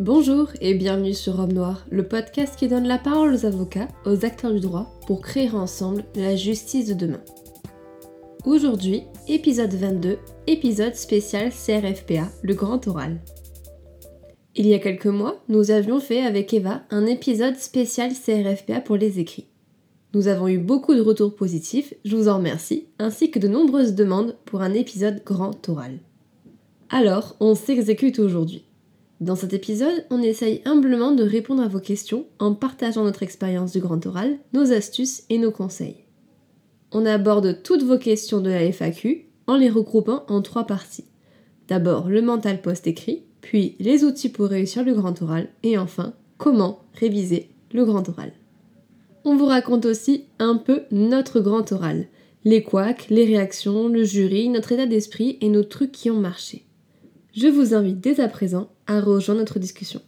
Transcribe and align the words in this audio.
Bonjour 0.00 0.50
et 0.60 0.74
bienvenue 0.74 1.12
sur 1.12 1.40
Homme 1.40 1.54
Noir, 1.54 1.84
le 1.90 2.06
podcast 2.06 2.54
qui 2.56 2.68
donne 2.68 2.86
la 2.86 2.98
parole 2.98 3.34
aux 3.34 3.46
avocats, 3.46 3.88
aux 4.06 4.24
acteurs 4.24 4.52
du 4.52 4.60
droit, 4.60 4.96
pour 5.08 5.20
créer 5.20 5.50
ensemble 5.50 6.04
la 6.14 6.36
justice 6.36 6.86
de 6.86 6.94
demain. 6.94 7.20
Aujourd'hui, 8.46 9.02
épisode 9.26 9.74
22, 9.74 10.18
épisode 10.46 10.94
spécial 10.94 11.50
CRFPA, 11.50 12.30
le 12.42 12.54
grand 12.54 12.86
oral. 12.86 13.18
Il 14.54 14.68
y 14.68 14.74
a 14.74 14.78
quelques 14.78 15.06
mois, 15.06 15.42
nous 15.48 15.72
avions 15.72 15.98
fait 15.98 16.20
avec 16.22 16.54
Eva 16.54 16.82
un 16.90 17.04
épisode 17.04 17.56
spécial 17.56 18.12
CRFPA 18.12 18.80
pour 18.80 18.96
les 18.96 19.18
écrits. 19.18 19.48
Nous 20.14 20.28
avons 20.28 20.46
eu 20.46 20.58
beaucoup 20.58 20.94
de 20.94 21.00
retours 21.00 21.34
positifs, 21.34 21.92
je 22.04 22.14
vous 22.14 22.28
en 22.28 22.36
remercie, 22.36 22.86
ainsi 23.00 23.32
que 23.32 23.40
de 23.40 23.48
nombreuses 23.48 23.96
demandes 23.96 24.36
pour 24.44 24.62
un 24.62 24.74
épisode 24.74 25.24
grand 25.24 25.68
oral. 25.68 25.98
Alors, 26.88 27.34
on 27.40 27.56
s'exécute 27.56 28.20
aujourd'hui. 28.20 28.67
Dans 29.20 29.34
cet 29.34 29.52
épisode, 29.52 30.04
on 30.10 30.22
essaye 30.22 30.62
humblement 30.64 31.10
de 31.12 31.24
répondre 31.24 31.62
à 31.62 31.68
vos 31.68 31.80
questions 31.80 32.26
en 32.38 32.54
partageant 32.54 33.02
notre 33.02 33.24
expérience 33.24 33.72
du 33.72 33.80
grand 33.80 34.04
oral, 34.06 34.38
nos 34.52 34.72
astuces 34.72 35.24
et 35.28 35.38
nos 35.38 35.50
conseils. 35.50 36.04
On 36.92 37.04
aborde 37.04 37.62
toutes 37.64 37.82
vos 37.82 37.98
questions 37.98 38.40
de 38.40 38.50
la 38.50 38.70
FAQ 38.70 39.26
en 39.48 39.56
les 39.56 39.70
regroupant 39.70 40.24
en 40.28 40.40
trois 40.40 40.66
parties. 40.66 41.06
D'abord 41.66 42.08
le 42.08 42.22
mental 42.22 42.62
post-écrit, 42.62 43.24
puis 43.40 43.74
les 43.80 44.04
outils 44.04 44.28
pour 44.28 44.46
réussir 44.46 44.84
le 44.84 44.94
grand 44.94 45.20
oral 45.20 45.48
et 45.64 45.76
enfin 45.78 46.14
comment 46.36 46.84
réviser 46.94 47.50
le 47.72 47.84
grand 47.84 48.08
oral. 48.08 48.32
On 49.24 49.36
vous 49.36 49.46
raconte 49.46 49.84
aussi 49.84 50.26
un 50.38 50.56
peu 50.56 50.82
notre 50.92 51.40
grand 51.40 51.70
oral, 51.72 52.06
les 52.44 52.62
couacs, 52.62 53.08
les 53.10 53.24
réactions, 53.24 53.88
le 53.88 54.04
jury, 54.04 54.48
notre 54.48 54.72
état 54.72 54.86
d'esprit 54.86 55.38
et 55.40 55.48
nos 55.48 55.64
trucs 55.64 55.92
qui 55.92 56.08
ont 56.08 56.20
marché. 56.20 56.67
Je 57.40 57.46
vous 57.46 57.72
invite 57.72 58.00
dès 58.00 58.18
à 58.18 58.26
présent 58.26 58.66
à 58.88 59.00
rejoindre 59.00 59.38
notre 59.38 59.60
discussion. 59.60 60.00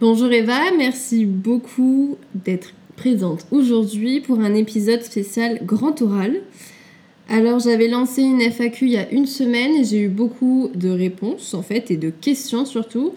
Bonjour 0.00 0.32
Eva, 0.32 0.60
merci 0.78 1.26
beaucoup 1.26 2.16
d'être 2.34 2.72
présente 2.96 3.44
aujourd'hui 3.50 4.20
pour 4.20 4.40
un 4.40 4.54
épisode 4.54 5.02
spécial 5.02 5.60
Grand 5.62 6.00
Oral. 6.00 6.40
Alors 7.28 7.58
j'avais 7.58 7.86
lancé 7.86 8.22
une 8.22 8.40
FAQ 8.40 8.86
il 8.86 8.92
y 8.92 8.96
a 8.96 9.10
une 9.10 9.26
semaine 9.26 9.72
et 9.74 9.84
j'ai 9.84 10.00
eu 10.00 10.08
beaucoup 10.08 10.70
de 10.74 10.88
réponses 10.88 11.52
en 11.52 11.60
fait 11.60 11.90
et 11.90 11.98
de 11.98 12.08
questions 12.08 12.64
surtout. 12.64 13.12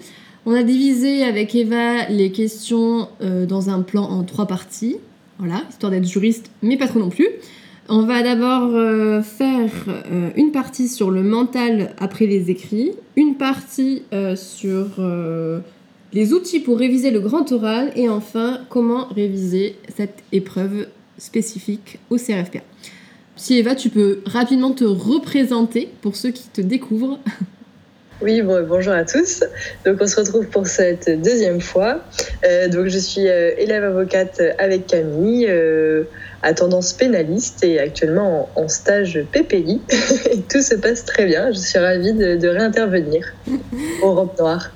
On 0.45 0.52
a 0.52 0.63
divisé 0.63 1.23
avec 1.23 1.55
Eva 1.55 2.09
les 2.09 2.33
questions 2.33 3.07
euh, 3.22 3.45
dans 3.45 3.69
un 3.69 3.81
plan 3.81 4.03
en 4.03 4.25
trois 4.25 4.45
parties, 4.45 4.97
voilà, 5.39 5.63
histoire 5.69 5.89
d'être 5.89 6.05
juriste 6.05 6.52
mais 6.61 6.75
pas 6.75 6.89
trop 6.89 7.00
non 7.00 7.09
plus. 7.09 7.29
On 7.88 8.02
va 8.02 8.23
d'abord 8.23 8.75
euh, 8.75 9.22
faire 9.22 9.69
euh, 9.88 10.30
une 10.36 10.52
partie 10.52 10.88
sur 10.88 11.11
le 11.11 11.22
mental 11.22 11.91
après 12.00 12.25
les 12.25 12.50
écrits, 12.50 12.94
une 13.16 13.36
partie 13.36 14.02
euh, 14.11 14.36
sur 14.36 14.88
les 16.11 16.33
outils 16.33 16.61
pour 16.61 16.80
réviser 16.80 17.11
le 17.11 17.19
grand 17.19 17.52
oral 17.52 17.91
et 17.95 18.09
enfin 18.09 18.61
comment 18.69 19.08
réviser 19.09 19.75
cette 19.95 20.17
épreuve 20.31 20.88
spécifique 21.19 22.00
au 22.09 22.17
CRFPA. 22.17 22.61
Si 23.36 23.59
Eva, 23.59 23.75
tu 23.75 23.89
peux 23.89 24.22
rapidement 24.25 24.72
te 24.72 24.86
représenter 24.86 25.89
pour 26.02 26.16
ceux 26.16 26.31
qui 26.31 26.47
te 26.50 26.61
découvrent. 26.61 27.19
Oui, 28.22 28.41
bonjour 28.41 28.94
à 28.94 29.03
tous. 29.03 29.44
Donc 29.86 29.97
on 30.00 30.08
se 30.08 30.16
retrouve 30.16 30.47
pour 30.47 30.67
cette 30.67 31.22
deuxième 31.22 31.59
fois. 31.59 32.00
donc 32.72 32.88
je 32.88 32.97
suis 32.97 33.25
élève 33.25 33.83
avocate 33.83 34.41
avec 34.58 34.88
Camille 34.88 35.45
à 36.45 36.53
tendance 36.53 36.93
pénaliste 36.93 37.63
et 37.63 37.79
actuellement 37.79 38.49
en, 38.55 38.67
stage 38.67 39.19
PPI. 39.31 39.81
et 40.31 40.41
tout 40.41 40.61
se 40.61 40.75
passe 40.75 41.03
très 41.03 41.25
bien. 41.25 41.51
Je 41.51 41.57
suis 41.57 41.79
ravie 41.79 42.13
de, 42.13 42.47
réintervenir 42.47 43.33
au 44.03 44.13
Robe 44.13 44.29
Noir. 44.39 44.69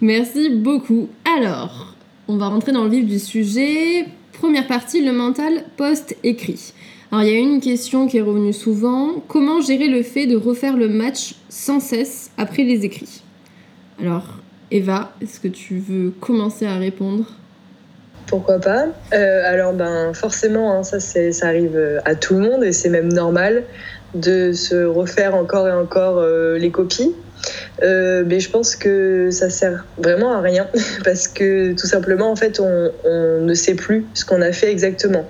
Merci 0.00 0.48
beaucoup. 0.48 1.08
Alors, 1.36 1.94
on 2.28 2.38
va 2.38 2.48
rentrer 2.48 2.72
dans 2.72 2.84
le 2.84 2.90
vif 2.90 3.04
du 3.04 3.18
sujet. 3.18 4.06
Première 4.32 4.66
partie, 4.66 5.04
le 5.04 5.12
mental 5.12 5.64
post-écrit. 5.76 6.72
Alors, 7.12 7.24
il 7.24 7.30
y 7.30 7.36
a 7.36 7.38
une 7.38 7.60
question 7.60 8.08
qui 8.08 8.16
est 8.16 8.22
revenue 8.22 8.54
souvent. 8.54 9.22
Comment 9.28 9.60
gérer 9.60 9.88
le 9.88 10.02
fait 10.02 10.26
de 10.26 10.36
refaire 10.36 10.78
le 10.78 10.88
match 10.88 11.34
sans 11.50 11.78
cesse 11.78 12.30
après 12.38 12.64
les 12.64 12.86
écrits? 12.86 13.22
Alors, 14.00 14.24
Eva, 14.70 15.12
est-ce 15.20 15.40
que 15.40 15.48
tu 15.48 15.78
veux 15.78 16.10
commencer 16.20 16.64
à 16.64 16.76
répondre? 16.76 17.26
Pourquoi 18.28 18.60
pas 18.60 18.86
euh, 19.12 19.42
Alors, 19.44 19.72
ben, 19.72 20.12
forcément, 20.14 20.72
hein, 20.72 20.82
ça, 20.84 21.00
ça 21.00 21.46
arrive 21.46 21.76
euh, 21.76 21.98
à 22.04 22.14
tout 22.14 22.34
le 22.34 22.40
monde 22.40 22.62
et 22.62 22.72
c'est 22.72 22.88
même 22.88 23.12
normal 23.12 23.64
de 24.14 24.52
se 24.52 24.84
refaire 24.84 25.34
encore 25.34 25.68
et 25.68 25.72
encore 25.72 26.18
euh, 26.18 26.56
les 26.56 26.70
copies. 26.70 27.14
mais 27.82 28.40
je 28.40 28.50
pense 28.50 28.76
que 28.76 29.30
ça 29.30 29.50
sert 29.50 29.84
vraiment 29.98 30.32
à 30.32 30.40
rien 30.40 30.66
parce 31.04 31.28
que 31.28 31.72
tout 31.72 31.86
simplement, 31.86 32.30
en 32.30 32.36
fait, 32.36 32.60
on, 32.60 32.92
ne 33.40 33.54
sait 33.54 33.74
plus 33.74 34.06
ce 34.14 34.24
qu'on 34.24 34.42
a 34.42 34.52
fait 34.52 34.70
exactement. 34.70 35.24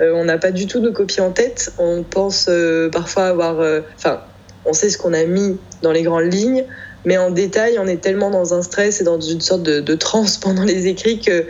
on 0.00 0.24
n'a 0.24 0.38
pas 0.38 0.50
du 0.50 0.66
tout 0.66 0.80
nos 0.80 0.92
copies 0.92 1.20
en 1.20 1.30
tête. 1.30 1.72
On 1.78 2.02
pense 2.02 2.50
parfois 2.92 3.26
avoir. 3.26 3.82
Enfin, 3.96 4.20
on 4.64 4.72
sait 4.72 4.90
ce 4.90 4.98
qu'on 4.98 5.12
a 5.12 5.24
mis 5.24 5.58
dans 5.82 5.92
les 5.92 6.02
grandes 6.02 6.32
lignes, 6.32 6.64
mais 7.04 7.16
en 7.18 7.30
détail, 7.30 7.78
on 7.78 7.86
est 7.86 8.00
tellement 8.00 8.30
dans 8.30 8.54
un 8.54 8.62
stress 8.62 9.00
et 9.00 9.04
dans 9.04 9.20
une 9.20 9.40
sorte 9.40 9.62
de, 9.62 9.80
de 9.80 9.94
transe 9.94 10.36
pendant 10.38 10.64
les 10.64 10.86
écrits 10.86 11.20
que 11.20 11.46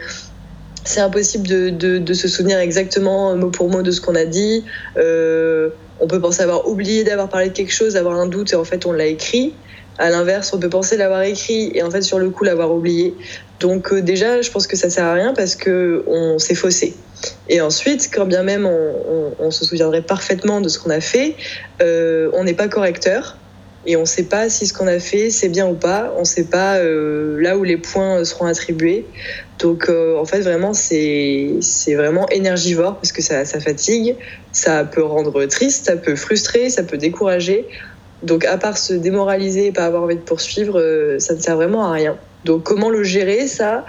c'est 0.85 1.01
impossible 1.01 1.47
de, 1.47 2.15
se 2.15 2.29
souvenir 2.29 2.59
exactement 2.59 3.35
mot 3.37 3.51
pour 3.51 3.69
mot 3.69 3.83
de 3.83 3.91
ce 3.91 4.01
qu'on 4.01 4.15
a 4.15 4.25
dit. 4.25 4.65
Euh, 4.97 5.71
on 6.01 6.07
peut 6.07 6.21
penser 6.21 6.43
avoir 6.43 6.67
oublié 6.67 7.05
d'avoir 7.05 7.29
parlé 7.29 7.49
de 7.49 7.55
quelque 7.55 7.73
chose, 7.73 7.97
avoir 7.97 8.19
un 8.19 8.27
doute 8.27 8.53
et 8.53 8.57
en 8.57 8.65
fait 8.65 8.87
on 8.87 8.93
l'a 8.93 9.07
écrit. 9.07 9.55
À 9.99 10.09
l'inverse, 10.09 10.53
on 10.55 10.59
peut 10.59 10.71
penser 10.71 10.97
l'avoir 10.97 11.23
écrit 11.23 11.73
et 11.75 11.83
en 11.83 11.91
fait 11.91 12.01
sur 12.01 12.19
le 12.19 12.31
coup 12.31 12.45
l'avoir 12.45 12.73
oublié. 12.73 13.15
Donc 13.61 13.93
euh, 13.93 14.01
déjà, 14.01 14.41
je 14.41 14.51
pense 14.51 14.67
que 14.67 14.77
ça 14.77 14.89
sert 14.89 15.05
à 15.05 15.13
rien 15.13 15.35
parce 15.35 15.55
que 15.55 16.03
on 16.07 16.39
s'est 16.39 16.55
faussé. 16.55 16.95
Et 17.51 17.61
ensuite, 17.61 18.11
quand 18.13 18.25
bien 18.25 18.43
même 18.43 18.67
on, 18.67 19.51
se 19.51 19.65
souviendrait 19.65 20.03
parfaitement 20.03 20.61
de 20.61 20.69
ce 20.69 20.79
qu'on 20.79 20.91
a 20.91 21.01
fait, 21.01 21.35
euh, 21.83 22.31
on 22.33 22.45
n'est 22.45 22.55
pas 22.55 22.69
correcteur 22.69 23.37
et 23.85 23.97
on 23.97 24.03
ne 24.03 24.07
sait 24.07 24.25
pas 24.25 24.49
si 24.49 24.67
ce 24.67 24.73
qu'on 24.73 24.87
a 24.87 24.99
fait 25.01 25.31
c'est 25.31 25.49
bien 25.49 25.67
ou 25.67 25.75
pas, 25.75 26.15
on 26.17 26.21
ne 26.21 26.25
sait 26.25 26.45
pas 26.45 26.77
euh, 26.77 27.41
là 27.41 27.57
où 27.59 27.65
les 27.65 27.77
points 27.77 28.25
seront 28.25 28.47
attribués. 28.47 29.07
Donc 29.61 29.89
euh, 29.89 30.17
en 30.19 30.25
fait 30.25 30.41
vraiment 30.41 30.73
c'est 30.73 31.59
vraiment 31.95 32.29
énergivore 32.29 32.97
parce 32.97 33.13
que 33.13 33.23
ça, 33.23 33.45
ça 33.45 33.61
fatigue, 33.61 34.17
ça 34.53 34.85
peut 34.85 35.03
rendre 35.03 35.45
triste, 35.47 35.87
ça 35.87 35.97
peut 35.97 36.17
frustrer, 36.17 36.71
ça 36.71 36.83
peut 36.83 36.97
décourager. 36.97 37.67
Donc 38.23 38.45
à 38.45 38.59
part 38.59 38.79
se 38.79 38.93
démoraliser 38.93 39.67
et 39.67 39.73
pas 39.73 39.85
avoir 39.85 40.03
envie 40.03 40.17
de 40.17 40.21
poursuivre, 40.21 40.79
euh, 40.79 41.19
ça 41.19 41.35
ne 41.35 41.41
sert 41.41 41.57
vraiment 41.57 41.85
à 41.85 41.93
rien. 41.93 42.17
Donc 42.45 42.63
comment 42.63 42.89
le 42.89 43.03
gérer 43.03 43.47
ça? 43.47 43.85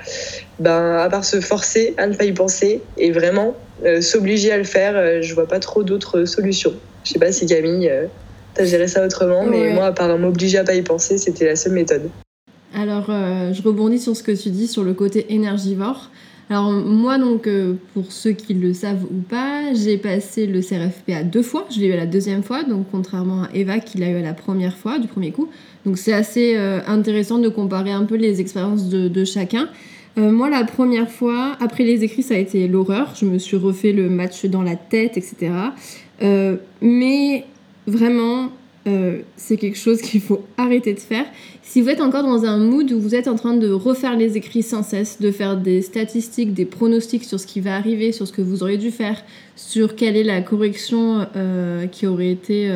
Ben 0.59 0.97
à 0.97 1.09
part 1.09 1.25
se 1.25 1.39
forcer 1.39 1.93
à 1.97 2.07
ne 2.07 2.13
pas 2.13 2.25
y 2.25 2.33
penser 2.33 2.81
et 2.97 3.11
vraiment 3.11 3.55
s'obliger 4.01 4.51
à 4.51 4.57
le 4.57 4.63
faire, 4.63 5.23
je 5.23 5.33
vois 5.33 5.47
pas 5.47 5.59
trop 5.59 5.81
d'autres 5.83 6.25
solutions. 6.25 6.73
Je 7.03 7.13
sais 7.13 7.19
pas 7.19 7.31
si 7.31 7.47
Camille 7.47 7.89
t'as 8.53 8.65
géré 8.65 8.87
ça 8.87 9.03
autrement, 9.03 9.43
mais 9.45 9.73
moi, 9.73 9.87
à 9.87 9.91
part 9.91 10.17
m'obliger 10.17 10.57
à 10.57 10.63
pas 10.63 10.73
y 10.73 10.81
penser, 10.81 11.17
c'était 11.17 11.45
la 11.45 11.55
seule 11.55 11.73
méthode. 11.73 12.09
Alors, 12.73 13.07
euh, 13.09 13.53
je 13.53 13.61
rebondis 13.61 13.99
sur 13.99 14.15
ce 14.15 14.23
que 14.23 14.31
tu 14.31 14.49
dis 14.49 14.67
sur 14.67 14.83
le 14.83 14.93
côté 14.93 15.33
énergivore. 15.33 16.09
Alors, 16.49 16.71
moi, 16.71 17.17
donc, 17.17 17.47
euh, 17.47 17.75
pour 17.93 18.11
ceux 18.11 18.31
qui 18.31 18.53
le 18.53 18.73
savent 18.73 19.05
ou 19.05 19.21
pas, 19.21 19.73
j'ai 19.73 19.97
passé 19.97 20.47
le 20.47 20.61
CRFPA 20.61 21.23
deux 21.23 21.43
fois. 21.43 21.65
Je 21.69 21.79
l'ai 21.79 21.87
eu 21.87 21.93
à 21.93 21.97
la 21.97 22.05
deuxième 22.05 22.43
fois, 22.43 22.63
donc 22.63 22.87
contrairement 22.91 23.43
à 23.43 23.49
Eva 23.53 23.79
qui 23.79 23.97
l'a 23.97 24.09
eu 24.09 24.15
à 24.15 24.21
la 24.21 24.33
première 24.33 24.77
fois, 24.77 24.99
du 24.99 25.07
premier 25.07 25.31
coup. 25.31 25.49
Donc, 25.85 25.97
c'est 25.97 26.13
assez 26.13 26.55
euh, 26.55 26.79
intéressant 26.87 27.39
de 27.39 27.49
comparer 27.49 27.91
un 27.91 28.03
peu 28.03 28.15
les 28.15 28.41
expériences 28.41 28.87
de 28.89 29.25
chacun. 29.25 29.69
moi, 30.17 30.49
la 30.49 30.63
première 30.63 31.09
fois, 31.09 31.57
après 31.61 31.83
les 31.83 32.03
écrits, 32.03 32.23
ça 32.23 32.35
a 32.35 32.37
été 32.37 32.67
l'horreur. 32.67 33.13
Je 33.15 33.25
me 33.25 33.37
suis 33.37 33.57
refait 33.57 33.93
le 33.93 34.09
match 34.09 34.45
dans 34.45 34.61
la 34.61 34.75
tête, 34.75 35.17
etc. 35.17 35.51
mais 36.81 37.45
vraiment, 37.87 38.49
euh, 38.87 39.19
c'est 39.35 39.57
quelque 39.57 39.77
chose 39.77 40.01
qu'il 40.01 40.21
faut 40.21 40.43
arrêter 40.57 40.93
de 40.93 40.99
faire. 40.99 41.25
Si 41.63 41.81
vous 41.81 41.89
êtes 41.89 42.01
encore 42.01 42.23
dans 42.23 42.45
un 42.45 42.57
mood 42.57 42.91
où 42.91 42.99
vous 42.99 43.15
êtes 43.15 43.27
en 43.27 43.35
train 43.35 43.53
de 43.53 43.69
refaire 43.71 44.17
les 44.17 44.37
écrits 44.37 44.63
sans 44.63 44.83
cesse, 44.83 45.21
de 45.21 45.31
faire 45.31 45.57
des 45.57 45.81
statistiques, 45.81 46.53
des 46.53 46.65
pronostics 46.65 47.23
sur 47.23 47.39
ce 47.39 47.47
qui 47.47 47.61
va 47.61 47.75
arriver, 47.75 48.11
sur 48.11 48.27
ce 48.27 48.33
que 48.33 48.41
vous 48.41 48.63
auriez 48.63 48.77
dû 48.77 48.91
faire, 48.91 49.23
sur 49.55 49.95
quelle 49.95 50.17
est 50.17 50.23
la 50.23 50.41
correction 50.41 51.25
euh, 51.35 51.85
qui 51.87 52.07
aurait 52.07 52.31
été 52.31 52.69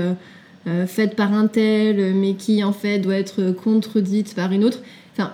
euh, 0.67 0.85
faite 0.87 1.15
par 1.15 1.33
un 1.33 1.47
tel, 1.47 2.13
mais 2.15 2.35
qui 2.35 2.63
en 2.63 2.73
fait 2.73 2.99
doit 2.99 3.15
être 3.17 3.51
contredite 3.51 4.35
par 4.35 4.51
une 4.51 4.63
autre, 4.63 4.81
enfin, 5.13 5.33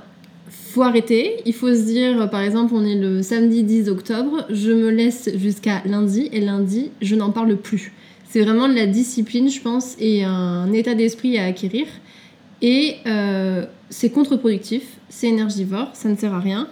faut 0.50 0.82
arrêter. 0.82 1.42
Il 1.46 1.54
faut 1.54 1.74
se 1.74 1.82
dire, 1.82 2.30
par 2.30 2.42
exemple, 2.42 2.74
on 2.76 2.86
est 2.86 2.96
le 2.96 3.22
samedi 3.22 3.64
10 3.64 3.90
octobre, 3.90 4.46
je 4.50 4.72
me 4.72 4.90
laisse 4.90 5.30
jusqu'à 5.36 5.82
lundi, 5.86 6.30
et 6.32 6.40
lundi, 6.40 6.92
je 7.02 7.16
n'en 7.16 7.32
parle 7.32 7.58
plus. 7.58 7.92
C'est 8.32 8.44
vraiment 8.44 8.70
de 8.70 8.74
la 8.76 8.88
discipline, 8.88 9.50
je 9.50 9.60
pense, 9.60 9.98
et 10.00 10.24
un 10.24 10.72
état 10.72 10.96
d'esprit 10.96 11.38
à 11.38 11.44
acquérir. 11.44 11.86
Et 12.62 12.96
euh, 13.06 13.66
c'est 13.90 14.10
contre-productif, 14.10 14.84
c'est 15.10 15.28
énergivore, 15.28 15.90
ça 15.92 16.08
ne 16.08 16.16
sert 16.16 16.34
à 16.34 16.40
rien. 16.40 16.70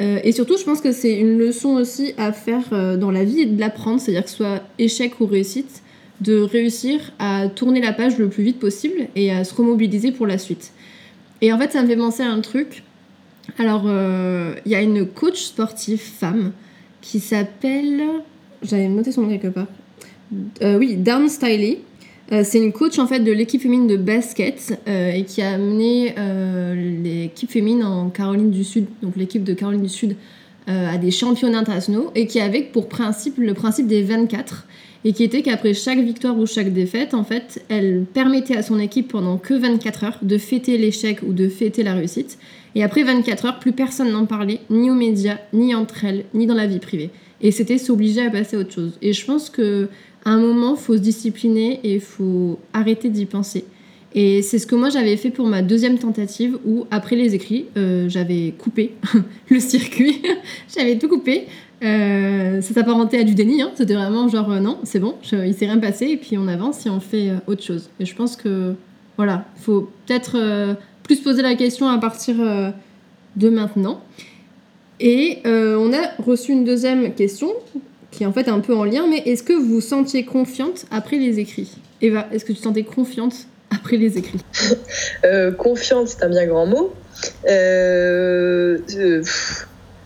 Euh, 0.00 0.20
et 0.22 0.30
surtout, 0.30 0.56
je 0.56 0.62
pense 0.62 0.80
que 0.80 0.92
c'est 0.92 1.18
une 1.18 1.36
leçon 1.36 1.70
aussi 1.70 2.14
à 2.16 2.32
faire 2.32 2.62
euh, 2.72 2.96
dans 2.96 3.10
la 3.10 3.24
vie 3.24 3.40
et 3.40 3.46
de 3.46 3.58
l'apprendre, 3.58 4.00
c'est-à-dire 4.00 4.22
que 4.22 4.30
ce 4.30 4.36
soit 4.36 4.62
échec 4.78 5.18
ou 5.18 5.26
réussite, 5.26 5.82
de 6.20 6.38
réussir 6.42 7.00
à 7.18 7.48
tourner 7.48 7.80
la 7.80 7.92
page 7.92 8.16
le 8.16 8.28
plus 8.28 8.44
vite 8.44 8.60
possible 8.60 9.08
et 9.16 9.32
à 9.32 9.42
se 9.42 9.52
remobiliser 9.52 10.12
pour 10.12 10.28
la 10.28 10.38
suite. 10.38 10.70
Et 11.40 11.52
en 11.52 11.58
fait, 11.58 11.72
ça 11.72 11.82
me 11.82 11.88
fait 11.88 11.96
penser 11.96 12.22
à 12.22 12.30
un 12.30 12.40
truc. 12.40 12.84
Alors, 13.58 13.86
il 13.86 14.70
y 14.70 14.76
a 14.76 14.80
une 14.80 15.06
coach 15.06 15.42
sportive 15.42 15.98
femme 15.98 16.52
qui 17.00 17.18
s'appelle. 17.18 18.00
J'avais 18.62 18.86
noté 18.86 19.10
son 19.10 19.22
nom 19.22 19.30
quelque 19.30 19.48
part. 19.48 19.66
Oui, 20.62 20.96
Dawn 20.96 21.28
Stiley. 21.28 21.78
c'est 22.44 22.58
une 22.58 22.72
coach 22.72 22.98
en 22.98 23.06
fait 23.06 23.20
de 23.20 23.32
l'équipe 23.32 23.60
féminine 23.60 23.88
de 23.88 23.96
basket 23.96 24.80
et 24.86 25.24
qui 25.24 25.42
a 25.42 25.52
amené 25.54 26.14
l'équipe 27.02 27.50
féminine 27.50 27.84
en 27.84 28.10
Caroline 28.10 28.50
du 28.50 28.64
Sud, 28.64 28.86
donc 29.02 29.16
l'équipe 29.16 29.42
de 29.42 29.54
Caroline 29.54 29.82
du 29.82 29.88
Sud, 29.88 30.16
à 30.66 30.98
des 30.98 31.10
championnats 31.10 31.58
internationaux 31.58 32.12
et 32.14 32.26
qui 32.26 32.40
avait 32.40 32.62
pour 32.62 32.88
principe 32.88 33.38
le 33.38 33.54
principe 33.54 33.88
des 33.88 34.02
24 34.02 34.66
et 35.04 35.12
qui 35.12 35.24
était 35.24 35.42
qu'après 35.42 35.74
chaque 35.74 35.98
victoire 35.98 36.38
ou 36.38 36.46
chaque 36.46 36.72
défaite, 36.72 37.14
en 37.14 37.24
fait, 37.24 37.64
elle 37.68 38.04
permettait 38.12 38.56
à 38.56 38.62
son 38.62 38.78
équipe 38.78 39.08
pendant 39.08 39.38
que 39.38 39.54
24 39.54 40.04
heures 40.04 40.18
de 40.22 40.38
fêter 40.38 40.76
l'échec 40.76 41.20
ou 41.26 41.32
de 41.32 41.48
fêter 41.48 41.82
la 41.82 41.94
réussite. 41.94 42.38
Et 42.74 42.82
après 42.82 43.02
24 43.02 43.46
heures, 43.46 43.58
plus 43.58 43.72
personne 43.72 44.10
n'en 44.10 44.26
parlait, 44.26 44.60
ni 44.70 44.90
aux 44.90 44.94
médias, 44.94 45.38
ni 45.52 45.74
entre 45.74 46.04
elles, 46.04 46.24
ni 46.34 46.46
dans 46.46 46.54
la 46.54 46.66
vie 46.66 46.78
privée. 46.78 47.10
Et 47.40 47.50
c'était 47.50 47.78
s'obliger 47.78 48.24
à 48.24 48.30
passer 48.30 48.56
à 48.56 48.60
autre 48.60 48.72
chose. 48.72 48.98
Et 49.02 49.12
je 49.12 49.24
pense 49.24 49.50
que 49.50 49.88
à 50.24 50.30
un 50.30 50.40
moment, 50.40 50.76
faut 50.76 50.96
se 50.96 51.00
discipliner 51.00 51.80
et 51.82 51.98
faut 51.98 52.58
arrêter 52.72 53.08
d'y 53.08 53.26
penser. 53.26 53.64
Et 54.14 54.42
c'est 54.42 54.58
ce 54.58 54.66
que 54.66 54.74
moi 54.74 54.90
j'avais 54.90 55.16
fait 55.16 55.30
pour 55.30 55.46
ma 55.46 55.62
deuxième 55.62 55.96
tentative 55.98 56.58
où 56.66 56.86
après 56.90 57.16
les 57.16 57.34
écrits, 57.34 57.66
euh, 57.76 58.08
j'avais 58.08 58.52
coupé 58.58 58.94
le 59.48 59.60
circuit, 59.60 60.20
j'avais 60.76 60.98
tout 60.98 61.08
coupé. 61.08 61.46
Euh, 61.82 62.60
ça 62.60 62.74
s'apparentait 62.74 63.18
à 63.18 63.24
du 63.24 63.34
déni, 63.34 63.62
hein. 63.62 63.70
c'était 63.74 63.94
vraiment 63.94 64.28
genre 64.28 64.50
euh, 64.52 64.60
non, 64.60 64.78
c'est 64.82 64.98
bon, 64.98 65.14
il 65.32 65.54
s'est 65.54 65.64
rien 65.64 65.78
passé 65.78 66.08
et 66.08 66.16
puis 66.18 66.36
on 66.36 66.46
avance 66.46 66.84
et 66.84 66.90
on 66.90 67.00
fait 67.00 67.30
euh, 67.30 67.36
autre 67.46 67.62
chose. 67.62 67.88
Et 67.98 68.04
je 68.04 68.14
pense 68.14 68.36
que 68.36 68.74
voilà, 69.16 69.46
il 69.56 69.62
faut 69.62 69.90
peut-être 70.06 70.76
plus 71.10 71.20
poser 71.20 71.42
la 71.42 71.56
question 71.56 71.88
à 71.88 71.98
partir 71.98 72.36
de 73.36 73.48
maintenant. 73.48 74.00
Et 75.00 75.40
on 75.44 75.92
a 75.92 76.22
reçu 76.24 76.52
une 76.52 76.64
deuxième 76.64 77.14
question 77.14 77.52
qui 78.12 78.22
est 78.22 78.26
en 78.26 78.32
fait 78.32 78.48
un 78.48 78.60
peu 78.60 78.76
en 78.76 78.84
lien, 78.84 79.06
mais 79.08 79.18
est-ce 79.18 79.42
que 79.42 79.52
vous 79.52 79.80
sentiez 79.80 80.24
confiante 80.24 80.86
après 80.92 81.16
les 81.16 81.40
écrits? 81.40 81.72
Eva, 82.00 82.28
est-ce 82.32 82.44
que 82.44 82.52
tu 82.52 82.58
te 82.58 82.62
sentais 82.62 82.84
confiante 82.84 83.34
après 83.70 83.96
les 83.96 84.18
écrits? 84.18 84.40
Confiante, 85.58 86.08
c'est 86.08 86.22
un 86.22 86.28
bien 86.28 86.46
grand 86.46 86.66
mot. 86.66 86.92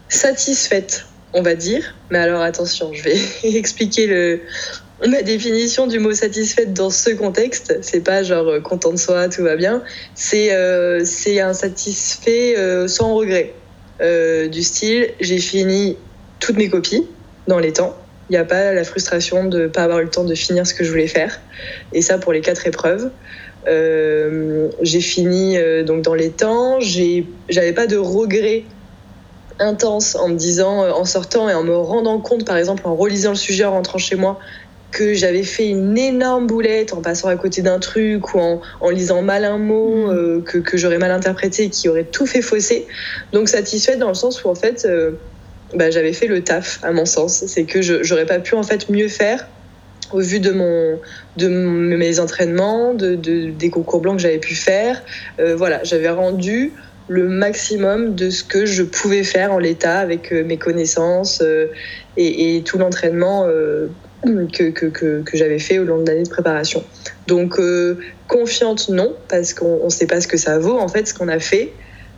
satisfaite 0.08 1.06
on 1.34 1.42
va 1.42 1.54
dire. 1.54 1.94
Mais 2.10 2.18
alors 2.18 2.40
attention, 2.40 2.92
je 2.92 3.02
vais 3.02 3.18
expliquer 3.56 4.06
le, 4.06 4.40
ma 5.06 5.22
définition 5.22 5.86
du 5.86 5.98
mot 5.98 6.12
satisfaite 6.12 6.72
dans 6.72 6.90
ce 6.90 7.10
contexte. 7.10 7.78
C'est 7.82 8.00
pas 8.00 8.22
genre 8.22 8.48
euh, 8.48 8.60
content 8.60 8.92
de 8.92 8.96
soi, 8.96 9.28
tout 9.28 9.42
va 9.42 9.56
bien. 9.56 9.82
C'est 10.14 10.52
euh, 10.52 11.04
un 11.26 11.52
satisfait 11.52 12.56
euh, 12.56 12.88
sans 12.88 13.14
regret. 13.14 13.54
du 14.00 14.62
style, 14.62 15.10
j'ai 15.20 15.38
fini 15.38 15.96
toutes 16.40 16.56
mes 16.56 16.68
copies 16.68 17.06
dans 17.46 17.58
les 17.58 17.72
temps. 17.72 17.96
Il 18.30 18.32
n'y 18.32 18.38
a 18.38 18.44
pas 18.44 18.72
la 18.72 18.84
frustration 18.84 19.44
de 19.44 19.62
ne 19.62 19.66
pas 19.66 19.84
avoir 19.84 20.00
eu 20.00 20.04
le 20.04 20.10
temps 20.10 20.24
de 20.24 20.34
finir 20.34 20.66
ce 20.66 20.74
que 20.74 20.82
je 20.84 20.90
voulais 20.90 21.06
faire. 21.06 21.40
Et 21.92 22.00
ça 22.00 22.18
pour 22.18 22.32
les 22.32 22.40
quatre 22.40 22.66
épreuves. 22.66 23.10
j'ai 23.66 25.00
fini 25.00 25.56
donc 25.84 26.02
dans 26.02 26.14
les 26.14 26.30
temps. 26.30 26.80
J'avais 26.80 27.72
pas 27.72 27.86
de 27.86 27.96
regret 27.96 28.64
intense 29.58 30.16
en 30.16 30.28
me 30.28 30.36
disant, 30.36 30.84
euh, 30.84 30.92
en 30.92 31.04
sortant 31.04 31.48
et 31.48 31.54
en 31.54 31.62
me 31.62 31.76
rendant 31.76 32.18
compte, 32.20 32.44
par 32.44 32.56
exemple, 32.56 32.86
en 32.86 32.94
relisant 32.94 33.30
le 33.30 33.36
sujet 33.36 33.64
en 33.64 33.72
rentrant 33.72 33.98
chez 33.98 34.16
moi, 34.16 34.38
que 34.94 35.12
j'avais 35.12 35.42
fait 35.42 35.68
une 35.68 35.98
énorme 35.98 36.46
boulette 36.46 36.94
en 36.94 37.02
passant 37.02 37.28
à 37.28 37.36
côté 37.36 37.60
d'un 37.62 37.80
truc 37.80 38.34
ou 38.34 38.38
en, 38.38 38.60
en, 38.80 38.90
lisant 38.90 39.22
mal 39.22 39.44
un 39.44 39.58
mot 39.58 40.06
mm. 40.06 40.10
euh, 40.10 40.40
que, 40.40 40.58
que 40.58 40.76
j'aurais 40.76 40.98
mal 40.98 41.10
interprété 41.10 41.64
et 41.64 41.70
qui 41.70 41.88
aurait 41.88 42.04
tout 42.04 42.26
fait 42.26 42.42
fausser. 42.42 42.86
Donc 43.32 43.48
satisfaite 43.48 43.98
dans 43.98 44.08
le 44.08 44.14
sens 44.14 44.42
où 44.44 44.48
en 44.48 44.54
fait 44.54 44.86
euh, 44.86 45.10
bah, 45.74 45.90
j'avais 45.90 46.12
fait 46.12 46.28
le 46.28 46.42
taf 46.42 46.78
à 46.82 46.92
mon 46.92 47.04
sens. 47.04 47.44
C'est 47.46 47.64
que 47.64 47.82
j'aurais 47.82 48.26
pas 48.26 48.38
pu 48.38 48.54
en 48.54 48.62
fait 48.62 48.88
mieux 48.88 49.08
faire 49.08 49.46
au 50.12 50.20
vu 50.20 50.38
de, 50.38 50.52
mon, 50.52 51.00
de 51.38 51.48
mes 51.48 52.20
entraînements, 52.20 52.94
de, 52.94 53.16
de 53.16 53.50
des 53.50 53.70
concours 53.70 54.00
blancs 54.00 54.16
que 54.16 54.22
j'avais 54.22 54.38
pu 54.38 54.54
faire. 54.54 55.02
voilà, 55.56 55.82
j'avais 55.82 56.10
rendu 56.10 56.72
le 57.08 57.28
maximum 57.28 58.14
de 58.14 58.30
ce 58.30 58.42
que 58.42 58.64
je 58.64 58.82
pouvais 58.82 59.24
faire 59.24 59.52
en 59.52 59.58
l'état 59.58 59.98
avec 59.98 60.32
euh, 60.32 60.44
mes 60.44 60.56
connaissances 60.56 61.42
euh, 61.42 61.66
et, 62.16 62.62
tout 62.64 62.78
l'entraînement 62.78 63.46
euh, 64.26 64.46
que, 64.52 64.70
que, 64.70 64.86
que, 65.22 65.36
j'avais 65.36 65.58
fait 65.58 65.78
au 65.78 65.84
long 65.84 66.02
de 66.02 66.06
l'année 66.06 66.22
de 66.22 66.28
préparation. 66.28 66.84
Donc 67.26 67.58
confiante 68.28 68.88
non, 68.88 69.14
parce 69.28 69.54
qu'on 69.54 69.84
ne 69.84 69.90
sait 69.90 70.06
pas 70.06 70.20
ce 70.20 70.28
que 70.28 70.36
ça 70.36 70.58
vaut 70.58 70.78
en 70.78 70.88
fait, 70.88 71.08
ce 71.08 71.14
qu'on 71.14 71.28
a 71.28 71.38
fait, 71.38 71.72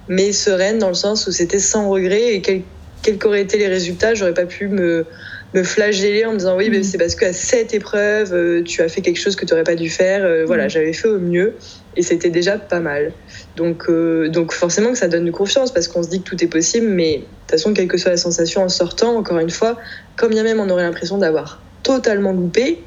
mais 0.09 0.33
sereine 0.33 0.79
dans 0.79 0.89
le 0.89 0.95
sens 0.95 1.27
où 1.27 1.33
c'était 1.33 1.59
sans 1.59 1.89
regret 1.89 2.35
et 2.35 2.41
quels 2.41 2.63
quel 3.03 3.19
qu'auraient 3.19 3.43
été 3.43 3.57
les 3.57 3.69
résultats, 3.69 4.15
j'aurais 4.15 4.35
pas 4.35 4.47
pu 4.47 4.67
me, 4.67 5.07
me 5.55 5.63
flageller 5.63 6.25
en 6.25 6.33
me 6.33 6.39
disant 6.39 6.57
oui, 6.57 6.71
mais 6.71 6.81
mm. 6.81 6.83
c'est 6.83 6.99
parce 6.99 7.15
qu'à 7.15 7.33
cette 7.33 7.73
épreuve, 7.73 8.65
tu 8.65 8.83
as 8.83 8.89
fait 8.89 9.01
quelque 9.01 9.21
chose 9.21 9.37
que 9.37 9.45
tu 9.45 9.53
n'aurais 9.53 9.65
pas 9.65 9.77
dû 9.77 9.89
faire. 9.89 10.45
Voilà, 10.47 10.67
mm. 10.67 10.71
j'avais 10.71 10.93
fait 10.93 11.07
au 11.07 11.21
mieux 11.21 11.55
et 11.97 12.03
c'était 12.03 12.31
déjà 12.31 12.59
pas 12.59 12.81
mal. 12.81 13.13
Donc, 13.57 13.89
euh, 13.89 14.29
donc 14.29 14.53
forcément 14.53 14.93
que 14.93 14.99
ça 14.99 15.09
donne 15.09 15.25
de 15.25 15.31
confiance 15.31 15.73
parce 15.73 15.89
qu'on 15.89 16.03
se 16.03 16.09
dit 16.09 16.21
que 16.21 16.29
tout 16.29 16.43
est 16.45 16.49
possible, 16.49 16.87
mais 16.89 17.19
de 17.19 17.21
toute 17.21 17.51
façon, 17.51 17.73
quelle 17.73 17.89
que 17.89 17.97
soit 17.97 18.11
la 18.11 18.17
sensation 18.17 18.63
en 18.63 18.69
sortant, 18.69 19.17
encore 19.17 19.39
une 19.39 19.51
fois, 19.51 19.79
comme 20.17 20.31
bien 20.31 20.43
même 20.43 20.61
on 20.61 20.69
aurait 20.69 20.83
l'impression 20.83 21.19
d'avoir 21.19 21.63
totalement 21.95 22.33
loupé, 22.33 22.83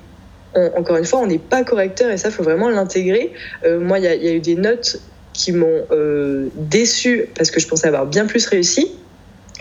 encore 0.76 0.98
une 0.98 1.06
fois, 1.06 1.20
on 1.20 1.28
n'est 1.28 1.38
pas 1.38 1.64
correcteur 1.64 2.12
et 2.12 2.18
ça, 2.18 2.32
faut 2.32 2.44
vraiment 2.44 2.70
l'intégrer. 2.70 3.32
Euh, 3.64 3.80
moi, 3.80 4.00
il 4.00 4.06
y, 4.06 4.08
a 4.08 4.34
eu 4.34 4.40
des 4.40 4.56
notes 4.56 5.00
qui 5.34 5.54
m'ont 5.54 5.86
euh, 5.92 6.50
déçu 6.56 7.30
parce 7.36 7.52
que 7.52 7.60
je 7.60 7.68
pensais 7.68 7.88
avoir 7.88 8.06
bien 8.06 8.26
plus 8.26 8.46
réussi 8.46 8.92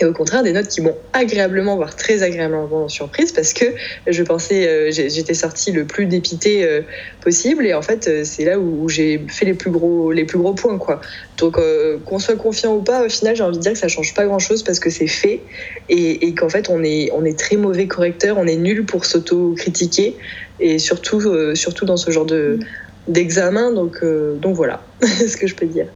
et 0.00 0.04
au 0.04 0.12
contraire 0.12 0.42
des 0.42 0.52
notes 0.52 0.68
qui 0.68 0.80
m'ont 0.80 0.96
agréablement, 1.12 1.76
voire 1.76 1.96
très 1.96 2.22
agréablement 2.22 2.88
surprise 2.88 3.32
parce 3.32 3.52
que 3.52 3.64
je 4.06 4.22
pensais, 4.22 4.68
euh, 4.68 4.90
j'étais 4.90 5.34
sortie 5.34 5.72
le 5.72 5.84
plus 5.84 6.06
dépité 6.06 6.64
euh, 6.64 6.82
possible 7.20 7.66
et 7.66 7.74
en 7.74 7.82
fait 7.82 8.06
euh, 8.06 8.22
c'est 8.24 8.44
là 8.44 8.58
où, 8.58 8.88
j'ai 8.88 9.24
fait 9.28 9.44
les 9.44 9.54
plus 9.54 9.70
gros, 9.70 10.12
les 10.12 10.24
plus 10.24 10.38
gros 10.38 10.54
points 10.54 10.78
quoi. 10.78 11.00
Donc 11.36 11.58
qu'on 12.04 12.18
soit 12.18 12.36
confiant 12.36 12.74
ou 12.74 12.82
pas, 12.82 13.04
au 13.04 13.08
final 13.08 13.36
j'ai 13.36 13.42
envie 13.42 13.58
de 13.58 13.62
dire 13.62 13.72
que 13.72 13.78
ça 13.78 13.88
change 13.88 14.14
pas 14.14 14.24
grand 14.26 14.38
chose 14.38 14.62
parce 14.62 14.80
que 14.80 14.90
c'est 14.90 15.06
fait 15.06 15.40
et, 15.88 16.34
qu'en 16.34 16.48
fait 16.48 16.68
on 16.68 16.82
est, 16.82 17.10
on 17.12 17.24
est 17.24 17.38
très 17.38 17.56
mauvais 17.56 17.86
correcteur, 17.86 18.38
on 18.38 18.46
est 18.46 18.56
nul 18.56 18.84
pour 18.84 19.04
s'auto-critiquer 19.04 20.16
et 20.58 20.78
surtout, 20.78 21.20
surtout 21.54 21.84
dans 21.84 21.96
ce 21.96 22.10
genre 22.10 22.26
de 22.26 22.58
d'examen 23.06 23.72
donc, 23.72 24.04
donc 24.04 24.54
voilà 24.54 24.82
ce 25.02 25.36
que 25.36 25.46
je 25.46 25.54
peux 25.54 25.66
dire. 25.66 25.86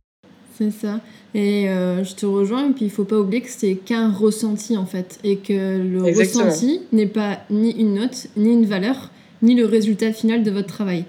C'est 0.56 0.70
ça. 0.70 1.00
Et 1.34 1.69
euh, 1.69 2.05
je 2.05 2.14
te 2.14 2.26
rejoins, 2.26 2.69
et 2.69 2.73
puis 2.73 2.84
il 2.84 2.90
faut 2.90 3.05
pas 3.05 3.19
oublier 3.19 3.40
que 3.40 3.49
c'est 3.49 3.75
qu'un 3.75 4.11
ressenti 4.11 4.77
en 4.77 4.84
fait, 4.84 5.19
et 5.24 5.36
que 5.36 5.79
le 5.79 6.03
ressenti 6.03 6.81
n'est 6.93 7.06
pas 7.06 7.41
ni 7.51 7.70
une 7.70 7.94
note, 7.94 8.27
ni 8.36 8.53
une 8.53 8.67
valeur, 8.67 9.10
ni 9.41 9.55
le 9.55 9.65
résultat 9.65 10.12
final 10.12 10.43
de 10.43 10.51
votre 10.51 10.69
travail. 10.69 11.05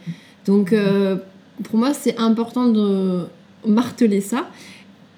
Donc 0.46 0.72
euh, 0.72 1.18
pour 1.64 1.78
moi, 1.78 1.94
c'est 1.94 2.18
important 2.18 2.68
de 2.70 3.24
marteler 3.68 4.22
ça. 4.22 4.50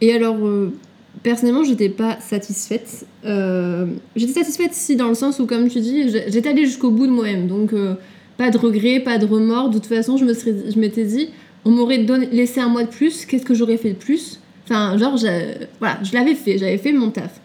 Et 0.02 0.12
alors, 0.12 0.38
euh, 0.38 0.74
personnellement, 1.22 1.64
j'étais 1.64 1.90
pas 1.90 2.20
satisfaite. 2.20 3.06
j'étais 3.24 4.34
satisfaite 4.34 4.74
si, 4.74 4.96
dans 4.96 5.08
le 5.08 5.16
sens 5.16 5.40
où, 5.40 5.46
comme 5.46 5.70
tu 5.70 5.82
dis, 5.82 6.10
j'étais 6.10 6.50
allée 6.50 6.66
jusqu'au 6.66 6.90
bout 6.90 7.06
de 7.06 7.12
moi-même. 7.12 7.48
Donc, 7.48 7.74
pas 8.38 8.50
de 8.50 8.58
regret, 8.58 9.00
pas 9.00 9.20
de 9.20 9.26
remords. 9.26 9.70
De 9.70 9.76
toute 9.76 9.86
façon, 9.86 10.18
je 10.18 10.80
m'étais 10.80 11.06
dit, 11.06 11.30
on 11.64 11.72
m'aurait 11.72 12.06
laissé 12.32 12.60
un 12.60 12.70
mois 12.70 12.84
de 12.84 12.90
plus, 12.90 13.26
qu'est-ce 13.26 13.46
que 13.46 13.54
j'aurais 13.54 13.78
fait 13.78 13.92
de 13.92 13.98
plus? 13.98 14.40
Enfin, 14.66 14.98
genre, 14.98 15.18
voilà, 15.80 16.00
je 16.04 16.14
l'avais 16.14 16.36
fait, 16.36 16.58
j'avais 16.58 16.78
fait 16.78 16.92
mon 16.92 17.12
taf. 17.12 17.40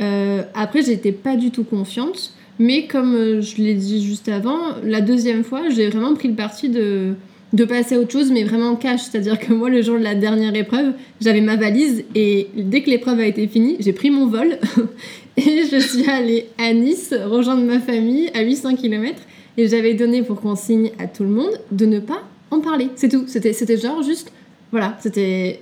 Euh, 0.00 0.42
après, 0.54 0.82
j'étais 0.82 1.12
pas 1.12 1.36
du 1.36 1.50
tout 1.50 1.64
confiante, 1.64 2.32
mais 2.58 2.86
comme 2.86 3.14
euh, 3.14 3.40
je 3.40 3.56
l'ai 3.56 3.74
dit 3.74 4.04
juste 4.04 4.28
avant, 4.28 4.58
la 4.84 5.00
deuxième 5.00 5.42
fois, 5.42 5.68
j'ai 5.70 5.88
vraiment 5.88 6.14
pris 6.14 6.28
le 6.28 6.34
parti 6.34 6.68
de, 6.68 7.14
de 7.52 7.64
passer 7.64 7.94
à 7.94 8.00
autre 8.00 8.12
chose, 8.12 8.30
mais 8.30 8.44
vraiment 8.44 8.76
cash. 8.76 9.02
C'est-à-dire 9.02 9.38
que 9.38 9.52
moi, 9.52 9.70
le 9.70 9.82
jour 9.82 9.98
de 9.98 10.04
la 10.04 10.14
dernière 10.14 10.54
épreuve, 10.54 10.92
j'avais 11.20 11.40
ma 11.40 11.56
valise 11.56 12.04
et 12.14 12.48
dès 12.54 12.82
que 12.82 12.90
l'épreuve 12.90 13.20
a 13.20 13.26
été 13.26 13.46
finie, 13.48 13.76
j'ai 13.80 13.92
pris 13.92 14.10
mon 14.10 14.26
vol 14.26 14.58
et 15.36 15.62
je 15.70 15.78
suis 15.78 16.08
allée 16.10 16.46
à 16.58 16.72
Nice 16.72 17.14
rejoindre 17.24 17.62
ma 17.62 17.80
famille 17.80 18.30
à 18.34 18.42
800 18.42 18.76
km 18.76 19.18
et 19.56 19.68
j'avais 19.68 19.94
donné 19.94 20.22
pour 20.22 20.40
consigne 20.40 20.90
à 20.98 21.06
tout 21.06 21.22
le 21.22 21.30
monde 21.30 21.58
de 21.70 21.86
ne 21.86 22.00
pas 22.00 22.22
en 22.50 22.60
parler. 22.60 22.88
C'est 22.96 23.08
tout. 23.08 23.24
C'était 23.26 23.76
genre 23.78 24.02
juste, 24.02 24.30
voilà, 24.70 24.96
c'était 25.00 25.60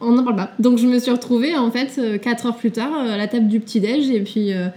on 0.00 0.12
n'en 0.12 0.24
parle 0.24 0.36
pas. 0.36 0.52
Donc 0.58 0.78
je 0.78 0.86
me 0.86 0.98
suis 0.98 1.10
retrouvée 1.10 1.56
en 1.56 1.70
fait 1.70 2.00
4 2.20 2.44
euh, 2.44 2.48
heures 2.48 2.56
plus 2.56 2.70
tard 2.70 2.92
euh, 2.94 3.14
à 3.14 3.16
la 3.16 3.26
table 3.26 3.48
du 3.48 3.60
petit-déj 3.60 4.10
et 4.10 4.20
puis, 4.20 4.52
euh, 4.52 4.68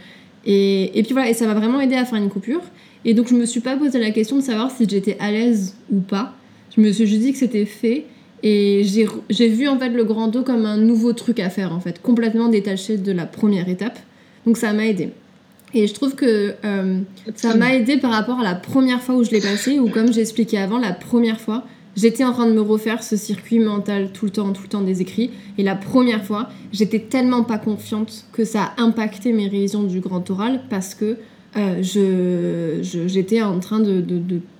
et, 0.46 0.98
et, 0.98 1.04
puis 1.04 1.14
voilà, 1.14 1.30
et 1.30 1.34
ça 1.34 1.46
m'a 1.46 1.54
vraiment 1.54 1.82
aidé 1.82 1.96
à 1.96 2.06
faire 2.06 2.18
une 2.18 2.30
coupure. 2.30 2.62
Et 3.06 3.14
donc 3.14 3.28
je 3.28 3.36
me 3.36 3.46
suis 3.46 3.62
pas 3.62 3.76
posé 3.76 4.00
la 4.00 4.12
question 4.12 4.38
de 4.38 4.42
savoir 4.42 4.72
si 4.72 4.88
j'étais 4.88 5.18
à 5.20 5.32
l'aise 5.32 5.76
ou 5.92 6.00
pas. 6.00 6.34
Je 6.76 6.82
me 6.82 6.92
suis 6.92 7.08
juste 7.08 7.22
dit 7.22 7.32
que 7.32 7.38
c'était 7.38 7.66
fait 7.66 8.06
et 8.42 8.84
j'ai 9.30 9.48
vu 9.50 9.68
en 9.68 9.78
fait 9.78 9.90
le 9.90 10.04
grand 10.06 10.28
dos 10.28 10.44
comme 10.44 10.66
un 10.66 10.78
nouveau 10.78 11.12
truc 11.14 11.40
à 11.40 11.50
faire 11.50 11.74
en 11.74 11.80
fait, 11.80 12.02
complètement 12.02 12.48
détaché 12.48 12.98
de 12.98 13.12
la 13.12 13.26
première 13.26 13.68
étape. 13.68 14.00
Donc 14.46 14.58
ça 14.58 14.72
m'a 14.74 14.86
aidé. 14.86 15.10
Et 15.74 15.86
je 15.86 15.94
trouve 15.94 16.16
que 16.16 16.56
ça 17.36 17.56
m'a 17.56 17.76
aidé 17.76 17.98
par 17.98 18.12
rapport 18.12 18.40
à 18.40 18.44
la 18.44 18.56
première 18.56 19.02
fois 19.02 19.16
où 19.16 19.24
je 19.24 19.30
l'ai 19.30 19.42
passé, 19.42 19.78
ou 19.78 19.88
comme 19.90 20.12
j'ai 20.12 20.22
expliqué 20.22 20.58
avant, 20.58 20.80
la 20.80 20.94
première 20.94 21.40
fois, 21.40 21.64
j'étais 22.00 22.24
en 22.24 22.32
train 22.32 22.48
de 22.48 22.53
me 22.53 22.62
refaire 22.62 23.03
ce 23.03 23.18
circuit 23.18 23.60
mental 23.60 24.12
tout 24.13 24.25
le 24.25 24.32
temps, 24.32 24.53
tout 24.53 24.63
le 24.63 24.70
temps 24.70 24.82
des 24.82 25.01
écrits. 25.01 25.32
Et 25.58 25.63
la 25.63 25.75
première 25.75 26.24
fois, 26.24 26.50
j'étais 26.72 27.00
tellement 27.00 27.44
pas 27.44 27.58
confiante 27.58 28.25
que 28.32 28.46
ça 28.46 28.74
a 28.77 28.82
impacté 28.82 29.34
mes 29.34 29.48
révisions 29.48 29.84
du 29.84 30.00
grand 30.00 30.27
oral 30.29 30.62
parce 30.70 30.96
que 30.96 31.18
euh, 31.58 32.79
j'étais 32.82 33.41
en 33.41 33.60
train 33.60 33.79
de, 33.79 34.03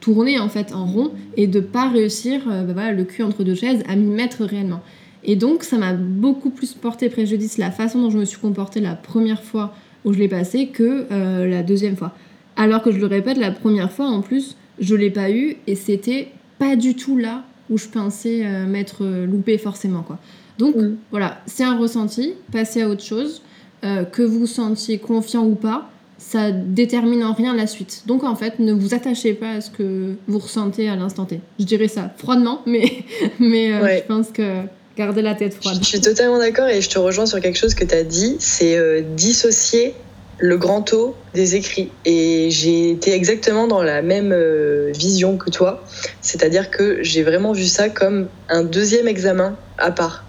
tourner 0.01 0.39
en 0.39 0.50
fait 0.50 0.74
en 0.74 0.86
rond 0.86 1.12
et 1.38 1.48
de 1.48 1.60
pas 1.60 1.88
réussir 1.88 2.41
euh, 2.50 2.63
bah 2.63 2.91
le 2.91 3.03
cul 3.03 3.22
entre 3.22 3.43
deux 3.43 3.53
chaises 3.53 3.84
à 3.88 3.96
m'y 3.96 4.10
mettre 4.10 4.43
réellement. 4.43 4.81
Et 5.24 5.36
donc 5.36 5.63
ça 5.63 5.77
m'a 5.77 5.93
beaucoup 5.93 6.50
plus 6.50 6.74
porté 6.74 7.10
préjudice 7.10 7.58
la 7.58 7.72
façon 7.72 8.01
dont 8.01 8.10
je 8.10 8.17
me 8.17 8.25
suis 8.25 8.39
comportée 8.39 8.79
la 8.79 8.96
première 8.96 9.43
fois 9.43 9.74
où 10.03 10.13
je 10.13 10.19
l'ai 10.19 10.27
passé 10.27 10.67
que 10.67 11.05
euh, 11.12 11.48
la 11.48 11.62
deuxième 11.62 11.96
fois. 11.96 12.13
Alors 12.55 12.81
que 12.81 12.91
je 12.91 12.98
le 12.98 13.05
répète, 13.05 13.38
la 13.38 13.51
première 13.51 13.91
fois 13.91 14.08
en 14.08 14.22
plus, 14.22 14.58
je 14.79 14.96
l'ai 14.96 15.12
pas 15.12 15.29
eu 15.29 15.58
et 15.67 15.75
c'était 15.75 16.29
pas 16.60 16.75
du 16.75 16.96
tout 16.96 17.18
là 17.18 17.44
où 17.70 17.78
je 17.78 17.88
pensais 17.88 18.44
m'être 18.68 19.06
loupé 19.25 19.58
forcément 19.58 20.04
quoi. 20.04 20.20
Donc 20.58 20.75
mm. 20.75 20.98
voilà, 21.12 21.42
c'est 21.46 21.63
un 21.63 21.78
ressenti, 21.78 22.34
passez 22.51 22.82
à 22.82 22.89
autre 22.89 23.04
chose, 23.04 23.42
que 23.82 24.22
vous 24.22 24.46
sentiez 24.46 25.00
confiant 25.00 25.46
ou 25.46 25.56
pas 25.56 25.89
ça 26.20 26.51
détermine 26.51 27.24
en 27.24 27.34
rien 27.34 27.56
la 27.56 27.66
suite. 27.66 28.04
Donc 28.06 28.24
en 28.24 28.36
fait, 28.36 28.60
ne 28.60 28.74
vous 28.74 28.94
attachez 28.94 29.34
pas 29.34 29.54
à 29.54 29.62
ce 29.62 29.72
que 29.72 30.16
vous 30.28 30.39
ressentez 30.39 30.89
à 30.89 30.96
l'instant 30.96 31.25
T. 31.25 31.39
Je 31.60 31.66
dirais 31.66 31.88
ça 31.88 32.13
froidement, 32.18 32.62
mais, 32.66 33.04
mais 33.39 33.74
euh, 33.74 33.98
je 33.98 34.04
pense 34.04 34.28
que 34.30 34.63
gardez 34.98 35.22
la 35.22 35.34
tête 35.34 35.56
froide. 35.56 35.78
Je 35.82 35.88
suis 35.88 36.01
totalement 36.01 36.38
d'accord 36.38 36.68
et 36.68 36.82
je 36.82 36.89
te 36.89 37.00
rejoins 37.00 37.25
sur 37.25 37.39
quelque 37.39 37.58
chose 37.58 37.74
que 37.74 37.86
tu 37.86 37.96
as 37.96 38.04
dit, 38.04 38.36
c'est 38.39 38.78
euh, 38.78 39.01
dissocier 39.16 39.96
le 40.39 40.58
grand 40.58 40.81
taux 40.81 41.15
des 41.34 41.55
écrits. 41.55 41.91
Et 42.05 42.50
j'ai 42.50 42.91
été 42.91 43.13
exactement 43.13 43.67
dans 43.67 43.84
la 43.84 44.01
même 44.01 44.31
euh, 44.31 44.91
vision 44.96 45.38
que 45.38 45.50
toi, 45.50 45.84
c'est-à-dire 46.22 46.72
que 46.72 47.00
j'ai 47.03 47.24
vraiment 47.24 47.51
vu 47.51 47.65
ça 47.65 47.89
comme 47.89 48.27
un 48.48 48.63
deuxième 48.63 49.08
examen 49.08 49.58
à 49.77 49.91
part 49.91 50.24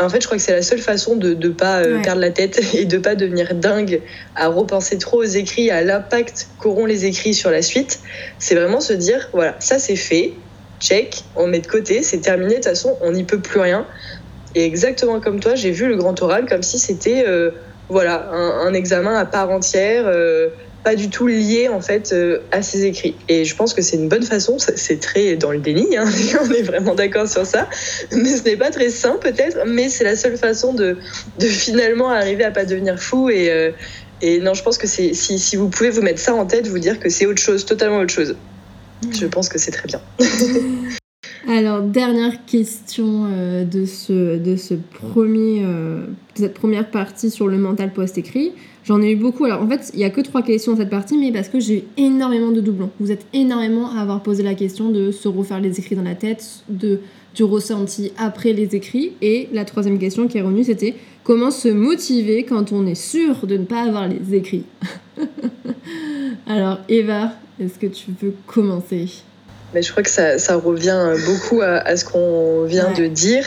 en 0.00 0.08
fait, 0.08 0.20
je 0.20 0.26
crois 0.26 0.38
que 0.38 0.42
c'est 0.42 0.52
la 0.52 0.62
seule 0.62 0.80
façon 0.80 1.16
de 1.16 1.34
ne 1.34 1.48
pas 1.48 1.80
euh, 1.80 2.00
perdre 2.02 2.20
la 2.20 2.30
tête 2.30 2.60
et 2.74 2.84
de 2.84 2.98
pas 2.98 3.14
devenir 3.14 3.54
dingue 3.54 4.00
à 4.36 4.48
repenser 4.48 4.98
trop 4.98 5.18
aux 5.18 5.24
écrits, 5.24 5.70
à 5.70 5.82
l'impact 5.82 6.48
qu'auront 6.58 6.86
les 6.86 7.04
écrits 7.04 7.34
sur 7.34 7.50
la 7.50 7.62
suite. 7.62 8.00
C'est 8.38 8.54
vraiment 8.54 8.80
se 8.80 8.92
dire, 8.92 9.28
voilà, 9.32 9.56
ça 9.58 9.78
c'est 9.78 9.96
fait, 9.96 10.34
check, 10.80 11.24
on 11.36 11.46
met 11.46 11.60
de 11.60 11.66
côté, 11.66 12.02
c'est 12.02 12.18
terminé, 12.18 12.50
de 12.50 12.54
toute 12.56 12.64
façon, 12.64 12.96
on 13.00 13.12
n'y 13.12 13.24
peut 13.24 13.40
plus 13.40 13.60
rien. 13.60 13.86
Et 14.54 14.64
exactement 14.64 15.20
comme 15.20 15.40
toi, 15.40 15.54
j'ai 15.54 15.70
vu 15.70 15.88
le 15.88 15.96
grand 15.96 16.20
oral 16.22 16.46
comme 16.46 16.62
si 16.62 16.78
c'était 16.78 17.24
euh, 17.26 17.50
voilà, 17.92 18.30
un, 18.32 18.72
examen 18.72 19.14
à 19.14 19.24
part 19.24 19.50
entière. 19.50 20.04
Euh, 20.06 20.48
pas 20.82 20.96
du 20.96 21.10
tout 21.10 21.28
lié 21.28 21.68
en 21.68 21.80
fait 21.80 22.12
euh, 22.12 22.40
à 22.50 22.62
ses 22.62 22.84
écrits. 22.86 23.14
Et 23.28 23.44
je 23.44 23.54
pense 23.54 23.72
que 23.72 23.82
c'est 23.82 23.96
une 23.96 24.08
bonne 24.08 24.24
façon, 24.24 24.56
c'est 24.58 25.00
très 25.00 25.36
dans 25.36 25.52
le 25.52 25.58
déni, 25.58 25.96
hein, 25.96 26.06
on 26.42 26.50
est 26.50 26.62
vraiment 26.62 26.96
d'accord 26.96 27.28
sur 27.28 27.46
ça, 27.46 27.68
mais 28.10 28.36
ce 28.36 28.42
n'est 28.42 28.56
pas 28.56 28.70
très 28.70 28.90
sain 28.90 29.16
peut-être, 29.20 29.58
mais 29.66 29.88
c'est 29.88 30.02
la 30.02 30.16
seule 30.16 30.36
façon 30.36 30.74
de, 30.74 30.96
de, 31.38 31.46
finalement 31.46 32.10
arriver 32.10 32.42
à 32.42 32.50
pas 32.50 32.64
devenir 32.64 32.98
fou 32.98 33.30
et, 33.30 33.50
euh, 33.50 33.70
et 34.22 34.40
non, 34.40 34.54
je 34.54 34.62
pense 34.64 34.78
que 34.78 34.86
si, 34.88 35.14
si 35.14 35.56
vous 35.56 35.68
pouvez 35.68 35.90
vous 35.90 36.02
mettre 36.02 36.20
ça 36.20 36.34
en 36.34 36.46
tête, 36.46 36.66
vous 36.66 36.78
dire 36.78 36.98
que 36.98 37.08
c'est 37.08 37.26
autre 37.26 37.42
chose, 37.42 37.64
totalement 37.64 37.98
autre 37.98 38.12
chose. 38.12 38.36
Je 39.10 39.26
pense 39.26 39.48
que 39.48 39.58
c'est 39.58 39.72
très 39.72 39.86
bien. 39.86 40.00
Alors, 41.48 41.82
dernière 41.82 42.44
question 42.44 43.26
euh, 43.26 43.64
premier, 44.92 45.62
de 45.62 46.06
cette 46.34 46.54
première 46.54 46.90
partie 46.90 47.30
sur 47.30 47.48
le 47.48 47.58
mental 47.58 47.92
post-écrit. 47.92 48.52
J'en 48.84 49.00
ai 49.00 49.12
eu 49.12 49.16
beaucoup. 49.16 49.44
Alors 49.44 49.62
en 49.62 49.68
fait, 49.68 49.90
il 49.94 49.98
n'y 49.98 50.04
a 50.04 50.10
que 50.10 50.20
trois 50.20 50.42
questions 50.42 50.72
dans 50.72 50.78
cette 50.78 50.90
partie, 50.90 51.16
mais 51.16 51.30
parce 51.30 51.48
que 51.48 51.60
j'ai 51.60 51.78
eu 51.78 51.82
énormément 51.96 52.50
de 52.50 52.60
doublons. 52.60 52.90
Vous 52.98 53.12
êtes 53.12 53.26
énormément 53.32 53.90
à 53.90 54.00
avoir 54.00 54.22
posé 54.22 54.42
la 54.42 54.54
question 54.54 54.90
de 54.90 55.12
se 55.12 55.28
refaire 55.28 55.60
les 55.60 55.78
écrits 55.78 55.94
dans 55.94 56.02
la 56.02 56.16
tête, 56.16 56.64
de, 56.68 57.00
du 57.34 57.44
ressenti 57.44 58.12
après 58.18 58.52
les 58.52 58.74
écrits. 58.74 59.12
Et 59.22 59.48
la 59.52 59.64
troisième 59.64 59.98
question 59.98 60.26
qui 60.26 60.38
est 60.38 60.42
revenue, 60.42 60.64
c'était 60.64 60.94
comment 61.22 61.52
se 61.52 61.68
motiver 61.68 62.42
quand 62.42 62.72
on 62.72 62.86
est 62.86 62.96
sûr 62.96 63.46
de 63.46 63.56
ne 63.56 63.64
pas 63.64 63.82
avoir 63.82 64.08
les 64.08 64.34
écrits? 64.34 64.64
Alors 66.48 66.80
Eva, 66.88 67.34
est-ce 67.60 67.78
que 67.78 67.86
tu 67.86 68.10
veux 68.20 68.34
commencer? 68.46 69.22
Mais 69.74 69.82
je 69.82 69.90
crois 69.90 70.02
que 70.02 70.10
ça, 70.10 70.38
ça 70.38 70.56
revient 70.56 71.14
beaucoup 71.26 71.60
à, 71.62 71.96
ce 71.96 72.04
qu'on 72.04 72.64
vient 72.64 72.92
de 72.92 73.06
dire. 73.06 73.44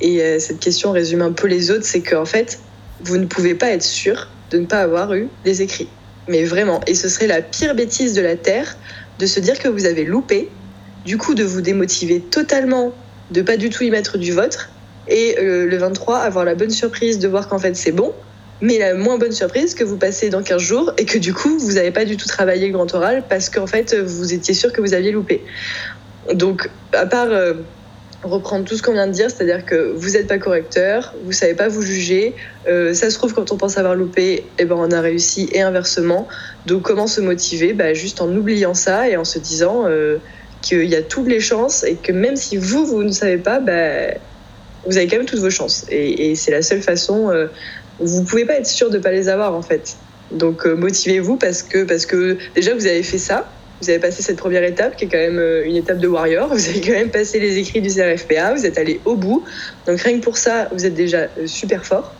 Et 0.00 0.22
euh, 0.22 0.38
cette 0.38 0.60
question 0.60 0.92
résume 0.92 1.22
un 1.22 1.32
peu 1.32 1.46
les 1.46 1.70
autres, 1.70 1.84
c'est 1.84 2.02
qu'en 2.02 2.24
fait, 2.24 2.58
vous 3.00 3.16
ne 3.18 3.26
pouvez 3.26 3.54
pas 3.54 3.70
être 3.70 3.82
sûr 3.82 4.28
de 4.50 4.58
ne 4.58 4.66
pas 4.66 4.80
avoir 4.80 5.14
eu 5.14 5.28
les 5.44 5.62
écrits. 5.62 5.88
Mais 6.28 6.44
vraiment, 6.44 6.80
et 6.86 6.94
ce 6.94 7.08
serait 7.08 7.26
la 7.26 7.42
pire 7.42 7.74
bêtise 7.74 8.14
de 8.14 8.22
la 8.22 8.36
Terre 8.36 8.76
de 9.18 9.26
se 9.26 9.40
dire 9.40 9.58
que 9.58 9.68
vous 9.68 9.86
avez 9.86 10.04
loupé, 10.04 10.50
du 11.04 11.18
coup 11.18 11.34
de 11.34 11.44
vous 11.44 11.60
démotiver 11.60 12.20
totalement, 12.20 12.92
de 13.30 13.42
pas 13.42 13.56
du 13.56 13.70
tout 13.70 13.84
y 13.84 13.90
mettre 13.90 14.18
du 14.18 14.32
vôtre, 14.32 14.70
et 15.08 15.36
euh, 15.38 15.66
le 15.66 15.76
23 15.76 16.18
avoir 16.18 16.44
la 16.44 16.54
bonne 16.54 16.70
surprise 16.70 17.18
de 17.18 17.28
voir 17.28 17.48
qu'en 17.48 17.58
fait 17.58 17.76
c'est 17.76 17.92
bon, 17.92 18.12
mais 18.60 18.78
la 18.78 18.94
moins 18.94 19.18
bonne 19.18 19.32
surprise 19.32 19.74
que 19.74 19.84
vous 19.84 19.96
passez 19.96 20.30
dans 20.30 20.42
15 20.42 20.60
jours 20.62 20.92
et 20.96 21.04
que 21.04 21.18
du 21.18 21.34
coup 21.34 21.58
vous 21.58 21.72
n'avez 21.72 21.90
pas 21.90 22.04
du 22.04 22.16
tout 22.16 22.28
travaillé 22.28 22.66
le 22.66 22.72
grand 22.72 22.92
oral 22.94 23.24
parce 23.28 23.50
qu'en 23.50 23.66
fait 23.66 23.94
vous 23.94 24.32
étiez 24.32 24.54
sûr 24.54 24.72
que 24.72 24.80
vous 24.80 24.94
aviez 24.94 25.12
loupé. 25.12 25.42
Donc 26.32 26.70
à 26.92 27.06
part 27.06 27.28
euh, 27.30 27.54
reprendre 28.22 28.64
tout 28.64 28.76
ce 28.76 28.82
qu'on 28.82 28.92
vient 28.92 29.06
de 29.06 29.12
dire, 29.12 29.30
c'est-à-dire 29.30 29.64
que 29.64 29.92
vous 29.94 30.10
n'êtes 30.10 30.26
pas 30.26 30.38
correcteur, 30.38 31.14
vous 31.24 31.32
savez 31.32 31.54
pas 31.54 31.68
vous 31.68 31.82
juger. 31.82 32.34
Euh, 32.68 32.94
ça 32.94 33.10
se 33.10 33.16
trouve 33.16 33.34
quand 33.34 33.52
on 33.52 33.56
pense 33.56 33.78
avoir 33.78 33.94
loupé, 33.94 34.46
eh 34.58 34.64
ben 34.64 34.76
on 34.76 34.90
a 34.90 35.00
réussi 35.00 35.48
et 35.52 35.62
inversement. 35.62 36.26
Donc 36.66 36.82
comment 36.82 37.06
se 37.06 37.20
motiver? 37.20 37.72
Bah, 37.72 37.94
Juste 37.94 38.20
en 38.20 38.34
oubliant 38.34 38.74
ça 38.74 39.08
et 39.08 39.16
en 39.16 39.24
se 39.24 39.38
disant 39.38 39.84
euh, 39.86 40.18
qu'il 40.62 40.84
y 40.84 40.96
a 40.96 41.02
toutes 41.02 41.28
les 41.28 41.40
chances 41.40 41.84
et 41.84 41.96
que 41.96 42.12
même 42.12 42.36
si 42.36 42.56
vous, 42.56 42.86
vous 42.86 43.02
ne 43.02 43.12
savez 43.12 43.38
pas, 43.38 43.60
bah, 43.60 44.14
vous 44.86 44.96
avez 44.96 45.06
quand 45.06 45.16
même 45.16 45.26
toutes 45.26 45.40
vos 45.40 45.50
chances. 45.50 45.84
Et, 45.90 46.34
c'est 46.34 46.50
la 46.50 46.62
seule 46.62 46.82
façon. 46.82 47.30
Euh, 47.30 47.48
vous 48.00 48.24
pouvez 48.24 48.44
pas 48.44 48.54
être 48.54 48.66
sûr 48.66 48.90
de 48.90 48.98
pas 48.98 49.10
les 49.10 49.28
avoir 49.28 49.54
en 49.54 49.62
fait. 49.62 49.96
Donc 50.30 50.66
motivez-vous 50.66 51.36
parce 51.36 51.62
que, 51.62 51.84
parce 51.84 52.04
que 52.04 52.36
déjà 52.54 52.74
vous 52.74 52.86
avez 52.86 53.02
fait 53.02 53.18
ça, 53.18 53.48
vous 53.80 53.90
avez 53.90 53.98
passé 53.98 54.22
cette 54.22 54.38
première 54.38 54.64
étape 54.64 54.96
qui 54.96 55.04
est 55.04 55.08
quand 55.08 55.18
même 55.18 55.38
euh, 55.38 55.66
une 55.66 55.76
étape 55.76 55.98
de 55.98 56.08
warrior. 56.08 56.48
Vous 56.48 56.68
avez 56.68 56.80
quand 56.80 56.92
même 56.92 57.10
passé 57.10 57.38
les 57.38 57.58
écrits 57.58 57.80
du 57.80 57.90
CRFPA, 57.90 58.54
vous 58.54 58.64
êtes 58.64 58.78
allé 58.78 59.00
au 59.04 59.16
bout. 59.16 59.44
Donc 59.86 60.00
rien 60.00 60.18
que 60.18 60.24
pour 60.24 60.38
ça, 60.38 60.68
vous 60.72 60.86
êtes 60.86 60.94
déjà 60.94 61.28
euh, 61.38 61.46
super 61.46 61.84
fort. 61.84 62.14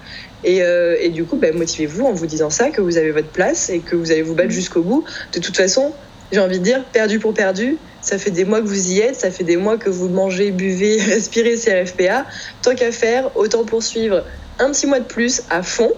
Et, 0.44 0.62
euh, 0.62 0.96
et 1.00 1.08
du 1.08 1.24
coup, 1.24 1.36
bah, 1.36 1.52
motivez-vous 1.52 2.04
en 2.04 2.12
vous 2.12 2.26
disant 2.26 2.50
ça, 2.50 2.70
que 2.70 2.80
vous 2.80 2.98
avez 2.98 3.10
votre 3.10 3.28
place 3.28 3.70
et 3.70 3.80
que 3.80 3.96
vous 3.96 4.12
allez 4.12 4.22
vous 4.22 4.34
battre 4.34 4.50
jusqu'au 4.50 4.82
bout. 4.82 5.04
De 5.32 5.40
toute 5.40 5.56
façon, 5.56 5.92
j'ai 6.30 6.40
envie 6.40 6.58
de 6.58 6.64
dire, 6.64 6.84
perdu 6.92 7.18
pour 7.18 7.32
perdu, 7.32 7.78
ça 8.02 8.18
fait 8.18 8.30
des 8.30 8.44
mois 8.44 8.60
que 8.60 8.66
vous 8.66 8.90
y 8.92 9.00
êtes, 9.00 9.16
ça 9.16 9.30
fait 9.30 9.44
des 9.44 9.56
mois 9.56 9.78
que 9.78 9.88
vous 9.88 10.08
mangez, 10.08 10.50
buvez, 10.50 11.00
respirez 11.06 11.56
CRFPA. 11.56 12.26
Tant 12.62 12.74
qu'à 12.74 12.92
faire, 12.92 13.30
autant 13.34 13.64
poursuivre 13.64 14.24
un 14.58 14.70
petit 14.70 14.86
mois 14.86 15.00
de 15.00 15.04
plus 15.04 15.42
à 15.50 15.62
fond 15.62 15.92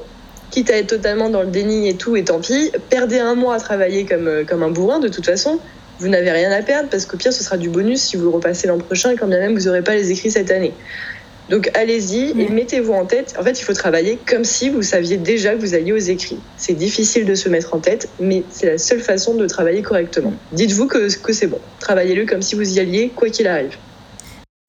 quitte 0.50 0.70
à 0.70 0.76
être 0.76 0.88
totalement 0.88 1.28
dans 1.28 1.42
le 1.42 1.48
déni 1.48 1.88
et 1.88 1.94
tout, 1.94 2.16
et 2.16 2.24
tant 2.24 2.40
pis, 2.40 2.72
perdez 2.88 3.18
un 3.18 3.34
mois 3.34 3.56
à 3.56 3.58
travailler 3.58 4.06
comme, 4.06 4.28
euh, 4.28 4.44
comme 4.44 4.62
un 4.62 4.70
bourrin, 4.70 4.98
de 4.98 5.08
toute 5.08 5.26
façon, 5.26 5.58
vous 5.98 6.08
n'avez 6.08 6.30
rien 6.30 6.50
à 6.50 6.62
perdre, 6.62 6.88
parce 6.88 7.06
qu'au 7.06 7.16
pire, 7.16 7.32
ce 7.32 7.42
sera 7.42 7.56
du 7.56 7.68
bonus 7.68 8.00
si 8.00 8.16
vous 8.16 8.24
le 8.24 8.30
repassez 8.30 8.66
l'an 8.66 8.78
prochain, 8.78 9.14
quand 9.16 9.26
bien 9.26 9.40
même 9.40 9.58
vous 9.58 9.66
n'aurez 9.66 9.82
pas 9.82 9.94
les 9.94 10.10
écrits 10.10 10.30
cette 10.30 10.50
année. 10.50 10.72
Donc 11.48 11.70
allez-y 11.74 12.30
et 12.38 12.48
mettez-vous 12.50 12.92
en 12.92 13.06
tête. 13.06 13.34
En 13.38 13.42
fait, 13.42 13.58
il 13.58 13.64
faut 13.64 13.72
travailler 13.72 14.18
comme 14.26 14.44
si 14.44 14.68
vous 14.68 14.82
saviez 14.82 15.16
déjà 15.16 15.54
que 15.54 15.60
vous 15.60 15.74
alliez 15.74 15.92
aux 15.92 15.96
écrits. 15.96 16.38
C'est 16.58 16.74
difficile 16.74 17.24
de 17.24 17.34
se 17.34 17.48
mettre 17.48 17.74
en 17.74 17.78
tête, 17.78 18.08
mais 18.20 18.42
c'est 18.50 18.66
la 18.66 18.76
seule 18.76 19.00
façon 19.00 19.34
de 19.34 19.46
travailler 19.46 19.80
correctement. 19.80 20.34
Dites-vous 20.52 20.86
que, 20.86 21.10
que 21.22 21.32
c'est 21.32 21.46
bon. 21.46 21.58
Travaillez-le 21.80 22.26
comme 22.26 22.42
si 22.42 22.54
vous 22.54 22.76
y 22.76 22.80
alliez, 22.80 23.10
quoi 23.16 23.30
qu'il 23.30 23.46
arrive. 23.46 23.76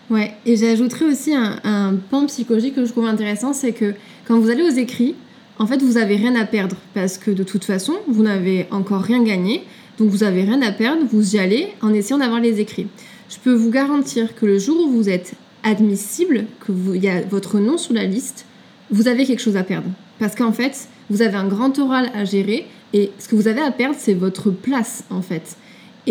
Ouais, 0.10 0.34
et 0.46 0.56
j'ajouterais 0.56 1.06
aussi 1.06 1.34
un, 1.36 1.96
pan 2.10 2.26
psychologique 2.26 2.76
que 2.76 2.86
je 2.86 2.92
trouve 2.92 3.06
intéressant, 3.06 3.54
c'est 3.54 3.74
que 3.74 3.94
quand 4.28 4.40
vous 4.40 4.50
allez 4.50 4.64
aux 4.64 4.76
écrits, 4.76 5.16
en 5.60 5.68
fait, 5.68 5.82
vous 5.82 5.94
n'avez 5.94 6.16
rien 6.16 6.36
à 6.36 6.46
perdre 6.46 6.78
parce 6.94 7.18
que 7.18 7.32
de 7.32 7.44
toute 7.44 7.64
façon, 7.64 7.94
vous 8.08 8.24
n'avez 8.24 8.68
encore 8.72 9.02
rien 9.02 9.24
gagné. 9.24 9.64
Donc, 9.98 10.10
vous 10.10 10.20
n'avez 10.20 10.44
rien 10.44 10.62
à 10.62 10.72
perdre, 10.72 11.04
vous 11.12 11.36
y 11.36 11.40
allez 11.40 11.68
en 11.82 11.94
essayant 11.94 12.18
d'avoir 12.18 12.40
les 12.40 12.60
écrits. 12.60 12.88
Je 13.30 13.38
peux 13.38 13.54
vous 13.54 13.70
garantir 13.70 14.34
que 14.36 14.46
le 14.46 14.58
jour 14.58 14.88
où 14.88 14.90
vous 14.90 15.10
êtes 15.10 15.34
admissible, 15.64 16.46
que 16.66 16.72
il 16.96 17.04
y 17.04 17.10
a 17.10 17.22
votre 17.22 17.60
nom 17.60 17.78
sur 17.78 17.94
la 17.94 18.06
liste, 18.06 18.46
vous 18.90 19.08
avez 19.08 19.26
quelque 19.26 19.42
chose 19.42 19.58
à 19.58 19.64
perdre. 19.64 19.90
Parce 20.18 20.36
qu'en 20.36 20.54
fait, 20.54 20.88
vous 21.10 21.22
avez 21.22 21.36
un 21.36 21.48
grand 21.48 21.78
oral 21.78 22.10
à 22.16 22.26
gérer 22.26 22.66
et 22.94 23.12
ce 23.20 23.28
que 23.28 23.36
vous 23.36 23.48
avez 23.48 23.62
à 23.62 23.72
perdre, 23.72 23.96
c'est 23.98 24.14
votre 24.14 24.50
place 24.50 25.04
en 25.10 25.22
fait. 25.22 25.58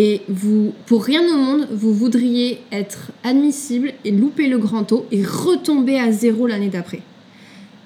Et 0.01 0.23
vous, 0.29 0.73
pour 0.87 1.05
rien 1.05 1.23
au 1.29 1.37
monde, 1.37 1.67
vous 1.73 1.93
voudriez 1.93 2.61
être 2.71 3.11
admissible 3.25 3.93
et 4.05 4.13
louper 4.13 4.47
le 4.47 4.57
grand 4.57 4.85
taux 4.85 5.07
et 5.11 5.25
retomber 5.25 5.99
à 5.99 6.13
zéro 6.13 6.47
l'année 6.47 6.69
d'après. 6.69 7.03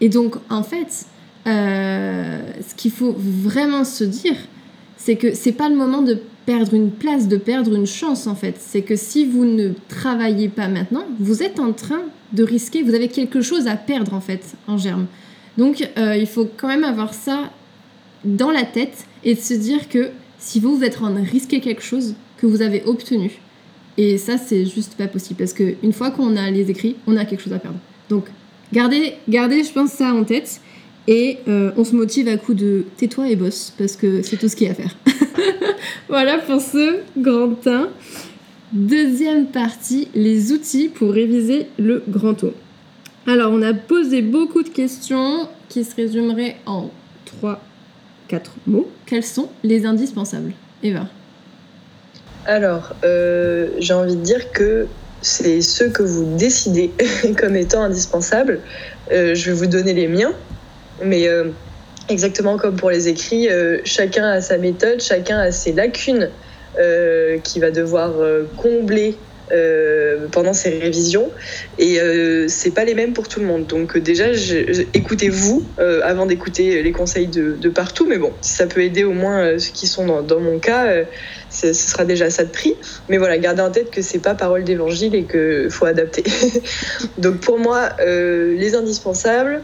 Et 0.02 0.10
donc, 0.10 0.36
en 0.50 0.62
fait, 0.62 1.06
euh, 1.46 2.42
ce 2.68 2.74
qu'il 2.74 2.90
faut 2.90 3.16
vraiment 3.18 3.84
se 3.84 4.04
dire, 4.04 4.36
c'est 4.98 5.16
que 5.16 5.34
c'est 5.34 5.52
pas 5.52 5.70
le 5.70 5.74
moment 5.74 6.02
de 6.02 6.20
perdre 6.44 6.74
une 6.74 6.90
place, 6.90 7.28
de 7.28 7.38
perdre 7.38 7.74
une 7.74 7.86
chance 7.86 8.26
en 8.26 8.34
fait. 8.34 8.56
C'est 8.60 8.82
que 8.82 8.94
si 8.94 9.24
vous 9.24 9.46
ne 9.46 9.70
travaillez 9.88 10.48
pas 10.48 10.68
maintenant, 10.68 11.04
vous 11.18 11.42
êtes 11.42 11.60
en 11.60 11.72
train 11.72 12.02
de 12.34 12.44
risquer, 12.44 12.82
vous 12.82 12.94
avez 12.94 13.08
quelque 13.08 13.40
chose 13.40 13.66
à 13.68 13.76
perdre 13.76 14.12
en 14.12 14.20
fait 14.20 14.54
en 14.66 14.76
germe. 14.76 15.06
Donc 15.56 15.88
euh, 15.98 16.16
il 16.16 16.26
faut 16.26 16.48
quand 16.56 16.68
même 16.68 16.84
avoir 16.84 17.14
ça 17.14 17.50
dans 18.24 18.50
la 18.50 18.64
tête 18.64 19.06
et 19.24 19.34
se 19.34 19.54
dire 19.54 19.88
que 19.88 20.10
si 20.42 20.58
vous, 20.58 20.76
vous 20.76 20.84
êtes 20.84 20.96
en 21.00 21.12
train 21.12 21.22
risquer 21.22 21.60
quelque 21.60 21.82
chose 21.82 22.14
que 22.36 22.46
vous 22.46 22.62
avez 22.62 22.82
obtenu, 22.84 23.30
Et 23.96 24.18
ça, 24.18 24.38
c'est 24.38 24.64
juste 24.64 24.96
pas 24.96 25.06
possible 25.06 25.38
parce 25.38 25.52
qu'une 25.52 25.92
fois 25.92 26.10
qu'on 26.10 26.36
a 26.36 26.50
les 26.50 26.70
écrits, 26.70 26.96
on 27.06 27.16
a 27.16 27.24
quelque 27.24 27.42
chose 27.42 27.52
à 27.52 27.58
perdre. 27.58 27.78
Donc, 28.08 28.24
gardez, 28.72 29.14
gardez 29.28 29.62
je 29.62 29.72
pense, 29.72 29.90
ça 29.90 30.12
en 30.12 30.24
tête. 30.24 30.60
Et 31.08 31.38
euh, 31.48 31.72
on 31.76 31.84
se 31.84 31.94
motive 31.94 32.28
à 32.28 32.36
coup 32.36 32.54
de 32.54 32.84
tais-toi 32.96 33.28
et 33.28 33.36
bosse 33.36 33.72
parce 33.76 33.96
que 33.96 34.22
c'est 34.22 34.36
tout 34.36 34.48
ce 34.48 34.56
qu'il 34.56 34.66
y 34.66 34.70
a 34.70 34.72
à 34.72 34.74
faire. 34.74 34.96
voilà 36.08 36.38
pour 36.38 36.60
ce 36.60 37.00
grand 37.18 37.66
1. 37.66 37.88
Deuxième 38.72 39.46
partie, 39.46 40.08
les 40.14 40.52
outils 40.52 40.88
pour 40.88 41.12
réviser 41.12 41.66
le 41.78 42.02
grand 42.08 42.34
taux. 42.34 42.54
Alors, 43.26 43.52
on 43.52 43.62
a 43.62 43.74
posé 43.74 44.22
beaucoup 44.22 44.62
de 44.62 44.68
questions 44.68 45.48
qui 45.68 45.84
se 45.84 45.94
résumeraient 45.94 46.56
en 46.66 46.90
3, 47.26 47.60
4 48.32 48.50
mots. 48.66 48.88
Quels 49.04 49.24
sont 49.24 49.50
les 49.62 49.84
indispensables? 49.84 50.52
Eva 50.82 51.06
Alors, 52.46 52.94
euh, 53.04 53.68
j'ai 53.78 53.92
envie 53.92 54.16
de 54.16 54.22
dire 54.22 54.52
que 54.52 54.86
c'est 55.20 55.60
ceux 55.60 55.90
que 55.90 56.02
vous 56.02 56.34
décidez 56.38 56.92
comme 57.38 57.56
étant 57.56 57.82
indispensables. 57.82 58.60
Euh, 59.12 59.34
je 59.34 59.50
vais 59.50 59.56
vous 59.56 59.66
donner 59.66 59.92
les 59.92 60.08
miens, 60.08 60.32
mais 61.04 61.28
euh, 61.28 61.50
exactement 62.08 62.56
comme 62.56 62.76
pour 62.76 62.88
les 62.88 63.06
écrits, 63.08 63.48
chacun 63.84 64.24
a 64.24 64.40
sa 64.40 64.56
méthode, 64.56 65.02
chacun 65.02 65.38
a 65.38 65.52
ses 65.52 65.72
lacunes 65.72 66.30
qu'il 67.44 67.60
va 67.60 67.70
devoir 67.70 68.14
combler 68.56 69.18
euh, 69.52 70.28
pendant 70.30 70.54
ces 70.54 70.78
révisions 70.78 71.30
et 71.78 72.00
euh, 72.00 72.46
c'est 72.48 72.70
pas 72.70 72.84
les 72.84 72.94
mêmes 72.94 73.12
pour 73.12 73.28
tout 73.28 73.38
le 73.38 73.44
monde. 73.44 73.66
Donc 73.66 73.96
euh, 73.96 74.00
déjà, 74.00 74.28
écoutez-vous 74.94 75.62
avant 76.02 76.24
d'écouter 76.24 76.82
les 76.82 76.92
conseils 76.92 77.26
de, 77.26 77.68
partout. 77.68 78.06
Mais 78.06 78.16
bon, 78.18 78.32
si 78.40 78.52
ça 78.54 78.66
peut 78.66 78.82
aider 78.82 79.04
au 79.04 79.12
moins 79.12 79.58
ceux 79.58 79.72
qui 79.72 79.86
sont 79.86 80.22
dans, 80.22 80.40
mon 80.40 80.58
cas, 80.58 81.04
ce 81.50 81.72
sera 81.72 82.04
déjà 82.04 82.30
ça 82.30 82.44
de 82.44 82.50
prix. 82.50 82.76
Mais 83.08 83.18
voilà, 83.18 83.36
gardez 83.36 83.62
en 83.62 83.70
tête 83.70 83.90
que 83.90 84.00
c'est 84.00 84.20
pas 84.20 84.34
parole 84.34 84.64
d'évangile 84.64 85.14
et 85.14 85.24
qu'il 85.24 85.70
faut 85.70 85.86
adapter. 85.86 86.24
Donc 87.18 87.40
pour 87.40 87.58
moi, 87.58 87.90
les 88.00 88.74
indispensables, 88.74 89.62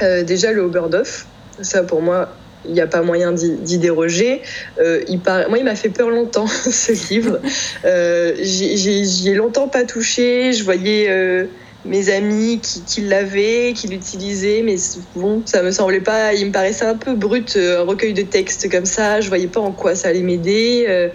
déjà 0.00 0.52
le 0.52 0.62
Oberdoff. 0.62 1.26
Ça 1.62 1.82
pour 1.82 2.00
moi, 2.00 2.30
il 2.64 2.72
n'y 2.72 2.80
a 2.80 2.86
pas 2.86 3.02
moyen 3.02 3.32
d'y 3.32 3.78
déroger. 3.78 4.42
Euh, 4.78 5.02
il 5.08 5.20
Moi, 5.48 5.58
il 5.58 5.64
m'a 5.64 5.76
fait 5.76 5.88
peur 5.88 6.10
longtemps, 6.10 6.46
ce 6.70 7.12
livre. 7.12 7.40
Euh, 7.84 8.34
J'y 8.40 9.28
ai 9.28 9.34
longtemps 9.34 9.68
pas 9.68 9.84
touché. 9.84 10.52
Je 10.52 10.64
voyais 10.64 11.06
euh, 11.08 11.46
mes 11.84 12.10
amis 12.10 12.60
qui, 12.62 12.82
qui 12.82 13.00
l'avaient, 13.02 13.72
qui 13.74 13.88
l'utilisaient, 13.88 14.62
mais 14.62 14.76
bon, 15.16 15.42
ça 15.46 15.62
me 15.62 15.70
semblait 15.70 16.00
pas. 16.00 16.34
Il 16.34 16.46
me 16.46 16.52
paraissait 16.52 16.84
un 16.84 16.96
peu 16.96 17.14
brut, 17.14 17.56
euh, 17.56 17.80
un 17.80 17.86
recueil 17.86 18.12
de 18.12 18.22
textes 18.22 18.70
comme 18.70 18.86
ça. 18.86 19.20
Je 19.20 19.28
voyais 19.28 19.48
pas 19.48 19.60
en 19.60 19.72
quoi 19.72 19.94
ça 19.94 20.08
allait 20.08 20.22
m'aider. 20.22 21.10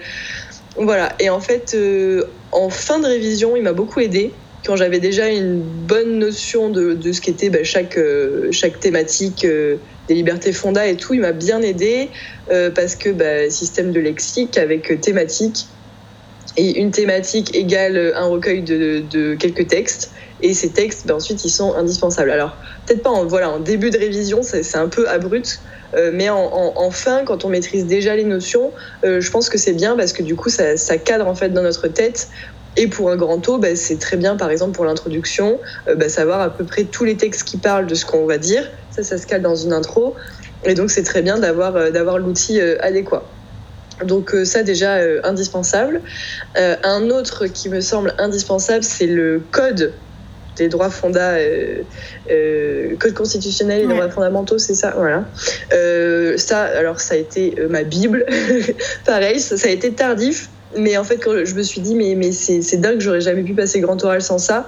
Voilà. 0.78 1.16
Et 1.20 1.30
en 1.30 1.40
fait, 1.40 1.78
en 2.52 2.70
fin 2.70 3.00
de 3.00 3.06
révision, 3.06 3.56
il 3.56 3.64
m'a 3.64 3.74
beaucoup 3.74 4.00
aidé 4.00 4.32
quand 4.66 4.75
j'avais 4.75 5.00
déjà 5.00 5.30
une 5.30 5.62
bonne 5.62 6.18
notion 6.18 6.70
de, 6.70 6.96
de 6.96 7.12
ce 7.12 7.22
qu'était 7.22 7.52
bah, 7.52 7.60
chaque, 7.64 8.00
chaque 8.52 8.80
thématique 8.80 9.46
des 10.08 10.14
libertés 10.14 10.52
fonda 10.52 10.88
et 10.88 10.96
tout, 10.96 11.14
il 11.14 11.22
m'a 11.22 11.32
bien 11.32 11.62
aidé 11.62 12.10
euh, 12.52 12.70
parce 12.70 12.96
que 12.96 13.10
bah, 13.10 13.50
système 13.50 13.92
de 13.92 14.00
lexique 14.00 14.58
avec 14.58 15.02
thématique 15.02 15.68
et 16.58 16.80
une 16.80 16.92
thématique 16.92 17.56
égale 17.56 18.14
un 18.16 18.28
recueil 18.28 18.62
de, 18.62 19.36
quelques 19.36 19.68
textes 19.68 20.12
et 20.42 20.54
ces 20.54 20.70
textes 20.70 21.08
bah, 21.08 21.16
ensuite 21.16 21.44
ils 21.44 21.50
sont 21.50 21.74
indispensables. 21.74 22.32
Alors 22.32 22.56
peut-être 22.86 23.04
pas 23.04 23.10
en, 23.10 23.26
voilà, 23.26 23.50
en 23.50 23.60
début 23.60 23.90
de 23.90 23.98
révision, 23.98 24.42
c'est 24.44 24.78
un 24.78 24.88
peu 24.88 25.08
abrupt. 25.10 25.60
Euh, 25.96 26.12
mais 26.14 26.30
en, 26.30 26.92
fin, 26.92 27.24
quand 27.24 27.46
on 27.46 27.50
maîtrise 27.50 27.86
déjà 27.86 28.16
les 28.18 28.26
notions, 28.26 28.74
euh, 29.06 29.22
je 29.22 29.32
pense 29.32 29.50
que 29.50 29.58
c'est 29.58 29.72
bien 29.72 29.96
parce 29.96 30.12
que 30.12 30.24
du 30.24 30.36
coup, 30.36 30.50
ça, 30.50 30.76
ça, 30.76 30.98
cadre 30.98 31.26
en 31.28 31.36
fait 31.36 31.50
dans 31.50 31.62
notre 31.62 31.88
tête. 31.88 32.28
Et 32.76 32.88
pour 32.88 33.10
un 33.10 33.16
grand 33.16 33.40
taux, 33.40 33.60
bah, 33.60 33.76
c'est 33.76 33.98
très 33.98 34.18
bien, 34.18 34.36
par 34.36 34.52
exemple, 34.52 34.76
pour 34.76 34.84
l'introduction, 34.84 35.60
bah, 35.96 36.10
savoir 36.10 36.42
à 36.42 36.50
peu 36.50 36.66
près 36.66 36.84
tous 36.84 37.06
les 37.06 37.16
textes 37.16 37.44
qui 37.46 37.56
parlent 37.56 37.88
de 37.88 37.96
ce 37.96 38.06
qu'on 38.06 38.26
va 38.26 38.38
dire, 38.38 38.70
ça, 38.96 39.04
ça 39.04 39.18
se 39.18 39.28
cale 39.28 39.42
dans 39.42 39.56
une 39.56 39.74
intro. 39.74 40.16
Et 40.64 40.74
donc, 40.74 40.90
c'est 40.90 41.04
très 41.04 41.22
bien 41.22 41.38
d'avoir 41.38 41.75
euh, 41.75 42.18
l'outil 42.18 42.60
euh, 42.60 42.78
adéquat. 42.82 43.24
Donc 44.04 44.36
euh, 44.36 44.43
ça 44.43 44.62
déjà 44.63 44.98
indispensable. 45.24 46.02
un 46.56 47.10
autre 47.12 47.48
qui 47.48 47.69
me 47.69 47.80
semble 47.80 48.13
indispensable, 48.17 48.84
c'est 48.84 49.08
le 49.08 49.41
code 49.52 49.93
des 50.58 50.67
droits 50.67 50.89
fondamentaux, 50.89 51.86
code 53.00 53.13
constitutionnel 53.13 53.84
et 53.84 53.88
droits 53.88 54.10
fondamentaux, 54.10 54.58
c'est 54.58 54.74
ça, 54.74 54.93
voilà. 54.98 55.24
ça, 56.38 56.63
alors 56.63 57.00
ça 57.00 57.13
a 57.13 57.17
été 57.17 57.56
ma 57.69 57.84
bible, 57.84 58.26
pareil, 59.06 59.39
ça, 59.39 59.56
a 59.65 59.72
été 59.72 59.93
tardif, 59.93 60.50
mais 60.78 60.98
en 60.98 61.06
fait 61.06 61.17
quand 61.17 61.46
je 61.46 61.56
me 61.56 61.63
suis 61.63 61.80
dit 61.80 61.96
mais 61.96 62.15
mais 62.15 62.34
c'est 62.34 62.78
dingue, 62.78 63.00
j'aurais 63.00 63.22
jamais 63.22 63.43
pu 63.43 63.54
passer 63.54 63.80
grand 63.80 64.04
oral 64.04 64.22
sans 64.22 64.39
ça. 64.39 64.67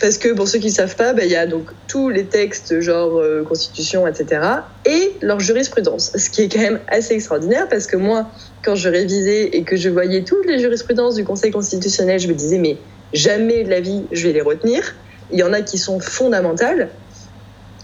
Parce 0.00 0.16
que 0.16 0.32
pour 0.32 0.48
ceux 0.48 0.58
qui 0.58 0.68
ne 0.68 0.72
savent 0.72 0.96
pas, 0.96 1.12
bah, 1.12 1.24
il 1.24 1.30
y 1.30 1.36
a 1.36 1.46
donc 1.46 1.68
tous 1.86 2.08
les 2.08 2.24
textes 2.24 2.80
genre 2.80 3.18
euh, 3.18 3.44
constitution, 3.44 4.06
etc. 4.06 4.40
et 4.86 5.12
leur 5.20 5.40
jurisprudence. 5.40 6.12
Ce 6.16 6.30
qui 6.30 6.42
est 6.42 6.48
quand 6.48 6.60
même 6.60 6.80
assez 6.88 7.14
extraordinaire 7.14 7.68
parce 7.68 7.86
que 7.86 7.96
moi, 7.96 8.30
quand 8.64 8.74
je 8.74 8.88
révisais 8.88 9.50
et 9.52 9.62
que 9.62 9.76
je 9.76 9.90
voyais 9.90 10.22
toutes 10.22 10.46
les 10.46 10.58
jurisprudences 10.58 11.16
du 11.16 11.24
Conseil 11.24 11.50
constitutionnel, 11.50 12.18
je 12.18 12.28
me 12.28 12.34
disais 12.34 12.58
mais 12.58 12.78
jamais 13.12 13.62
de 13.62 13.70
la 13.70 13.80
vie 13.80 14.04
je 14.10 14.26
vais 14.26 14.32
les 14.32 14.40
retenir. 14.40 14.94
Il 15.32 15.38
y 15.38 15.42
en 15.42 15.52
a 15.52 15.60
qui 15.60 15.76
sont 15.76 16.00
fondamentales 16.00 16.88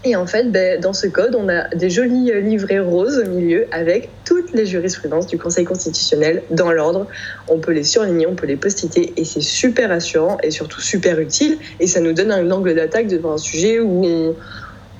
et 0.03 0.15
en 0.15 0.27
fait, 0.27 0.51
ben, 0.51 0.79
dans 0.79 0.93
ce 0.93 1.07
code, 1.07 1.35
on 1.35 1.49
a 1.49 1.67
des 1.69 1.89
jolis 1.89 2.31
euh, 2.31 2.39
livrets 2.39 2.79
roses 2.79 3.17
au 3.17 3.29
milieu 3.29 3.65
avec 3.71 4.09
toutes 4.25 4.53
les 4.53 4.65
jurisprudences 4.65 5.25
du 5.27 5.37
Conseil 5.39 5.65
constitutionnel 5.65 6.43
dans 6.51 6.71
l'ordre. 6.71 7.07
On 7.47 7.57
peut 7.57 7.71
les 7.71 7.83
surligner, 7.83 8.27
on 8.27 8.35
peut 8.35 8.45
les 8.45 8.57
postiter 8.57 9.13
et 9.17 9.25
c'est 9.25 9.41
super 9.41 9.89
rassurant 9.89 10.37
et 10.43 10.51
surtout 10.51 10.81
super 10.81 11.19
utile. 11.19 11.57
Et 11.79 11.87
ça 11.87 11.99
nous 11.99 12.13
donne 12.13 12.31
un 12.31 12.49
angle 12.51 12.75
d'attaque 12.75 13.07
devant 13.07 13.33
un 13.33 13.37
sujet 13.37 13.79
où 13.79 14.05
on, 14.05 14.35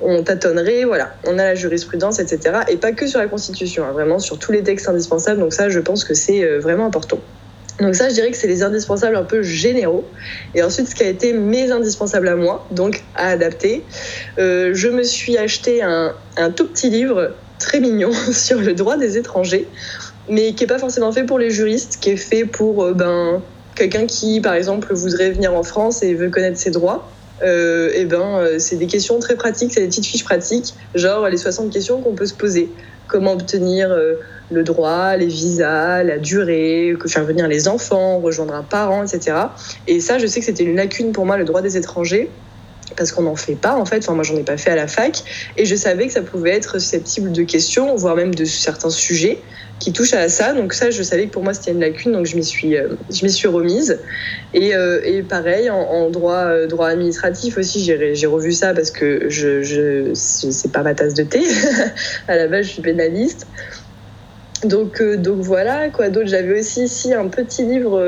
on, 0.00 0.24
tâtonnerait. 0.24 0.84
Voilà, 0.84 1.14
on 1.26 1.38
a 1.38 1.44
la 1.44 1.54
jurisprudence, 1.54 2.18
etc. 2.18 2.60
Et 2.68 2.76
pas 2.76 2.92
que 2.92 3.06
sur 3.06 3.20
la 3.20 3.28
Constitution, 3.28 3.84
hein, 3.84 3.92
vraiment 3.92 4.18
sur 4.18 4.38
tous 4.38 4.50
les 4.50 4.64
textes 4.64 4.88
indispensables. 4.88 5.38
Donc 5.38 5.52
ça, 5.52 5.68
je 5.68 5.78
pense 5.78 6.02
que 6.02 6.14
c'est 6.14 6.42
euh, 6.42 6.58
vraiment 6.58 6.86
important. 6.86 7.20
Donc 7.80 7.94
ça, 7.94 8.08
je 8.08 8.14
dirais 8.14 8.30
que 8.30 8.36
c'est 8.36 8.48
les 8.48 8.62
indispensables 8.62 9.16
un 9.16 9.24
peu 9.24 9.42
généraux. 9.42 10.04
Et 10.54 10.62
ensuite, 10.62 10.88
ce 10.88 10.94
qui 10.94 11.04
a 11.04 11.08
été 11.08 11.32
mes 11.32 11.70
indispensables 11.70 12.28
à 12.28 12.34
moi, 12.34 12.66
donc 12.70 13.02
à 13.14 13.28
adapter, 13.28 13.84
euh, 14.38 14.72
je 14.74 14.88
me 14.88 15.04
suis 15.04 15.38
acheté 15.38 15.82
un, 15.82 16.14
tout 16.56 16.66
petit 16.66 16.90
livre 16.90 17.34
très 17.58 17.80
mignon 17.80 18.10
sur 18.32 18.60
le 18.60 18.74
droit 18.74 18.96
des 18.96 19.16
étrangers, 19.16 19.68
mais 20.28 20.54
qui 20.54 20.64
n'est 20.64 20.68
pas 20.68 20.78
forcément 20.78 21.12
fait 21.12 21.24
pour 21.24 21.38
les 21.38 21.50
juristes, 21.50 21.98
qui 22.00 22.10
est 22.10 22.16
fait 22.16 22.44
pour 22.44 22.84
euh, 22.84 22.94
ben, 22.94 23.42
quelqu'un 23.76 24.06
qui, 24.06 24.40
par 24.40 24.54
exemple, 24.54 24.92
voudrait 24.92 25.30
venir 25.30 25.54
en 25.54 25.62
France 25.62 26.02
et 26.02 26.14
veut 26.14 26.30
connaître 26.30 26.58
ses 26.58 26.70
droits. 26.70 27.08
Euh, 27.42 27.90
et 27.94 28.04
ben, 28.04 28.38
euh, 28.38 28.58
c'est 28.58 28.76
des 28.76 28.86
questions 28.86 29.18
très 29.18 29.36
pratiques, 29.36 29.72
c'est 29.72 29.80
des 29.80 29.86
petites 29.86 30.06
fiches 30.06 30.24
pratiques, 30.24 30.74
genre 30.94 31.28
les 31.28 31.36
60 31.36 31.72
questions 31.72 32.00
qu'on 32.00 32.14
peut 32.14 32.26
se 32.26 32.34
poser. 32.34 32.70
Comment 33.06 33.32
obtenir 33.32 33.90
euh, 33.90 34.14
le 34.50 34.62
droit, 34.62 35.16
les 35.16 35.26
visas, 35.26 36.02
la 36.02 36.18
durée, 36.18 36.94
faire 37.06 37.24
venir 37.24 37.48
les 37.48 37.68
enfants, 37.68 38.18
rejoindre 38.18 38.54
un 38.54 38.62
parent, 38.62 39.04
etc. 39.04 39.36
Et 39.86 40.00
ça, 40.00 40.18
je 40.18 40.26
sais 40.26 40.40
que 40.40 40.46
c'était 40.46 40.64
une 40.64 40.76
lacune 40.76 41.12
pour 41.12 41.24
moi, 41.24 41.36
le 41.36 41.44
droit 41.44 41.62
des 41.62 41.76
étrangers 41.76 42.30
parce 42.96 43.12
qu'on 43.12 43.22
n'en 43.22 43.36
fait 43.36 43.54
pas 43.54 43.74
en 43.76 43.84
fait. 43.84 43.98
Enfin, 43.98 44.14
moi, 44.14 44.24
j'en 44.24 44.36
ai 44.36 44.42
pas 44.42 44.56
fait 44.56 44.70
à 44.70 44.76
la 44.76 44.88
fac, 44.88 45.22
et 45.56 45.64
je 45.66 45.74
savais 45.76 46.06
que 46.06 46.12
ça 46.12 46.22
pouvait 46.22 46.52
être 46.52 46.78
susceptible 46.78 47.32
de 47.32 47.42
questions, 47.42 47.94
voire 47.96 48.16
même 48.16 48.34
de 48.34 48.44
certains 48.44 48.90
sujets 48.90 49.40
qui 49.78 49.92
touchent 49.92 50.14
à 50.14 50.28
ça. 50.28 50.52
Donc 50.52 50.72
ça, 50.72 50.90
je 50.90 51.02
savais 51.02 51.26
que 51.26 51.32
pour 51.32 51.42
moi, 51.42 51.54
c'était 51.54 51.70
une 51.70 51.80
lacune, 51.80 52.12
donc 52.12 52.26
je 52.26 52.36
m'y 52.36 52.44
suis, 52.44 52.76
euh, 52.76 52.88
je 53.10 53.24
m'y 53.24 53.30
suis 53.30 53.48
remise. 53.48 53.98
Et, 54.54 54.74
euh, 54.74 55.00
et 55.04 55.22
pareil, 55.22 55.70
en, 55.70 56.10
droit, 56.10 56.44
euh, 56.46 56.66
droit 56.66 56.88
administratif 56.88 57.58
aussi, 57.58 57.82
j'ai 57.84 58.26
revu 58.26 58.52
ça 58.52 58.74
parce 58.74 58.90
que 58.90 59.28
je, 59.28 59.62
je 59.62 60.10
c'est 60.14 60.72
pas 60.72 60.82
ma 60.82 60.94
tasse 60.94 61.14
de 61.14 61.22
thé. 61.22 61.42
à 62.28 62.36
la 62.36 62.46
base, 62.48 62.66
je 62.66 62.70
suis 62.72 62.82
pénaliste. 62.82 63.46
Donc, 64.64 65.00
donc 65.00 65.38
voilà, 65.38 65.88
quoi 65.88 66.08
d'autre 66.08 66.26
J'avais 66.26 66.58
aussi 66.58 66.82
ici 66.82 67.14
un 67.14 67.28
petit 67.28 67.64
livre, 67.64 68.00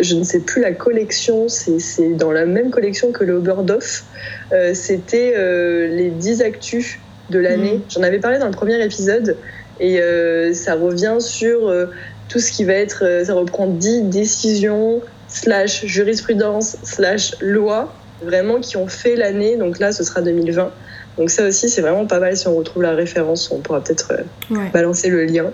je 0.00 0.14
ne 0.14 0.22
sais 0.22 0.38
plus 0.38 0.62
la 0.62 0.70
collection, 0.70 1.48
c'est 1.48 2.14
dans 2.14 2.30
la 2.30 2.46
même 2.46 2.70
collection 2.70 3.10
que 3.10 3.24
le 3.24 3.34
Oberdorf. 3.34 4.04
C'était 4.74 5.34
les 5.88 6.10
10 6.10 6.42
actus 6.42 7.00
de 7.30 7.40
l'année. 7.40 7.78
Mmh. 7.78 7.82
J'en 7.90 8.02
avais 8.04 8.20
parlé 8.20 8.38
dans 8.38 8.46
le 8.46 8.52
premier 8.52 8.80
épisode 8.80 9.36
et 9.80 10.00
ça 10.54 10.74
revient 10.74 11.16
sur 11.20 11.72
tout 12.28 12.38
ce 12.38 12.52
qui 12.52 12.64
va 12.64 12.74
être, 12.74 13.22
ça 13.24 13.34
reprend 13.34 13.66
10 13.66 14.02
décisions, 14.02 15.00
slash 15.28 15.84
jurisprudence, 15.84 16.76
slash 16.82 17.36
loi, 17.40 17.92
vraiment 18.22 18.60
qui 18.60 18.76
ont 18.76 18.88
fait 18.88 19.14
l'année. 19.14 19.56
Donc 19.56 19.78
là, 19.78 19.92
ce 19.92 20.02
sera 20.02 20.22
2020. 20.22 20.70
Donc 21.18 21.30
ça 21.30 21.46
aussi, 21.46 21.68
c'est 21.68 21.80
vraiment 21.80 22.06
pas 22.06 22.20
mal. 22.20 22.36
Si 22.36 22.46
on 22.46 22.54
retrouve 22.54 22.82
la 22.82 22.92
référence, 22.92 23.50
on 23.50 23.58
pourra 23.58 23.82
peut-être 23.82 24.12
euh, 24.12 24.56
balancer 24.72 25.08
le 25.08 25.24
lien. 25.24 25.50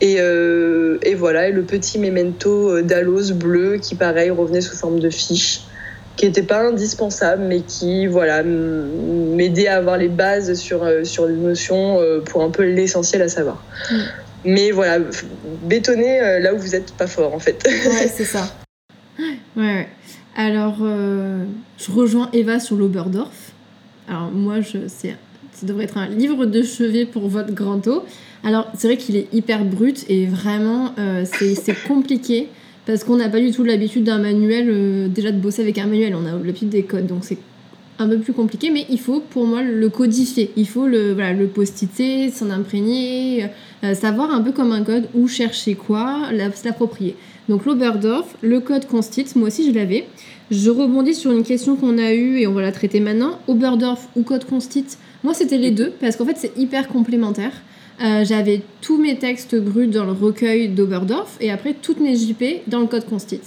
Et, 0.00 0.16
euh, 0.20 0.98
et, 1.02 1.14
voilà, 1.14 1.48
et 1.48 1.52
le 1.52 1.62
petit 1.62 1.98
memento 1.98 2.70
euh, 2.70 2.82
d'Alos 2.82 3.32
bleu 3.32 3.78
qui, 3.78 3.96
pareil, 3.96 4.30
revenait 4.30 4.60
sous 4.60 4.76
forme 4.76 5.00
de 5.00 5.10
fiche, 5.10 5.62
qui 6.18 6.26
n'était 6.26 6.42
pas 6.42 6.68
indispensable, 6.68 7.44
mais 7.44 7.60
qui, 7.60 8.06
voilà, 8.06 8.42
m'aidait 8.42 9.68
à 9.68 9.76
avoir 9.76 9.96
les 9.96 10.08
bases 10.08 10.54
sur, 10.54 10.86
sur 11.04 11.26
les 11.26 11.36
notions 11.36 11.98
pour 12.26 12.42
un 12.42 12.50
peu 12.50 12.64
l'essentiel 12.64 13.22
à 13.22 13.28
savoir. 13.28 13.64
Mm. 13.90 13.96
Mais 14.44 14.70
voilà, 14.70 14.98
bétonner 15.62 16.40
là 16.40 16.52
où 16.52 16.58
vous 16.58 16.68
n'êtes 16.68 16.92
pas 16.92 17.06
fort, 17.06 17.34
en 17.34 17.38
fait. 17.38 17.66
Ouais, 17.66 18.08
c'est 18.08 18.24
ça. 18.24 18.46
Ouais, 19.56 19.64
ouais. 19.64 19.88
Alors, 20.38 20.76
euh, 20.82 21.44
je 21.78 21.90
rejoins 21.90 22.30
Eva 22.32 22.60
sur 22.60 22.76
l'Oberdorf. 22.76 23.50
Alors, 24.08 24.30
moi, 24.30 24.60
je, 24.60 24.86
c'est, 24.86 25.16
ça 25.52 25.66
devrait 25.66 25.82
être 25.82 25.98
un 25.98 26.06
livre 26.06 26.46
de 26.46 26.62
chevet 26.62 27.06
pour 27.06 27.28
votre 27.28 27.52
grand 27.52 27.84
eau. 27.88 28.04
Alors, 28.44 28.70
c'est 28.78 28.86
vrai 28.86 28.96
qu'il 28.96 29.16
est 29.16 29.26
hyper 29.34 29.64
brut 29.64 30.04
et 30.08 30.26
vraiment, 30.26 30.92
euh, 30.96 31.24
c'est, 31.24 31.56
c'est 31.56 31.74
compliqué 31.88 32.50
parce 32.88 33.04
qu'on 33.04 33.16
n'a 33.16 33.28
pas 33.28 33.38
du 33.38 33.50
tout 33.50 33.64
l'habitude 33.64 34.04
d'un 34.04 34.16
manuel, 34.16 34.68
euh, 34.70 35.08
déjà 35.08 35.30
de 35.30 35.38
bosser 35.38 35.60
avec 35.60 35.76
un 35.76 35.86
manuel, 35.86 36.14
on 36.14 36.24
a 36.24 36.32
l'habitude 36.42 36.70
des 36.70 36.84
codes, 36.84 37.06
donc 37.06 37.18
c'est 37.20 37.36
un 37.98 38.08
peu 38.08 38.16
plus 38.16 38.32
compliqué, 38.32 38.70
mais 38.70 38.86
il 38.88 38.98
faut 38.98 39.20
pour 39.20 39.44
moi 39.44 39.62
le 39.62 39.90
codifier. 39.90 40.52
Il 40.56 40.66
faut 40.66 40.86
le, 40.86 41.12
voilà, 41.12 41.34
le 41.34 41.48
post-iter, 41.48 42.30
s'en 42.30 42.48
imprégner, 42.48 43.44
euh, 43.84 43.92
savoir 43.92 44.32
un 44.32 44.40
peu 44.40 44.52
comme 44.52 44.72
un 44.72 44.84
code 44.84 45.06
où 45.14 45.28
chercher 45.28 45.74
quoi, 45.74 46.30
s'approprier. 46.54 47.14
Donc 47.50 47.66
l'Oberdorf, 47.66 48.34
le 48.40 48.58
code 48.60 48.86
Constit, 48.86 49.26
moi 49.36 49.48
aussi 49.48 49.70
je 49.70 49.74
l'avais. 49.74 50.06
Je 50.50 50.70
rebondis 50.70 51.14
sur 51.14 51.30
une 51.30 51.42
question 51.42 51.76
qu'on 51.76 51.98
a 51.98 52.14
eue 52.14 52.38
et 52.38 52.46
on 52.46 52.54
va 52.54 52.62
la 52.62 52.72
traiter 52.72 53.00
maintenant. 53.00 53.38
Oberdorf 53.48 54.08
ou 54.16 54.22
code 54.22 54.46
Constit, 54.46 54.86
moi 55.24 55.34
c'était 55.34 55.58
les 55.58 55.72
deux 55.72 55.92
parce 56.00 56.16
qu'en 56.16 56.24
fait 56.24 56.38
c'est 56.38 56.56
hyper 56.56 56.88
complémentaire. 56.88 57.52
Euh, 58.02 58.24
J'avais 58.24 58.62
tous 58.80 58.96
mes 58.96 59.18
textes 59.18 59.56
bruts 59.56 59.88
dans 59.88 60.04
le 60.04 60.12
recueil 60.12 60.68
d'Oberdorf 60.68 61.36
et 61.40 61.50
après 61.50 61.74
toutes 61.74 62.00
mes 62.00 62.14
JP 62.14 62.68
dans 62.68 62.80
le 62.80 62.86
code 62.86 63.06
Constit. 63.06 63.40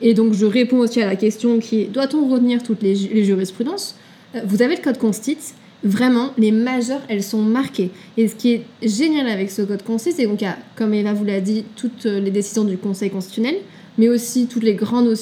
Et 0.00 0.14
donc 0.14 0.32
je 0.34 0.46
réponds 0.46 0.78
aussi 0.78 1.00
à 1.02 1.06
la 1.06 1.16
question 1.16 1.58
qui 1.58 1.82
est 1.82 1.84
doit-on 1.86 2.28
retenir 2.28 2.62
toutes 2.62 2.82
les, 2.82 2.94
ju- 2.94 3.08
les 3.12 3.24
jurisprudences? 3.24 3.96
Euh, 4.34 4.40
Vous 4.46 4.62
avez 4.62 4.76
le 4.76 4.82
code 4.82 4.98
Constit, 4.98 5.38
vraiment 5.82 6.30
les 6.38 6.52
majeures 6.52 7.00
elles 7.08 7.22
sont 7.24 7.42
marquées. 7.42 7.90
Et 8.16 8.28
ce 8.28 8.34
qui 8.36 8.52
est 8.52 8.62
génial 8.82 9.26
avec 9.28 9.50
ce 9.50 9.62
code 9.62 9.82
Constit, 9.82 10.12
c'est 10.12 10.22
y 10.24 10.44
a, 10.44 10.56
comme 10.76 10.94
Eva 10.94 11.12
vous 11.12 11.24
l'a 11.24 11.40
dit, 11.40 11.64
toutes 11.74 12.04
les 12.04 12.30
décisions 12.30 12.64
du 12.64 12.76
Conseil 12.78 13.10
constitutionnel, 13.10 13.56
mais 13.98 14.08
aussi 14.08 14.46
toutes 14.46 14.62
les 14.64 14.74
grandes 14.74 15.12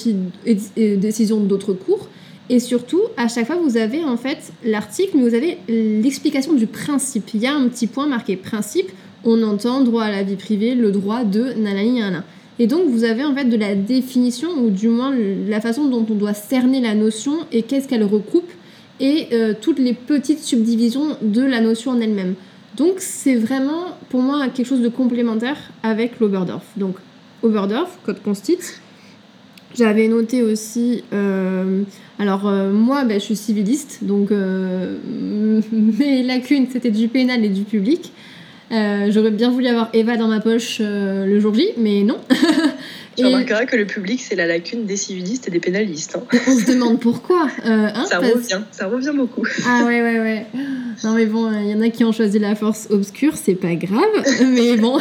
décisions 0.76 1.40
d'autres 1.40 1.72
cours. 1.72 2.08
Et 2.50 2.60
surtout, 2.60 3.00
à 3.16 3.28
chaque 3.28 3.46
fois, 3.46 3.56
vous 3.56 3.76
avez 3.76 4.04
en 4.04 4.16
fait 4.16 4.52
l'article, 4.64 5.12
mais 5.16 5.28
vous 5.28 5.34
avez 5.34 5.58
l'explication 5.68 6.52
du 6.52 6.66
principe. 6.66 7.30
Il 7.32 7.40
y 7.40 7.46
a 7.46 7.54
un 7.54 7.68
petit 7.68 7.86
point 7.86 8.06
marqué 8.06 8.36
principe. 8.36 8.90
On 9.24 9.42
entend 9.42 9.80
droit 9.80 10.02
à 10.04 10.10
la 10.10 10.22
vie 10.22 10.36
privée, 10.36 10.74
le 10.74 10.90
droit 10.90 11.24
de 11.24 11.54
nanani 11.54 12.00
nanana. 12.00 12.24
Et 12.58 12.66
donc, 12.66 12.88
vous 12.88 13.04
avez 13.04 13.24
en 13.24 13.34
fait 13.34 13.46
de 13.46 13.56
la 13.56 13.74
définition, 13.74 14.50
ou 14.62 14.70
du 14.70 14.88
moins 14.88 15.14
la 15.48 15.60
façon 15.60 15.86
dont 15.88 16.06
on 16.08 16.14
doit 16.14 16.34
cerner 16.34 16.80
la 16.80 16.94
notion 16.94 17.38
et 17.50 17.62
qu'est-ce 17.62 17.88
qu'elle 17.88 18.04
recoupe, 18.04 18.50
et 19.00 19.28
euh, 19.32 19.54
toutes 19.58 19.78
les 19.78 19.94
petites 19.94 20.40
subdivisions 20.40 21.16
de 21.22 21.42
la 21.42 21.60
notion 21.60 21.92
en 21.92 22.00
elle-même. 22.00 22.34
Donc, 22.76 22.96
c'est 22.98 23.36
vraiment 23.36 23.96
pour 24.10 24.20
moi 24.20 24.48
quelque 24.48 24.66
chose 24.66 24.82
de 24.82 24.88
complémentaire 24.88 25.56
avec 25.82 26.20
l'Oberdorf. 26.20 26.64
Donc, 26.76 26.96
Oberdorf, 27.42 27.98
code 28.04 28.22
constit. 28.22 28.58
J'avais 29.74 30.06
noté 30.06 30.42
aussi. 30.42 31.02
euh, 31.12 31.82
alors, 32.18 32.46
euh, 32.46 32.70
moi, 32.70 33.04
ben, 33.04 33.18
je 33.18 33.24
suis 33.24 33.36
civiliste, 33.36 34.00
donc 34.02 34.30
euh, 34.30 34.96
mes 35.72 36.22
lacunes, 36.22 36.66
c'était 36.70 36.90
du 36.90 37.08
pénal 37.08 37.44
et 37.44 37.48
du 37.48 37.62
public. 37.62 38.12
Euh, 38.72 39.10
J'aurais 39.10 39.30
bien 39.30 39.50
voulu 39.50 39.66
avoir 39.66 39.90
Eva 39.92 40.16
dans 40.16 40.28
ma 40.28 40.40
poche 40.40 40.80
le 40.80 41.38
jour 41.40 41.54
J, 41.54 41.68
mais 41.76 42.02
non. 42.02 42.18
Tu 43.16 43.24
remarqueras 43.24 43.66
que 43.66 43.76
le 43.76 43.86
public, 43.86 44.20
c'est 44.20 44.34
la 44.34 44.46
lacune 44.46 44.86
des 44.86 44.96
civilistes 44.96 45.48
et 45.48 45.50
des 45.50 45.60
pénalistes. 45.60 46.16
hein. 46.16 46.38
on 46.48 46.58
se 46.58 46.64
demande 46.66 47.00
pourquoi. 47.00 47.48
euh, 47.64 47.88
hein, 47.94 48.04
Ça 48.08 48.18
parce- 48.20 48.32
revient, 48.32 48.60
ça 48.72 48.86
revient 48.88 49.12
beaucoup. 49.14 49.42
Ah 49.66 49.84
ouais, 49.86 50.02
ouais, 50.02 50.18
ouais. 50.20 50.46
Non, 51.04 51.12
mais 51.14 51.26
bon, 51.26 51.50
il 51.60 51.70
y 51.70 51.74
en 51.74 51.80
a 51.80 51.88
qui 51.90 52.04
ont 52.04 52.12
choisi 52.12 52.38
la 52.38 52.54
force 52.54 52.88
obscure, 52.90 53.36
c'est 53.36 53.54
pas 53.54 53.74
grave, 53.74 54.00
mais 54.46 54.76
bon. 54.76 54.98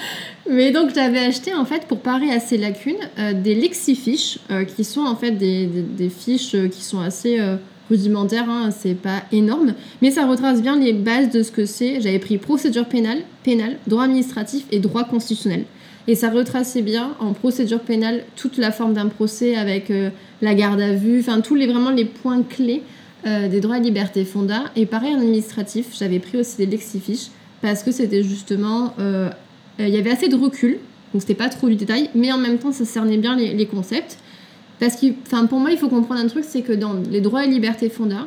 mais 0.50 0.70
donc, 0.70 0.90
j'avais 0.94 1.20
acheté, 1.20 1.54
en 1.54 1.64
fait, 1.64 1.82
pour 1.86 2.00
parer 2.00 2.30
à 2.32 2.40
ces 2.40 2.56
lacunes, 2.58 2.96
euh, 3.18 3.32
des 3.32 3.54
lexifiches, 3.54 4.38
euh, 4.50 4.64
qui 4.64 4.84
sont 4.84 5.02
en 5.02 5.16
fait 5.16 5.32
des, 5.32 5.66
des- 5.66 5.82
des 5.82 6.08
fiches 6.08 6.54
euh, 6.54 6.68
qui 6.68 6.82
sont 6.82 7.00
assez 7.00 7.38
euh, 7.40 7.56
rudimentaires, 7.90 8.48
hein, 8.48 8.70
c'est 8.76 8.94
pas 8.94 9.22
énorme, 9.32 9.74
mais 10.02 10.10
ça 10.10 10.26
retrace 10.26 10.62
bien 10.62 10.78
les 10.78 10.92
bases 10.92 11.30
de 11.30 11.42
ce 11.42 11.50
que 11.50 11.66
c'est. 11.66 12.00
J'avais 12.00 12.18
pris 12.18 12.38
procédure 12.38 12.86
pénale, 12.86 13.18
pénale, 13.44 13.76
droit 13.86 14.04
administratif 14.04 14.64
et 14.70 14.78
droit 14.78 15.04
constitutionnel. 15.04 15.64
Et 16.08 16.14
ça 16.14 16.30
retraçait 16.30 16.82
bien 16.82 17.14
en 17.20 17.32
procédure 17.32 17.80
pénale 17.80 18.24
toute 18.36 18.56
la 18.56 18.72
forme 18.72 18.94
d'un 18.94 19.08
procès 19.08 19.56
avec 19.56 19.90
euh, 19.90 20.10
la 20.42 20.54
garde 20.54 20.80
à 20.80 20.92
vue, 20.92 21.20
enfin 21.20 21.40
tous 21.40 21.54
les 21.54 21.66
vraiment 21.66 21.90
les 21.90 22.04
points 22.04 22.42
clés 22.42 22.82
euh, 23.26 23.48
des 23.48 23.60
droits 23.60 23.78
et 23.78 23.80
libertés 23.80 24.24
fonda. 24.24 24.64
Et 24.76 24.86
pareil 24.86 25.14
en 25.14 25.18
administratif, 25.18 25.88
j'avais 25.98 26.18
pris 26.18 26.38
aussi 26.38 26.56
des 26.56 26.66
lexifiches 26.66 27.28
parce 27.60 27.82
que 27.82 27.92
c'était 27.92 28.22
justement. 28.22 28.94
euh, 28.98 29.28
Il 29.78 29.88
y 29.88 29.98
avait 29.98 30.10
assez 30.10 30.28
de 30.28 30.36
recul, 30.36 30.78
donc 31.12 31.22
c'était 31.22 31.34
pas 31.34 31.48
trop 31.48 31.68
du 31.68 31.76
détail, 31.76 32.10
mais 32.14 32.32
en 32.32 32.38
même 32.38 32.58
temps 32.58 32.72
ça 32.72 32.84
cernait 32.84 33.18
bien 33.18 33.36
les, 33.36 33.54
les 33.54 33.66
concepts. 33.66 34.18
Parce 34.78 34.96
que 34.96 35.06
enfin, 35.26 35.44
pour 35.46 35.58
moi, 35.58 35.70
il 35.70 35.78
faut 35.78 35.88
comprendre 35.88 36.20
un 36.22 36.26
truc 36.26 36.44
c'est 36.48 36.62
que 36.62 36.72
dans 36.72 36.94
les 37.10 37.20
droits 37.20 37.44
et 37.44 37.48
libertés 37.48 37.90
fonda, 37.90 38.26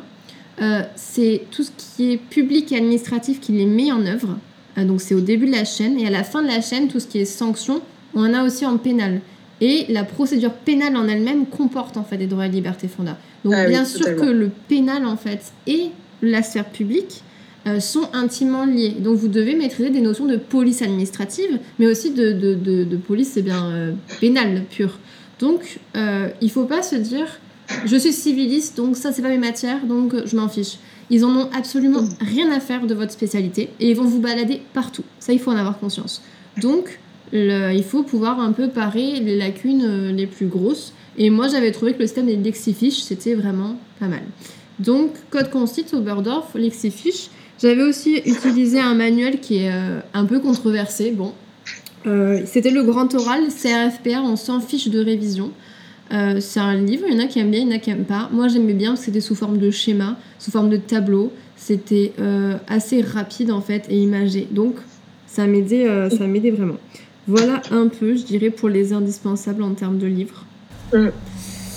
euh, 0.62 0.82
c'est 0.94 1.42
tout 1.50 1.64
ce 1.64 1.70
qui 1.76 2.12
est 2.12 2.16
public 2.16 2.70
et 2.70 2.76
administratif 2.76 3.40
qui 3.40 3.52
les 3.52 3.66
met 3.66 3.90
en 3.90 4.06
œuvre. 4.06 4.38
Euh, 4.78 4.84
donc 4.84 5.00
c'est 5.00 5.14
au 5.14 5.20
début 5.20 5.46
de 5.46 5.52
la 5.52 5.64
chaîne 5.64 5.98
et 5.98 6.06
à 6.06 6.10
la 6.10 6.24
fin 6.24 6.42
de 6.42 6.48
la 6.48 6.60
chaîne, 6.60 6.88
tout 6.88 7.00
ce 7.00 7.06
qui 7.06 7.18
est 7.18 7.24
sanction, 7.24 7.80
on 8.14 8.20
en 8.24 8.34
a 8.34 8.44
aussi 8.44 8.64
en 8.66 8.76
pénal. 8.78 9.20
Et 9.60 9.86
la 9.88 10.04
procédure 10.04 10.52
pénale 10.52 10.96
en 10.96 11.06
elle-même 11.08 11.46
comporte 11.46 11.96
en 11.96 12.04
fait 12.04 12.16
des 12.16 12.26
droits 12.26 12.46
et 12.46 12.50
libertés 12.50 12.88
fonda. 12.88 13.16
Donc 13.44 13.54
Ah 13.56 13.62
oui, 13.64 13.68
bien 13.70 13.84
sûr 13.84 14.00
totalement. 14.00 14.22
que 14.22 14.30
le 14.30 14.50
pénal 14.68 15.06
en 15.06 15.16
fait 15.16 15.52
et 15.66 15.86
la 16.22 16.42
sphère 16.42 16.68
publique 16.70 17.22
euh, 17.66 17.80
sont 17.80 18.08
intimement 18.12 18.66
liés. 18.66 18.96
Donc 18.98 19.16
vous 19.16 19.28
devez 19.28 19.54
maîtriser 19.54 19.90
des 19.90 20.00
notions 20.00 20.26
de 20.26 20.36
police 20.36 20.82
administrative, 20.82 21.58
mais 21.78 21.86
aussi 21.86 22.10
de, 22.10 22.32
de, 22.32 22.54
de, 22.54 22.84
de 22.84 22.96
police 22.96 23.38
bien 23.38 23.66
euh, 23.70 23.92
pénale 24.20 24.64
pure. 24.68 24.98
Donc 25.40 25.78
euh, 25.96 26.28
il 26.40 26.50
faut 26.50 26.64
pas 26.64 26.82
se 26.82 26.96
dire 26.96 27.26
je 27.86 27.96
suis 27.96 28.12
civiliste 28.12 28.76
donc 28.76 28.96
ça 28.96 29.10
c'est 29.12 29.22
pas 29.22 29.30
mes 29.30 29.38
matières 29.38 29.86
donc 29.86 30.14
je 30.26 30.36
m'en 30.36 30.48
fiche. 30.48 30.76
Ils 31.10 31.24
en 31.24 31.36
ont 31.36 31.48
absolument 31.52 32.04
rien 32.20 32.50
à 32.52 32.60
faire 32.60 32.86
de 32.86 32.94
votre 32.94 33.12
spécialité 33.12 33.70
et 33.80 33.90
ils 33.90 33.96
vont 33.96 34.04
vous 34.04 34.20
balader 34.20 34.60
partout. 34.72 35.04
Ça 35.18 35.32
il 35.32 35.38
faut 35.38 35.50
en 35.50 35.56
avoir 35.56 35.78
conscience. 35.78 36.22
Donc 36.60 36.98
le- 37.32 37.72
il 37.72 37.82
faut 37.84 38.02
pouvoir 38.02 38.40
un 38.40 38.52
peu 38.52 38.68
parer 38.68 39.20
les 39.20 39.36
lacunes 39.36 39.82
euh, 39.84 40.12
les 40.12 40.26
plus 40.26 40.46
grosses. 40.46 40.92
Et 41.16 41.30
moi, 41.30 41.46
j'avais 41.48 41.70
trouvé 41.72 41.92
que 41.94 42.00
le 42.00 42.06
système 42.06 42.26
des 42.26 42.36
lexifiches, 42.36 43.00
c'était 43.02 43.34
vraiment 43.34 43.76
pas 44.00 44.06
mal. 44.08 44.22
Donc, 44.80 45.10
code 45.30 45.48
constit, 45.50 45.84
Oberdorf, 45.92 46.54
lexifiche. 46.56 47.28
J'avais 47.62 47.82
aussi 47.84 48.16
utilisé 48.26 48.80
un 48.80 48.94
manuel 48.94 49.38
qui 49.40 49.58
est 49.58 49.70
euh, 49.72 50.00
un 50.12 50.24
peu 50.24 50.40
controversé. 50.40 51.12
Bon, 51.12 51.32
Euh, 52.06 52.42
c'était 52.46 52.70
le 52.70 52.82
grand 52.82 53.14
oral 53.14 53.44
CRFPR, 53.48 54.20
on 54.24 54.36
s'en 54.36 54.60
fiche 54.60 54.88
de 54.88 55.02
révision. 55.02 55.52
Euh, 56.12 56.40
c'est 56.40 56.60
un 56.60 56.74
livre, 56.74 57.04
il 57.08 57.14
y 57.14 57.16
en 57.16 57.24
a 57.24 57.26
qui 57.26 57.38
aiment 57.38 57.50
bien, 57.50 57.60
il 57.60 57.68
y 57.68 57.72
en 57.72 57.76
a 57.76 57.78
qui 57.78 57.90
aiment 57.90 58.04
pas. 58.04 58.28
Moi, 58.32 58.48
j'aimais 58.48 58.74
bien 58.74 58.90
parce 58.90 59.00
que 59.00 59.06
c'était 59.06 59.20
sous 59.20 59.34
forme 59.34 59.58
de 59.58 59.70
schéma, 59.70 60.16
sous 60.38 60.50
forme 60.50 60.70
de 60.70 60.76
tableau. 60.76 61.32
C'était 61.56 62.12
euh, 62.18 62.56
assez 62.68 63.00
rapide 63.00 63.50
en 63.50 63.60
fait 63.60 63.84
et 63.88 63.96
imagé. 63.96 64.46
Donc, 64.50 64.74
ça 65.26 65.46
m'aidait, 65.46 65.88
euh, 65.88 66.10
ça 66.10 66.26
m'aidait 66.26 66.50
vraiment. 66.50 66.76
Voilà 67.26 67.62
un 67.70 67.88
peu, 67.88 68.16
je 68.16 68.22
dirais, 68.24 68.50
pour 68.50 68.68
les 68.68 68.92
indispensables 68.92 69.62
en 69.62 69.72
termes 69.72 69.98
de 69.98 70.06
livres. 70.06 70.44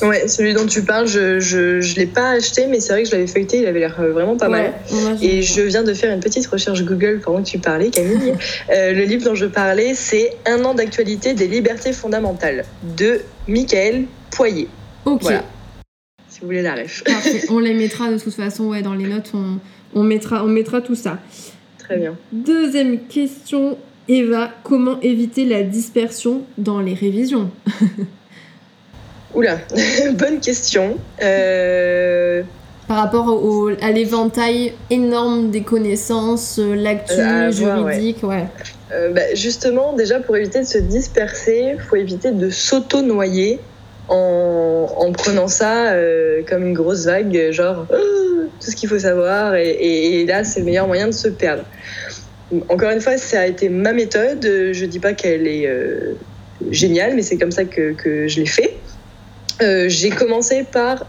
Ouais, 0.02 0.28
celui 0.28 0.54
dont 0.54 0.66
tu 0.66 0.84
parles, 0.84 1.08
je, 1.08 1.40
je, 1.40 1.82
je 1.82 1.96
l'ai 1.96 2.06
pas 2.06 2.32
acheté, 2.32 2.68
mais 2.68 2.80
c'est 2.80 2.94
vrai 2.94 3.04
que 3.04 3.10
je 3.10 3.16
l'avais 3.16 3.28
feuilleté, 3.28 3.60
il 3.60 3.66
avait 3.66 3.80
l'air 3.80 3.96
euh, 4.00 4.12
vraiment 4.12 4.38
pas 4.38 4.48
mal. 4.48 4.74
Ouais, 4.92 5.16
Et 5.22 5.42
je 5.42 5.62
viens 5.62 5.84
de 5.84 5.94
faire 5.94 6.14
une 6.14 6.20
petite 6.20 6.46
recherche 6.48 6.84
Google 6.84 7.20
pendant 7.24 7.42
que 7.42 7.48
tu 7.48 7.60
parlais, 7.60 7.90
Camille. 7.90 8.34
Euh, 8.70 8.92
le 8.92 9.04
livre 9.04 9.24
dont 9.24 9.36
je 9.36 9.46
parlais, 9.46 9.94
c'est 9.94 10.34
Un 10.46 10.64
an 10.66 10.74
d'actualité 10.74 11.34
des 11.34 11.48
libertés 11.48 11.94
fondamentales 11.94 12.66
de 12.98 13.22
Michael 13.48 14.06
Poyer. 14.32 14.68
Ok, 15.06 15.22
Voilà. 15.24 15.44
Si 16.30 16.42
vous 16.42 16.48
voulez 16.48 16.62
la 16.62 16.76
ref. 16.76 17.04
parfait. 17.04 17.44
On 17.50 17.60
les 17.60 17.74
mettra 17.74 18.12
de 18.12 18.18
toute 18.20 18.34
façon, 18.34 18.66
ouais, 18.66 18.82
dans 18.82 18.94
les 18.94 19.08
notes, 19.08 19.32
on, 19.34 19.60
on, 19.96 20.04
mettra, 20.04 20.44
on 20.44 20.48
mettra 20.48 20.82
tout 20.82 20.96
ça. 20.96 21.18
Très 21.80 21.98
bien. 21.98 22.16
Deuxième 22.32 23.00
question, 23.08 23.78
Eva, 24.08 24.52
comment 24.64 25.00
éviter 25.02 25.46
la 25.46 25.64
dispersion 25.64 26.44
dans 26.58 26.80
les 26.82 26.94
révisions? 26.94 27.50
Oula, 29.34 29.58
bonne 30.14 30.40
question. 30.40 30.98
Euh, 31.22 32.44
Par 32.88 32.98
rapport 32.98 33.28
au, 33.28 33.70
à 33.82 33.92
l'éventail 33.92 34.74
énorme 34.90 35.50
des 35.50 35.62
connaissances, 35.62 36.60
euh, 36.60 36.76
l'actu 36.76 37.14
ouais. 37.16 37.52
juridique, 37.52 38.24
ouais. 38.24 38.48
Euh, 38.92 39.12
bah, 39.12 39.34
justement, 39.34 39.94
déjà 39.94 40.20
pour 40.20 40.38
éviter 40.38 40.60
de 40.60 40.66
se 40.66 40.78
disperser, 40.78 41.74
il 41.76 41.80
faut 41.80 41.96
éviter 41.96 42.32
de 42.32 42.50
s'auto-noyer 42.50 43.60
en, 44.08 44.88
en 44.96 45.12
prenant 45.12 45.48
ça 45.48 45.92
euh, 45.92 46.42
comme 46.48 46.68
une 46.68 46.74
grosse 46.74 47.06
vague, 47.06 47.52
genre 47.52 47.86
Oh, 47.92 48.44
tout 48.60 48.72
ce 48.72 48.76
qu'il 48.76 48.88
faut 48.88 49.00
savoir, 49.00 49.56
et, 49.56 50.26
là 50.26 50.44
c'est 50.44 50.62
le 50.62 50.66
meilleur 50.66 50.88
moyen 50.88 51.08
de 51.08 51.12
se 51.12 51.28
perdre. 51.28 51.64
Encore 52.70 52.92
une 52.92 53.02
fois, 53.02 53.18
ça 53.18 53.42
a 53.42 53.46
été 53.46 53.68
ma 53.68 53.92
méthode. 53.92 54.42
Je 54.42 54.86
dis 54.86 55.00
pas 55.00 55.12
qu'elle 55.12 55.48
est 55.48 55.68
euh, 55.68 56.14
géniale, 56.72 57.14
mais 57.14 57.22
c'est 57.22 57.38
comme 57.38 57.52
ça 57.52 57.66
que, 57.66 57.94
je 58.28 58.40
l'ai 58.40 58.46
fait. 58.46 58.78
J'ai 59.90 60.12
commencé 60.12 60.64
par 60.64 61.06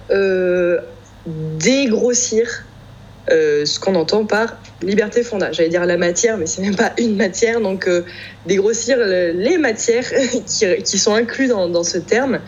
dégrossir 1.26 2.64
euh, 3.30 3.64
ce 3.64 3.78
qu'on 3.78 3.94
entend 3.94 4.24
par 4.24 4.56
liberté 4.82 5.22
fonda. 5.22 5.52
J'allais 5.52 5.68
dire 5.68 5.84
la 5.84 5.96
matière, 5.96 6.36
mais 6.36 6.46
c'est 6.46 6.62
même 6.62 6.76
pas 6.76 6.92
une 6.98 7.16
matière, 7.16 7.60
donc 7.60 7.86
euh, 7.86 8.02
dégrossir 8.46 8.96
le- 8.96 9.32
les 9.32 9.58
matières 9.58 10.04
qui, 10.46 10.98
sont 10.98 11.14
incluses 11.14 11.50
dans, 11.50 11.84
ce 11.84 11.98
terme. 11.98 12.40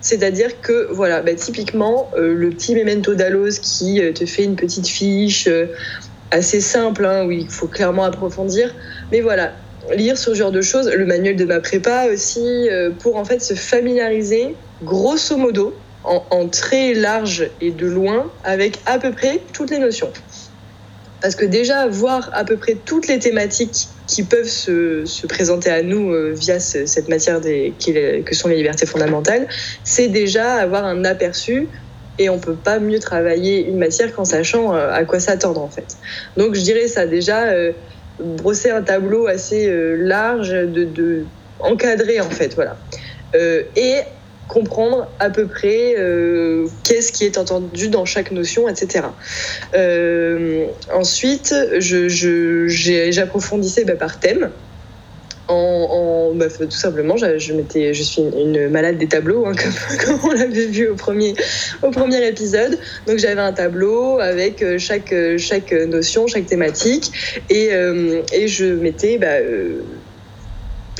C'est-à-dire 0.00 0.60
que, 0.60 0.88
voilà, 0.92 1.20
bah, 1.20 1.34
typiquement, 1.34 2.10
euh, 2.16 2.34
le 2.34 2.50
petit 2.50 2.74
memento 2.74 3.14
d'Alos 3.14 3.60
qui 3.60 4.00
te 4.14 4.24
fait 4.24 4.44
une 4.44 4.56
petite 4.56 4.88
fiche 4.88 5.48
assez 6.30 6.60
simple, 6.60 7.04
hein, 7.04 7.26
où 7.26 7.30
il 7.30 7.48
faut 7.48 7.68
clairement 7.68 8.04
approfondir. 8.04 8.74
Mais 9.12 9.20
voilà, 9.20 9.52
lire 9.94 10.16
ce 10.16 10.34
genre 10.34 10.52
de 10.52 10.62
choses, 10.62 10.88
le 10.88 11.04
manuel 11.04 11.36
de 11.36 11.44
ma 11.44 11.60
prépa 11.60 12.06
aussi, 12.12 12.68
pour 13.00 13.16
en 13.16 13.24
fait 13.24 13.40
se 13.40 13.54
familiariser, 13.54 14.54
grosso 14.82 15.36
modo, 15.36 15.74
en, 16.04 16.48
très 16.48 16.94
large 16.94 17.50
et 17.60 17.70
de 17.70 17.86
loin, 17.86 18.30
avec 18.44 18.78
à 18.86 18.98
peu 18.98 19.12
près 19.12 19.40
toutes 19.52 19.70
les 19.70 19.78
notions. 19.78 20.10
Parce 21.20 21.34
que 21.34 21.44
déjà, 21.44 21.86
voir 21.86 22.30
à 22.32 22.44
peu 22.44 22.56
près 22.56 22.74
toutes 22.74 23.06
les 23.06 23.18
thématiques 23.18 23.88
qui 24.06 24.22
peuvent 24.22 24.48
se, 24.48 25.04
se 25.04 25.26
présenter 25.26 25.70
à 25.70 25.82
nous 25.82 26.12
euh, 26.12 26.32
via 26.32 26.58
ce, 26.58 26.86
cette 26.86 27.08
matière 27.08 27.40
des, 27.40 27.74
que 28.24 28.34
sont 28.34 28.48
les 28.48 28.56
libertés 28.56 28.86
fondamentales, 28.86 29.46
c'est 29.84 30.08
déjà 30.08 30.54
avoir 30.54 30.84
un 30.84 31.04
aperçu 31.04 31.68
et 32.18 32.30
on 32.30 32.38
peut 32.38 32.54
pas 32.54 32.78
mieux 32.78 32.98
travailler 32.98 33.66
une 33.66 33.78
matière 33.78 34.12
qu'en 34.14 34.24
sachant 34.24 34.74
euh, 34.74 34.90
à 34.92 35.04
quoi 35.04 35.20
s'attendre 35.20 35.60
en 35.62 35.68
fait. 35.68 35.96
Donc 36.38 36.54
je 36.54 36.62
dirais 36.62 36.88
ça 36.88 37.06
déjà, 37.06 37.44
euh, 37.48 37.72
brosser 38.18 38.70
un 38.70 38.82
tableau 38.82 39.26
assez 39.26 39.70
large, 39.98 40.50
de, 40.50 40.84
de, 40.84 41.24
encadré 41.60 42.20
en 42.20 42.30
fait, 42.30 42.54
voilà. 42.54 42.76
Et 43.76 44.00
comprendre 44.50 45.06
à 45.20 45.30
peu 45.30 45.46
près 45.46 45.94
euh, 45.96 46.66
qu'est-ce 46.82 47.12
qui 47.12 47.24
est 47.24 47.38
entendu 47.38 47.88
dans 47.88 48.04
chaque 48.04 48.32
notion, 48.32 48.68
etc. 48.68 49.06
Euh, 49.74 50.66
ensuite, 50.92 51.54
j'approfondissais 51.78 53.84
bah, 53.84 53.94
par 53.94 54.18
thème. 54.18 54.50
En, 55.46 56.32
bah, 56.34 56.46
tout 56.48 56.70
simplement, 56.70 57.16
je, 57.16 57.38
je, 57.38 57.52
je 57.92 58.02
suis 58.02 58.22
une, 58.22 58.68
malade 58.68 58.98
des 58.98 59.08
tableaux, 59.08 59.46
hein, 59.46 59.52
comme, 60.04 60.18
on 60.24 60.32
l'avait 60.32 60.66
vu 60.66 60.88
au 60.88 60.94
premier, 60.94 61.34
au 61.82 61.90
premier 61.90 62.26
épisode. 62.26 62.78
Donc 63.06 63.18
j'avais 63.18 63.40
un 63.40 63.52
tableau 63.52 64.18
avec 64.18 64.62
euh, 64.62 64.78
chaque, 64.78 65.14
chaque 65.38 65.72
notion, 65.72 66.26
chaque 66.26 66.46
thématique, 66.46 67.12
et, 67.50 67.72
euh, 67.72 68.22
et 68.32 68.46
je 68.46 68.64
mettais 68.64 69.18
bah, 69.18 69.38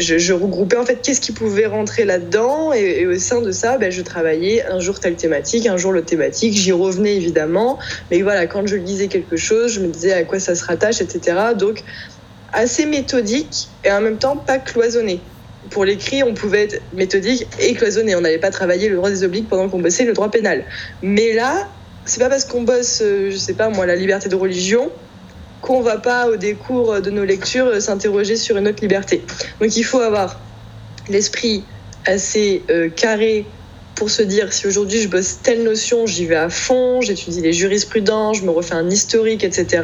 je, 0.01 0.33
regroupais 0.33 0.77
en 0.77 0.85
fait 0.85 1.01
qu'est-ce 1.03 1.21
qui 1.21 1.33
pouvait 1.33 1.67
rentrer 1.67 2.05
là-dedans 2.05 2.73
et, 2.73 3.07
au 3.07 3.19
sein 3.19 3.41
de 3.41 3.53
ça, 3.53 3.79
ben, 3.79 3.91
je 3.91 4.03
travaillais 4.03 4.65
un 4.67 4.81
jour 4.81 4.99
telle 4.99 5.17
thématique, 5.17 5.67
un 5.67 5.77
jour 5.77 5.93
l'autre 5.93 6.07
thématique. 6.07 6.55
J'y 6.55 6.73
revenais 6.73 7.17
évidemment, 7.17 7.79
mais 8.11 8.23
voilà, 8.23 8.47
quand 8.47 8.67
je 8.67 8.77
lisais 8.77 9.09
quelque 9.09 9.37
chose, 9.37 9.73
je 9.73 9.81
me 9.81 9.89
disais 9.89 10.13
à 10.13 10.25
quoi 10.25 10.41
ça 10.41 10.55
se 10.55 10.65
rattache, 10.65 11.01
etc. 11.01 11.37
Donc 11.59 11.83
assez 12.53 12.87
méthodique 12.87 13.69
et 13.85 13.93
en 13.93 14.01
même 14.01 14.19
temps 14.19 14.37
pas 14.37 14.59
cloisonné. 14.59 15.21
Pour 15.71 15.85
l'écrit, 15.85 16.23
on 16.23 16.35
pouvait 16.35 16.65
être 16.65 16.83
méthodique 16.95 17.47
et 17.61 17.75
cloisonné. 17.75 18.17
On 18.17 18.23
n'allait 18.23 18.39
pas 18.39 18.51
travailler 18.51 18.89
le 18.89 18.97
droit 18.97 19.11
des 19.11 19.23
obliques 19.25 19.49
pendant 19.49 19.69
qu'on 19.69 19.79
bossait 19.79 20.05
le 20.05 20.15
droit 20.15 20.31
pénal. 20.31 20.65
Mais 21.03 21.33
là, 21.35 21.69
c'est 22.07 22.21
pas 22.21 22.31
parce 22.31 22.45
qu'on 22.45 22.63
bosse, 22.63 23.03
je 23.03 23.37
sais 23.37 23.53
pas 23.53 23.69
moi, 23.69 23.87
la 23.87 23.95
liberté 23.95 24.29
de 24.29 24.35
religion 24.35 24.91
qu'on 25.61 25.83
va 25.83 25.99
pas 25.99 26.29
au 26.29 26.37
décours 26.37 27.01
de 27.01 27.11
nos 27.11 27.25
lectures 27.25 27.81
s'interroger 27.81 28.37
sur 28.37 28.57
une 28.57 28.69
autre 28.69 28.81
liberté. 28.83 29.23
Donc 29.61 29.77
il 29.77 29.85
faut 29.85 30.01
avoir 30.01 30.39
l'esprit 31.09 31.65
assez 32.07 32.63
euh, 32.71 32.89
carré 32.89 33.45
pour 33.95 34.11
se 34.11 34.23
dire 34.23 34.53
si 34.53 34.67
aujourd'hui 34.67 35.03
je 35.03 35.09
bosse 35.09 35.43
telle 35.43 35.63
notion, 35.63 36.07
j'y 36.07 36.25
vais 36.25 36.37
à 36.37 36.49
fond, 36.49 37.03
j'étudie 37.03 37.43
les 37.43 37.53
jurisprudences, 37.53 38.39
je 38.39 38.45
me 38.45 38.51
refais 38.51 38.75
un 38.75 38.89
historique, 38.89 39.45
etc. 39.45 39.83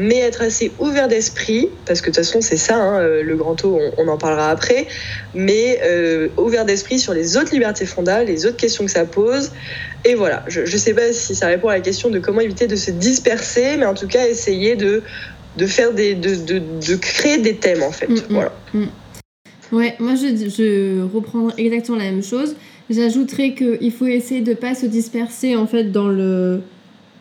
Mais 0.00 0.18
être 0.20 0.42
assez 0.42 0.70
ouvert 0.78 1.08
d'esprit, 1.08 1.68
parce 1.84 2.00
que 2.00 2.10
de 2.10 2.14
toute 2.14 2.24
façon 2.24 2.40
c'est 2.40 2.56
ça, 2.56 2.76
hein, 2.76 3.00
le 3.02 3.36
grand 3.36 3.56
taux, 3.56 3.76
on, 3.76 4.04
on, 4.04 4.08
en 4.08 4.16
parlera 4.16 4.48
après, 4.50 4.86
mais 5.34 5.80
euh, 5.82 6.28
ouvert 6.36 6.64
d'esprit 6.64 7.00
sur 7.00 7.12
les 7.12 7.36
autres 7.36 7.52
libertés 7.52 7.84
fondamentales, 7.84 8.28
les 8.28 8.46
autres 8.46 8.56
questions 8.56 8.84
que 8.84 8.92
ça 8.92 9.04
pose, 9.04 9.50
et 10.04 10.14
voilà, 10.14 10.44
je 10.46 10.60
ne 10.60 10.66
sais 10.66 10.94
pas 10.94 11.12
si 11.12 11.34
ça 11.34 11.48
répond 11.48 11.68
à 11.68 11.74
la 11.74 11.80
question 11.80 12.10
de 12.10 12.20
comment 12.20 12.40
éviter 12.40 12.68
de 12.68 12.76
se 12.76 12.92
disperser, 12.92 13.76
mais 13.76 13.86
en 13.86 13.94
tout 13.94 14.06
cas 14.06 14.28
essayer 14.28 14.76
de, 14.76 15.02
de 15.56 15.66
faire 15.66 15.92
des, 15.92 16.14
de, 16.14 16.36
de, 16.36 16.58
de 16.58 16.94
créer 16.94 17.38
des 17.38 17.56
thèmes 17.56 17.82
en 17.82 17.90
fait. 17.90 18.08
Mm, 18.08 18.20
voilà. 18.30 18.52
Mm, 18.72 18.78
mm. 18.80 18.88
Ouais, 19.72 19.96
moi 19.98 20.14
je, 20.14 20.48
je 20.48 21.02
reprends 21.12 21.48
exactement 21.56 21.98
la 21.98 22.04
même 22.04 22.22
chose. 22.22 22.54
J'ajouterais 22.88 23.54
qu'il 23.54 23.92
faut 23.92 24.06
essayer 24.06 24.40
de 24.40 24.50
ne 24.50 24.56
pas 24.56 24.74
se 24.74 24.86
disperser 24.86 25.56
en 25.56 25.66
fait 25.66 25.92
dans 25.92 26.08
le, 26.08 26.62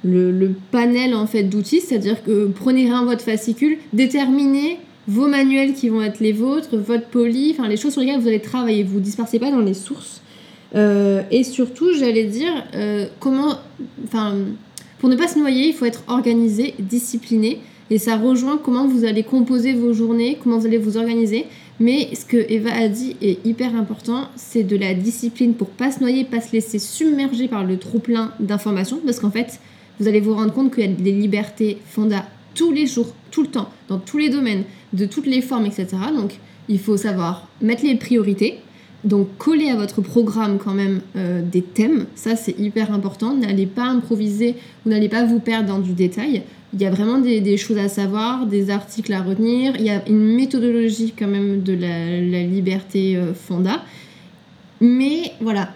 le, 0.03 0.51
panel 0.71 1.15
en 1.15 1.27
fait 1.27 1.43
d'outils, 1.43 1.81
c'est-à-dire 1.81 2.23
que 2.23 2.47
prenez 2.47 2.89
un 2.89 3.05
votre 3.05 3.21
fascicule, 3.21 3.77
déterminez 3.93 4.77
vos 5.07 5.27
manuels 5.27 5.73
qui 5.73 5.89
vont 5.89 6.01
être 6.01 6.19
les 6.19 6.33
vôtres, 6.33 6.77
votre 6.77 7.07
poli, 7.07 7.55
enfin 7.57 7.67
les 7.67 7.77
choses 7.77 7.93
sur 7.93 8.01
lesquelles 8.01 8.19
vous 8.19 8.27
allez 8.27 8.41
travailler. 8.41 8.83
Vous 8.83 8.95
ne 8.95 9.03
dispersez 9.03 9.39
pas 9.39 9.51
dans 9.51 9.61
les 9.61 9.73
sources. 9.73 10.21
Euh, 10.75 11.23
et 11.31 11.43
surtout, 11.43 11.93
j'allais 11.93 12.25
dire, 12.25 12.51
euh, 12.75 13.07
comment. 13.19 13.55
Enfin, 14.03 14.35
pour 14.99 15.09
ne 15.09 15.15
pas 15.15 15.27
se 15.27 15.39
noyer, 15.39 15.67
il 15.67 15.73
faut 15.73 15.85
être 15.85 16.03
organisé, 16.07 16.73
discipliné. 16.79 17.59
Et 17.89 17.99
ça 17.99 18.17
rejoint 18.17 18.59
comment 18.61 18.85
vous 18.85 19.05
allez 19.05 19.23
composer 19.23 19.71
vos 19.73 19.93
journées, 19.93 20.37
comment 20.43 20.57
vous 20.57 20.65
allez 20.65 20.77
vous 20.77 20.97
organiser. 20.97 21.45
Mais 21.79 22.09
ce 22.15 22.25
que 22.25 22.37
Eva 22.49 22.73
a 22.73 22.87
dit 22.89 23.15
est 23.21 23.45
hyper 23.45 23.75
important, 23.75 24.27
c'est 24.35 24.63
de 24.63 24.75
la 24.75 24.93
discipline 24.93 25.53
pour 25.53 25.69
pas 25.69 25.91
se 25.91 25.99
noyer, 26.01 26.25
pas 26.25 26.41
se 26.41 26.51
laisser 26.51 26.79
submerger 26.79 27.47
par 27.47 27.63
le 27.63 27.77
trop 27.77 27.99
plein 27.99 28.33
d'informations. 28.39 28.99
Parce 29.05 29.19
qu'en 29.19 29.31
fait, 29.31 29.59
vous 29.99 30.07
allez 30.07 30.19
vous 30.19 30.33
rendre 30.33 30.53
compte 30.53 30.73
qu'il 30.73 30.85
y 30.85 30.87
a 30.87 30.91
des 30.91 31.11
libertés 31.11 31.77
fonda 31.85 32.25
tous 32.53 32.71
les 32.71 32.87
jours, 32.87 33.13
tout 33.31 33.43
le 33.43 33.49
temps, 33.49 33.69
dans 33.87 33.99
tous 33.99 34.17
les 34.17 34.29
domaines, 34.29 34.63
de 34.93 35.05
toutes 35.05 35.27
les 35.27 35.41
formes, 35.41 35.65
etc. 35.65 35.87
Donc, 36.15 36.39
il 36.69 36.79
faut 36.79 36.97
savoir 36.97 37.47
mettre 37.61 37.83
les 37.83 37.95
priorités, 37.95 38.59
donc 39.03 39.27
coller 39.37 39.69
à 39.69 39.75
votre 39.75 40.01
programme 40.01 40.57
quand 40.57 40.73
même 40.73 41.01
euh, 41.15 41.41
des 41.41 41.61
thèmes, 41.61 42.07
ça 42.15 42.35
c'est 42.35 42.59
hyper 42.59 42.91
important. 42.91 43.35
N'allez 43.35 43.67
pas 43.67 43.85
improviser, 43.85 44.55
vous 44.83 44.91
n'allez 44.91 45.09
pas 45.09 45.23
vous 45.23 45.39
perdre 45.39 45.69
dans 45.69 45.79
du 45.79 45.93
détail. 45.93 46.43
Il 46.73 46.81
y 46.81 46.85
a 46.85 46.89
vraiment 46.89 47.19
des, 47.19 47.57
choses 47.57 47.77
à 47.77 47.87
savoir, 47.87 48.45
des 48.45 48.69
articles 48.69 49.13
à 49.13 49.21
retenir. 49.21 49.75
Il 49.77 49.85
y 49.85 49.89
a 49.89 50.05
une 50.09 50.35
méthodologie 50.35 51.13
quand 51.17 51.27
même 51.27 51.63
de 51.63 51.73
la, 51.73 52.19
la 52.19 52.43
liberté 52.43 53.15
euh, 53.15 53.33
fonda. 53.33 53.83
Mais 54.81 55.31
voilà, 55.39 55.69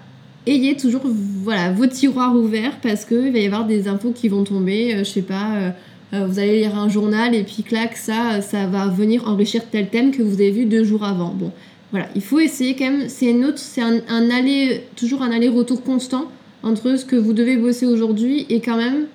ayez 0.48 0.76
toujours 0.76 1.04
voilà, 1.06 1.72
vos 1.72 1.88
tiroirs 1.88 2.36
ouverts 2.36 2.80
parce 2.82 3.06
qu'il 3.06 3.32
va 3.32 3.40
y 3.40 3.46
avoir 3.46 3.66
des 3.66 3.88
infos 3.88 4.12
qui 4.12 4.28
vont 4.28 4.44
tomber. 4.44 4.94
Euh, 4.94 5.00
je 5.00 5.10
sais 5.10 5.22
pas, 5.22 5.74
euh, 6.14 6.26
vous 6.26 6.40
allez 6.40 6.60
lire 6.60 6.78
un 6.78 6.90
journal 6.90 7.34
et 7.36 7.44
puis 7.44 7.64
clac, 7.64 7.96
ça, 7.96 8.42
ça 8.42 8.68
va 8.68 8.88
venir 8.88 9.28
enrichir 9.28 9.70
tel 9.70 9.90
thème 9.90 10.12
que 10.12 10.22
vous 10.22 10.36
avez 10.36 10.52
vu 10.52 10.66
deux 10.66 10.84
jours 10.84 11.04
avant. 11.04 11.34
Bon, 11.34 11.52
voilà, 11.92 12.08
il 12.16 12.22
faut 12.22 12.40
essayer 12.40 12.76
quand 12.76 12.90
même, 12.90 13.10
c'est 13.10 13.34
autre, 13.44 13.58
c'est 13.58 13.82
un, 13.82 14.30
aller, 14.30 14.84
toujours 14.96 15.22
un 15.24 15.32
aller-retour 15.32 15.84
constant 15.84 16.32
entre 16.64 16.96
ce 16.96 17.06
que 17.06 17.18
vous 17.18 17.34
devez 17.34 17.58
bosser 17.58 17.86
aujourd'hui 17.86 18.46
et 18.50 18.62
quand 18.62 18.78
même 18.78 19.08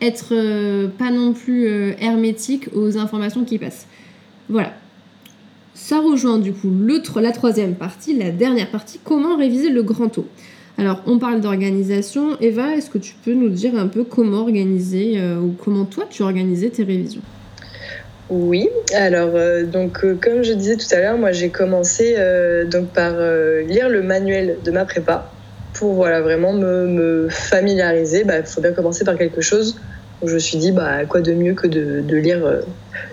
être 0.00 0.28
euh, 0.32 0.88
pas 0.88 1.10
non 1.10 1.32
plus 1.32 1.66
euh, 1.66 1.92
hermétique 1.98 2.68
aux 2.72 2.96
informations 2.98 3.44
qui 3.44 3.58
passent. 3.58 3.86
Voilà. 4.48 4.74
Ça 5.74 6.00
rejoint 6.00 6.38
du 6.38 6.52
coup 6.52 6.70
la 7.16 7.32
troisième 7.32 7.74
partie, 7.74 8.16
la 8.16 8.30
dernière 8.30 8.70
partie, 8.70 9.00
comment 9.02 9.36
réviser 9.36 9.70
le 9.70 9.82
grand 9.82 10.08
taux? 10.08 10.26
Alors, 10.80 11.02
on 11.06 11.18
parle 11.18 11.42
d'organisation. 11.42 12.38
Eva, 12.40 12.74
est-ce 12.74 12.88
que 12.88 12.96
tu 12.96 13.14
peux 13.22 13.34
nous 13.34 13.50
dire 13.50 13.74
un 13.74 13.86
peu 13.86 14.02
comment 14.02 14.38
organiser 14.38 15.16
euh, 15.18 15.36
ou 15.36 15.54
comment 15.62 15.84
toi 15.84 16.06
tu 16.08 16.22
organisais 16.22 16.70
tes 16.70 16.84
révisions? 16.84 17.20
Oui, 18.30 18.70
alors 18.94 19.32
euh, 19.34 19.64
donc 19.64 20.02
euh, 20.04 20.16
comme 20.18 20.42
je 20.42 20.54
disais 20.54 20.76
tout 20.76 20.86
à 20.92 21.00
l'heure, 21.00 21.18
moi 21.18 21.32
j'ai 21.32 21.50
commencé 21.50 22.16
donc 22.70 22.88
par 22.94 23.12
lire 23.66 23.90
le 23.90 24.02
manuel 24.02 24.56
de 24.64 24.70
ma 24.70 24.86
prépa 24.86 25.30
pour 25.74 25.92
voilà 25.92 26.22
vraiment 26.22 26.54
me, 26.54 26.86
me 26.86 27.28
familiariser. 27.28 28.20
Il 28.20 28.26
bah, 28.26 28.42
faut 28.44 28.62
bien 28.62 28.72
commencer 28.72 29.04
par 29.04 29.18
quelque 29.18 29.42
chose. 29.42 29.78
Je 30.24 30.34
me 30.34 30.38
suis 30.38 30.58
dit 30.58 30.72
bah 30.72 31.04
quoi 31.06 31.20
de 31.20 31.32
mieux 31.32 31.54
que 31.54 31.66
de, 31.66 32.00
de 32.00 32.16
lire 32.16 32.44
euh, 32.44 32.60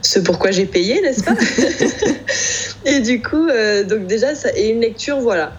ce 0.02 0.20
pourquoi 0.20 0.52
j'ai 0.52 0.66
payé, 0.66 1.02
n'est-ce 1.02 1.24
pas 1.24 1.34
Et 2.86 3.00
du 3.02 3.22
coup 3.22 3.48
donc 3.90 4.08
déjà 4.08 4.36
ça 4.36 4.50
est 4.54 4.70
une 4.70 4.82
lecture 4.82 5.20
voilà 5.20 5.52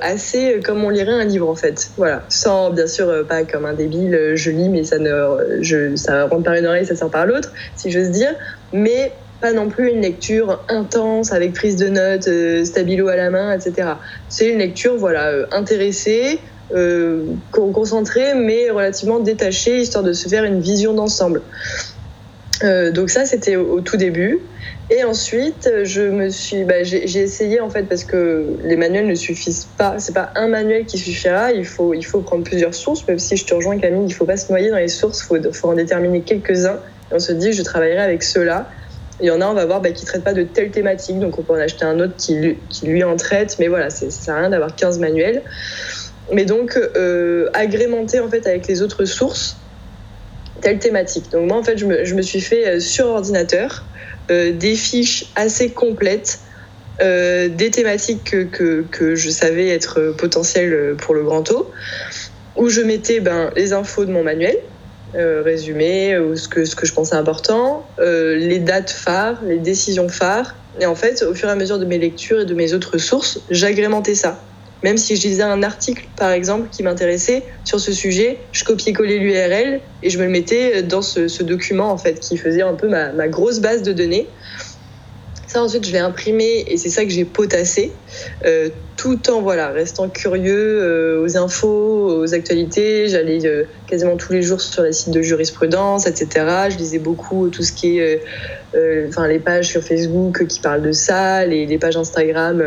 assez 0.00 0.60
comme 0.64 0.84
on 0.84 0.90
lirait 0.90 1.12
un 1.12 1.24
livre 1.24 1.48
en 1.48 1.54
fait. 1.54 1.90
Voilà, 1.96 2.22
sans 2.28 2.70
bien 2.70 2.86
sûr 2.86 3.26
pas 3.26 3.44
comme 3.44 3.64
un 3.64 3.72
débile, 3.72 4.32
je 4.34 4.50
lis 4.50 4.68
mais 4.68 4.84
ça 4.84 4.98
ne 4.98 5.60
je 5.60 5.96
ça 5.96 6.26
rentre 6.26 6.42
par 6.42 6.54
une 6.54 6.66
oreille, 6.66 6.86
ça 6.86 6.96
sort 6.96 7.10
par 7.10 7.26
l'autre, 7.26 7.52
si 7.76 7.90
j'ose 7.90 8.10
dire 8.10 8.34
mais 8.72 9.12
pas 9.44 9.52
non 9.52 9.68
plus 9.68 9.90
une 9.90 10.00
lecture 10.00 10.64
intense 10.70 11.32
avec 11.32 11.52
prise 11.52 11.76
de 11.76 11.88
notes, 11.88 12.28
euh, 12.28 12.64
stabilo 12.64 13.08
à 13.08 13.16
la 13.16 13.28
main, 13.28 13.52
etc. 13.52 13.88
C'est 14.30 14.48
une 14.48 14.58
lecture 14.58 14.96
voilà 14.96 15.28
euh, 15.28 15.46
intéressée, 15.52 16.38
euh, 16.72 17.24
concentrée, 17.50 18.34
mais 18.34 18.70
relativement 18.70 19.20
détachée, 19.20 19.80
histoire 19.80 20.04
de 20.04 20.12
se 20.12 20.28
faire 20.28 20.44
une 20.44 20.60
vision 20.60 20.94
d'ensemble. 20.94 21.42
Euh, 22.62 22.90
donc 22.92 23.10
ça, 23.10 23.24
c'était 23.24 23.56
au, 23.56 23.80
tout 23.80 23.96
début. 23.96 24.40
Et 24.90 25.02
ensuite, 25.02 25.70
je 25.84 26.02
me 26.02 26.28
suis, 26.28 26.64
bah, 26.64 26.84
j'ai 26.84 27.18
essayé 27.18 27.60
en 27.60 27.70
fait 27.70 27.84
parce 27.84 28.04
que 28.04 28.46
les 28.64 28.76
manuels 28.76 29.06
ne 29.06 29.14
suffisent 29.14 29.66
pas. 29.78 29.98
C'est 29.98 30.14
pas 30.14 30.30
un 30.36 30.46
manuel 30.46 30.84
qui 30.84 30.98
suffira. 30.98 31.52
Il 31.52 31.64
faut, 31.64 31.94
il 31.94 32.04
faut 32.04 32.20
prendre 32.20 32.44
plusieurs 32.44 32.74
sources. 32.74 33.06
Même 33.08 33.18
si 33.18 33.36
je 33.36 33.46
te 33.46 33.54
rejoins, 33.54 33.78
Camille, 33.78 34.06
il 34.06 34.12
faut 34.12 34.26
pas 34.26 34.36
se 34.36 34.52
noyer 34.52 34.70
dans 34.70 34.76
les 34.76 34.88
sources. 34.88 35.22
Faut, 35.22 35.36
faut 35.52 35.68
en 35.68 35.74
déterminer 35.74 36.20
quelques-uns 36.20 36.78
on 37.14 37.18
se 37.18 37.32
dit 37.32 37.52
je 37.52 37.62
travaillerai 37.62 38.00
avec 38.00 38.22
ceux-là. 38.22 38.68
Il 39.20 39.26
y 39.26 39.30
en 39.30 39.40
a, 39.40 39.46
on 39.46 39.54
va 39.54 39.64
voir, 39.64 39.80
bah, 39.80 39.90
qui 39.90 40.02
ne 40.02 40.08
traitent 40.08 40.24
pas 40.24 40.32
de 40.32 40.42
telle 40.42 40.70
thématique, 40.70 41.20
donc 41.20 41.38
on 41.38 41.42
peut 41.42 41.52
en 41.52 41.58
acheter 41.58 41.84
un 41.84 42.00
autre 42.00 42.14
qui, 42.16 42.56
qui 42.68 42.86
lui 42.86 43.04
en 43.04 43.16
traite, 43.16 43.56
mais 43.60 43.68
voilà, 43.68 43.88
ça 43.88 44.10
sert 44.10 44.34
à 44.34 44.40
rien 44.40 44.50
d'avoir 44.50 44.74
15 44.74 44.98
manuels. 44.98 45.42
Mais 46.32 46.44
donc 46.44 46.76
euh, 46.76 47.48
agrémenter 47.52 48.20
en 48.20 48.28
fait 48.28 48.46
avec 48.46 48.66
les 48.66 48.82
autres 48.82 49.04
sources 49.04 49.56
telle 50.64 50.78
thématique. 50.78 51.30
Donc 51.30 51.46
moi 51.46 51.58
en 51.58 51.62
fait 51.62 51.76
je 51.78 51.86
me, 51.86 52.22
suis 52.22 52.40
fait 52.40 52.66
euh, 52.66 52.80
sur 52.80 53.06
ordinateur 53.06 53.84
euh, 54.30 54.52
des 54.52 54.74
fiches 54.74 55.26
assez 55.36 55.70
complètes 55.70 56.40
euh, 57.02 57.48
des 57.48 57.70
thématiques 57.70 58.24
que, 58.24 58.44
que, 58.44 58.84
que, 58.90 59.14
je 59.14 59.28
savais 59.28 59.68
être 59.68 60.14
potentielles 60.16 60.94
pour 60.96 61.14
le 61.14 61.22
grand 61.22 61.50
eau, 61.50 61.70
où 62.56 62.68
je 62.68 62.80
mettais 62.80 63.20
ben, 63.20 63.50
les 63.56 63.72
infos 63.72 64.04
de 64.04 64.12
mon 64.12 64.22
manuel, 64.22 64.56
résumé, 65.12 66.18
ou 66.18 66.36
ce 66.36 66.48
que, 66.48 66.64
ce 66.64 66.74
que 66.76 66.86
je 66.86 66.92
pensais 66.92 67.16
important, 67.16 67.84
les 67.98 68.60
dates 68.60 68.90
phares, 68.90 69.40
les 69.44 69.58
décisions 69.58 70.08
phares. 70.08 70.54
Et 70.80 70.86
en 70.86 70.94
fait, 70.94 71.22
au 71.22 71.34
fur 71.34 71.48
et 71.48 71.52
à 71.52 71.56
mesure 71.56 71.80
de 71.80 71.84
mes 71.84 71.98
lectures 71.98 72.40
et 72.40 72.44
de 72.44 72.54
mes 72.54 72.74
autres 72.74 72.98
sources, 72.98 73.40
j'agrémentais 73.50 74.14
ça. 74.14 74.40
Même 74.84 74.98
si 74.98 75.16
je 75.16 75.26
lisais 75.26 75.42
un 75.42 75.62
article, 75.62 76.06
par 76.14 76.30
exemple, 76.30 76.68
qui 76.70 76.82
m'intéressait 76.82 77.42
sur 77.64 77.80
ce 77.80 77.90
sujet, 77.90 78.38
je 78.52 78.64
copiais-collais 78.64 79.16
l'URL 79.16 79.80
et 80.02 80.10
je 80.10 80.18
me 80.18 80.24
le 80.24 80.30
mettais 80.30 80.82
dans 80.82 81.00
ce, 81.00 81.42
document, 81.42 81.90
en 81.90 81.96
fait, 81.96 82.20
qui 82.20 82.36
faisait 82.36 82.60
un 82.60 82.74
peu 82.74 82.88
ma 82.88 83.28
grosse 83.28 83.60
base 83.60 83.82
de 83.82 83.94
données. 83.94 84.28
Ensuite, 85.56 85.86
je 85.86 85.92
l'ai 85.92 86.00
imprimé 86.00 86.64
et 86.66 86.76
c'est 86.76 86.88
ça 86.88 87.04
que 87.04 87.10
j'ai 87.10 87.24
potassé, 87.24 87.92
euh, 88.44 88.70
tout 88.96 89.30
en 89.30 89.40
voilà, 89.40 89.68
restant 89.70 90.08
curieux 90.08 90.82
euh, 90.82 91.22
aux 91.22 91.36
infos, 91.36 92.22
aux 92.22 92.34
actualités. 92.34 93.08
J'allais 93.08 93.46
euh, 93.46 93.64
quasiment 93.86 94.16
tous 94.16 94.32
les 94.32 94.42
jours 94.42 94.60
sur 94.60 94.82
les 94.82 94.92
sites 94.92 95.12
de 95.12 95.22
jurisprudence, 95.22 96.06
etc. 96.08 96.46
Je 96.70 96.76
lisais 96.78 96.98
beaucoup 96.98 97.50
tout 97.50 97.62
ce 97.62 97.72
qui 97.72 97.98
est, 97.98 98.20
enfin, 99.08 99.28
les 99.28 99.38
pages 99.38 99.68
sur 99.68 99.82
Facebook 99.82 100.44
qui 100.46 100.58
parlent 100.58 100.82
de 100.82 100.92
ça, 100.92 101.46
les, 101.46 101.66
les 101.66 101.78
pages 101.78 101.96
Instagram 101.96 102.62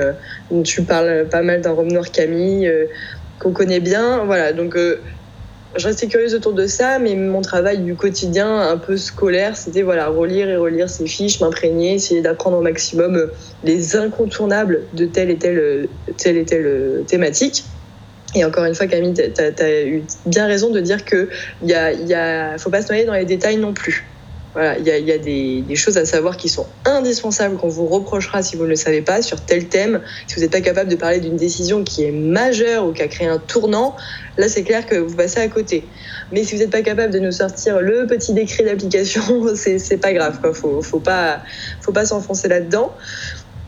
où 0.49 0.63
tu 0.63 0.83
parles 0.83 1.27
pas 1.29 1.41
mal 1.41 1.61
d'un 1.61 1.71
Rome 1.71 1.91
Noir 1.91 2.09
Camille 2.11 2.71
qu'on 3.39 3.51
connaît 3.51 3.81
bien. 3.81 4.23
Voilà, 4.25 4.53
donc 4.53 4.77
je 5.75 5.87
restais 5.87 6.07
curieuse 6.07 6.33
autour 6.33 6.53
de 6.53 6.65
ça, 6.65 6.99
mais 6.99 7.15
mon 7.15 7.41
travail 7.41 7.79
du 7.79 7.95
quotidien 7.95 8.59
un 8.59 8.77
peu 8.77 8.97
scolaire, 8.97 9.57
c'était 9.57 9.81
voilà, 9.81 10.07
relire 10.07 10.49
et 10.49 10.55
relire 10.55 10.89
ces 10.89 11.07
fiches, 11.07 11.39
m'imprégner, 11.39 11.95
essayer 11.95 12.21
d'apprendre 12.21 12.57
au 12.57 12.61
maximum 12.61 13.29
les 13.63 13.95
incontournables 13.95 14.83
de 14.93 15.05
telle 15.05 15.29
et 15.29 15.37
telle, 15.37 15.87
telle, 16.17 16.37
et 16.37 16.45
telle 16.45 17.03
thématique. 17.07 17.63
Et 18.35 18.43
encore 18.43 18.65
une 18.65 18.75
fois, 18.75 18.87
Camille, 18.87 19.13
tu 19.13 19.41
as, 19.41 19.63
as, 19.63 19.83
eu 19.83 20.03
bien 20.25 20.47
raison 20.47 20.69
de 20.69 20.79
dire 20.79 21.05
qu'il 21.05 21.27
ne 21.61 21.67
y 21.67 21.73
a, 21.73 21.91
y 21.91 22.13
a, 22.13 22.57
faut 22.57 22.69
pas 22.69 22.81
se 22.81 22.87
noyer 22.87 23.05
dans 23.05 23.13
les 23.13 23.25
détails 23.25 23.57
non 23.57 23.73
plus. 23.73 24.05
Il 24.79 24.87
y 24.87 25.11
a, 25.11 25.17
des, 25.17 25.75
choses 25.75 25.97
à 25.97 26.05
savoir 26.05 26.35
qui 26.35 26.49
sont 26.49 26.65
indispensables 26.85 27.57
qu'on 27.57 27.67
vous 27.67 27.85
reprochera 27.85 28.41
si 28.41 28.55
vous 28.55 28.63
ne 28.63 28.69
le 28.69 28.75
savez 28.75 29.01
pas 29.01 29.21
sur 29.21 29.41
tel 29.41 29.67
thème. 29.67 30.01
Si 30.27 30.35
vous 30.35 30.41
n'êtes 30.41 30.51
pas 30.51 30.61
capable 30.61 30.89
de 30.89 30.95
parler 30.95 31.19
d'une 31.19 31.35
décision 31.35 31.83
qui 31.83 32.03
est 32.03 32.11
majeure 32.11 32.85
ou 32.85 32.93
qui 32.93 33.03
a 33.03 33.07
créé 33.07 33.27
un 33.27 33.37
tournant, 33.37 33.95
là 34.37 34.49
c'est 34.49 34.63
clair 34.63 34.85
que 34.85 34.95
vous 34.95 35.15
passez 35.15 35.39
à 35.39 35.47
côté. 35.47 35.87
Mais 36.31 36.43
si 36.43 36.55
vous 36.55 36.61
n'êtes 36.61 36.71
pas 36.71 36.81
capable 36.81 37.13
de 37.13 37.19
nous 37.19 37.31
sortir 37.31 37.81
le 37.81 38.07
petit 38.07 38.33
décret 38.33 38.63
d'application, 38.63 39.21
c'est 39.55 40.01
pas 40.01 40.13
grave. 40.13 40.39
Quoi. 40.41 40.53
Faut, 40.53 40.81
faut 40.81 40.99
pas 40.99 41.41
s'enfoncer 42.05 42.47
là-dedans. 42.47 42.93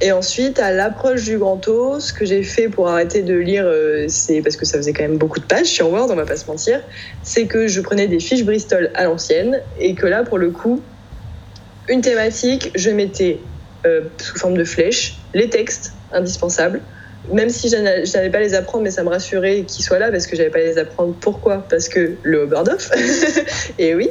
Et 0.01 0.13
ensuite, 0.13 0.59
à 0.59 0.71
l'approche 0.71 1.25
du 1.25 1.37
grand 1.37 1.67
eau, 1.67 1.99
ce 1.99 2.13
que 2.13 2.23
j'ai 2.23 2.43
fait 2.43 2.69
pour 2.69 2.87
arrêter 2.87 3.21
de 3.21 3.35
lire, 3.35 3.65
euh, 3.65 4.05
c'est 4.07 4.41
parce 4.41 4.55
que 4.55 4.65
ça 4.65 4.77
faisait 4.77 4.93
quand 4.93 5.03
même 5.03 5.17
beaucoup 5.17 5.39
de 5.39 5.45
pages 5.45 5.67
sur 5.67 5.91
Word, 5.91 6.07
on 6.09 6.15
va 6.15 6.25
pas 6.25 6.37
se 6.37 6.47
mentir, 6.47 6.81
c'est 7.21 7.47
que 7.47 7.67
je 7.67 7.81
prenais 7.81 8.07
des 8.07 8.19
fiches 8.19 8.45
Bristol 8.45 8.91
à 8.95 9.03
l'ancienne 9.03 9.61
et 9.77 9.95
que 9.95 10.07
là, 10.07 10.23
pour 10.23 10.37
le 10.37 10.51
coup, 10.51 10.81
une 11.89 11.99
thématique, 12.01 12.71
je 12.75 12.91
mettais 12.91 13.41
euh, 13.85 14.01
sous 14.21 14.37
forme 14.37 14.57
de 14.57 14.63
flèche 14.63 15.17
les 15.33 15.49
textes 15.49 15.93
indispensables, 16.13 16.81
même 17.31 17.49
si 17.49 17.69
je 17.69 17.75
n'avais 17.75 18.29
pas 18.29 18.39
les 18.39 18.53
apprendre, 18.53 18.83
mais 18.83 18.91
ça 18.91 19.03
me 19.03 19.09
rassurait 19.09 19.63
qu'ils 19.63 19.83
soient 19.83 19.99
là 19.99 20.11
parce 20.11 20.25
que 20.25 20.35
j'avais 20.35 20.49
pas 20.49 20.59
les 20.59 20.77
apprendre. 20.77 21.13
Pourquoi? 21.19 21.65
Parce 21.69 21.89
que 21.89 22.13
le 22.23 22.43
Oberdoff, 22.43 22.89
et 23.79 23.93
oui, 23.93 24.09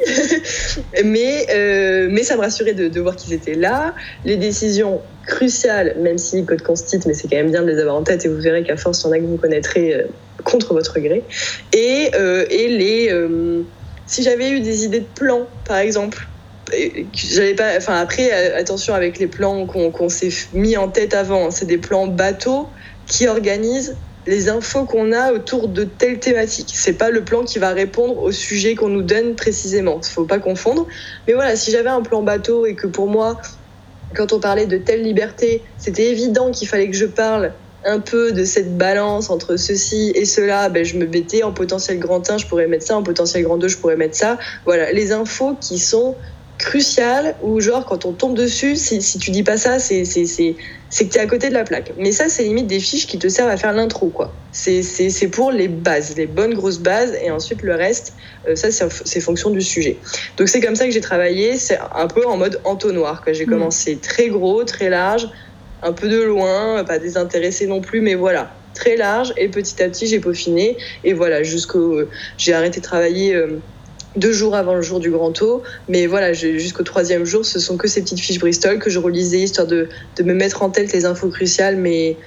mais, 1.03 1.47
euh, 1.53 2.07
mais 2.09 2.23
ça 2.23 2.35
me 2.35 2.41
rassurait 2.41 2.73
de, 2.73 2.99
voir 2.99 3.15
qu'ils 3.15 3.33
étaient 3.33 3.55
là. 3.55 3.93
Les 4.25 4.37
décisions 4.37 5.01
cruciales, 5.25 5.95
même 5.99 6.17
si 6.17 6.45
code 6.45 6.61
constite, 6.61 7.05
mais 7.05 7.13
c'est 7.13 7.27
quand 7.27 7.37
même 7.37 7.51
bien 7.51 7.63
de 7.63 7.67
les 7.67 7.79
avoir 7.79 7.95
en 7.95 8.03
tête 8.03 8.25
et 8.25 8.29
vous 8.29 8.39
verrez 8.39 8.63
qu'à 8.63 8.77
force, 8.77 9.01
il 9.01 9.07
y 9.07 9.09
en 9.09 9.11
a 9.13 9.19
que 9.19 9.25
vous 9.25 9.37
connaîtrez 9.37 9.93
euh, 9.93 10.03
contre 10.43 10.73
votre 10.73 10.99
gré. 10.99 11.23
Et, 11.73 12.11
euh, 12.15 12.45
et 12.49 12.67
les. 12.67 13.13
Si 14.05 14.23
j'avais 14.23 14.49
eu 14.49 14.61
des 14.61 14.85
idées 14.85 15.01
de 15.01 15.05
plans, 15.13 15.47
par 15.67 15.77
exemple, 15.77 16.25
j'avais 17.13 17.53
pas 17.53 17.77
enfin 17.77 17.99
après 17.99 18.31
attention 18.55 18.95
avec 18.95 19.19
les 19.19 19.27
plans 19.27 19.67
qu'on 19.67 19.91
qu 19.91 20.09
s'est 20.09 20.29
mis 20.53 20.77
en 20.77 20.87
tête 20.87 21.13
avant 21.13 21.51
c'est 21.51 21.65
des 21.65 21.77
plans 21.77 22.07
bateaux 22.07 22.67
qui 23.09 23.27
organise 23.27 23.97
les 24.27 24.47
infos 24.47 24.85
qu'on 24.85 25.11
a 25.11 25.33
autour 25.33 25.67
de 25.67 25.83
telle 25.83 26.19
thématique. 26.19 26.71
C'est 26.73 26.93
pas 26.93 27.09
le 27.09 27.23
plan 27.25 27.43
qui 27.43 27.59
va 27.59 27.71
répondre 27.71 28.21
au 28.21 28.31
sujet 28.31 28.75
qu'on 28.75 28.89
nous 28.89 29.01
donne 29.01 29.35
précisément. 29.35 30.01
Faut 30.01 30.25
pas 30.25 30.39
confondre. 30.39 30.87
Mais 31.27 31.33
voilà, 31.33 31.55
si 31.55 31.71
j'avais 31.71 31.89
un 31.89 32.01
plan 32.01 32.21
bateau 32.21 32.65
et 32.65 32.75
que 32.75 32.87
pour 32.87 33.07
moi, 33.07 33.41
quand 34.15 34.31
on 34.31 34.39
parlait 34.39 34.67
de 34.67 34.77
telle 34.77 35.03
liberté, 35.03 35.63
c'était 35.77 36.09
évident 36.09 36.51
qu'il 36.51 36.67
fallait 36.67 36.89
que 36.89 36.95
je 36.95 37.05
parle 37.05 37.53
un 37.85 37.99
peu 37.99 38.31
de 38.31 38.43
cette 38.43 38.77
balance 38.77 39.29
entre 39.29 39.55
ceci 39.55 40.11
et 40.13 40.25
cela, 40.25 40.69
ben 40.69 40.83
je 40.83 40.97
me 40.97 41.05
mettais 41.05 41.43
en 41.43 41.53
potentiel 41.53 41.97
grand 41.97 42.29
1, 42.29 42.39
je 42.39 42.45
pourrais 42.45 42.67
mettre 42.67 42.85
ça, 42.85 42.97
en 42.97 43.03
potentiel 43.03 43.43
grand 43.43 43.57
2, 43.57 43.67
je 43.67 43.77
pourrais 43.77 43.95
mettre 43.95 44.17
ça. 44.17 44.37
Voilà, 44.65 44.91
les 44.91 45.11
infos 45.11 45.55
qui 45.61 45.79
sont 45.79 46.15
crucial 46.59 47.35
ou 47.41 47.61
genre 47.61 47.85
quand 47.85 48.05
on 48.05 48.11
tombe 48.11 48.35
dessus, 48.35 48.75
si, 48.75 49.01
si 49.01 49.17
tu 49.17 49.31
dis 49.31 49.43
pas 49.43 49.57
ça, 49.57 49.79
c'est 49.79 50.03
que 50.03 51.03
tu 51.09 51.17
es 51.17 51.19
à 51.19 51.25
côté 51.25 51.47
de 51.49 51.53
la 51.53 51.63
plaque. 51.63 51.93
Mais 51.97 52.11
ça, 52.11 52.27
c'est 52.27 52.43
limite 52.43 52.67
des 52.67 52.81
fiches 52.81 53.07
qui 53.07 53.17
te 53.17 53.29
servent 53.29 53.49
à 53.49 53.57
faire 53.57 53.73
l'intro, 53.73 54.09
quoi. 54.09 54.33
C'est 54.51 55.27
pour 55.31 55.51
les 55.51 55.69
bases, 55.69 56.15
les 56.17 56.27
bonnes 56.27 56.53
grosses 56.53 56.79
bases, 56.79 57.17
et 57.23 57.31
ensuite 57.31 57.63
le 57.63 57.75
reste, 57.75 58.13
euh, 58.47 58.55
ça, 58.55 58.69
c'est 58.71 59.21
fonction 59.21 59.49
du 59.49 59.61
sujet. 59.61 59.97
Donc 60.37 60.49
c'est 60.49 60.59
comme 60.59 60.75
ça 60.75 60.85
que 60.85 60.91
j'ai 60.91 61.01
travaillé, 61.01 61.57
c'est 61.57 61.79
un 61.95 62.07
peu 62.07 62.25
en 62.27 62.35
mode 62.35 62.59
entonnoir, 62.65 63.23
j'ai 63.31 63.45
mmh. 63.45 63.49
commencé 63.49 63.97
très 63.97 64.27
gros, 64.27 64.63
très 64.65 64.89
large, 64.89 65.29
un 65.81 65.93
peu 65.93 66.09
de 66.09 66.21
loin, 66.21 66.83
pas 66.83 66.99
désintéressé 66.99 67.67
non 67.67 67.79
plus, 67.79 68.01
mais 68.01 68.15
voilà, 68.15 68.53
très 68.73 68.97
large, 68.97 69.33
et 69.37 69.47
petit 69.47 69.81
à 69.81 69.87
petit, 69.87 70.07
j'ai 70.07 70.19
peaufiné, 70.19 70.75
et 71.05 71.13
voilà, 71.13 71.41
jusqu'au... 71.41 72.01
j'ai 72.37 72.53
arrêté 72.53 72.81
de 72.81 72.85
travailler... 72.85 73.33
Euh, 73.33 73.59
deux 74.15 74.31
jours 74.31 74.55
avant 74.55 74.75
le 74.75 74.81
jour 74.81 74.99
du 74.99 75.11
grand 75.11 75.41
eau. 75.41 75.63
Mais 75.87 76.07
voilà, 76.07 76.33
jusqu'au 76.33 76.83
troisième 76.83 77.25
jour, 77.25 77.45
ce 77.45 77.59
sont 77.59 77.77
que 77.77 77.87
ces 77.87 78.01
petites 78.01 78.19
fiches 78.19 78.39
Bristol 78.39 78.79
que 78.79 78.89
je 78.89 78.99
relisais 78.99 79.39
histoire 79.39 79.67
de, 79.67 79.87
de 80.17 80.23
me 80.23 80.33
mettre 80.33 80.61
en 80.63 80.69
tête 80.69 80.91
les 80.93 81.05
infos 81.05 81.29
cruciales, 81.29 81.77
mais, 81.77 82.17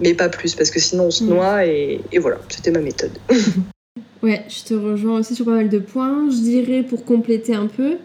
mais 0.00 0.14
pas 0.14 0.28
plus, 0.28 0.54
parce 0.54 0.70
que 0.70 0.80
sinon 0.80 1.04
on 1.04 1.10
se 1.10 1.24
noie 1.24 1.66
et, 1.66 2.00
et 2.12 2.18
voilà, 2.18 2.38
c'était 2.48 2.70
ma 2.70 2.80
méthode. 2.80 3.12
ouais, 4.22 4.44
je 4.48 4.64
te 4.64 4.74
rejoins 4.74 5.20
aussi 5.20 5.34
sur 5.34 5.44
pas 5.44 5.52
mal 5.52 5.68
de 5.68 5.78
points. 5.78 6.28
Je 6.30 6.36
dirais 6.36 6.82
pour 6.82 7.04
compléter 7.04 7.54
un 7.54 7.66
peu. 7.66 7.96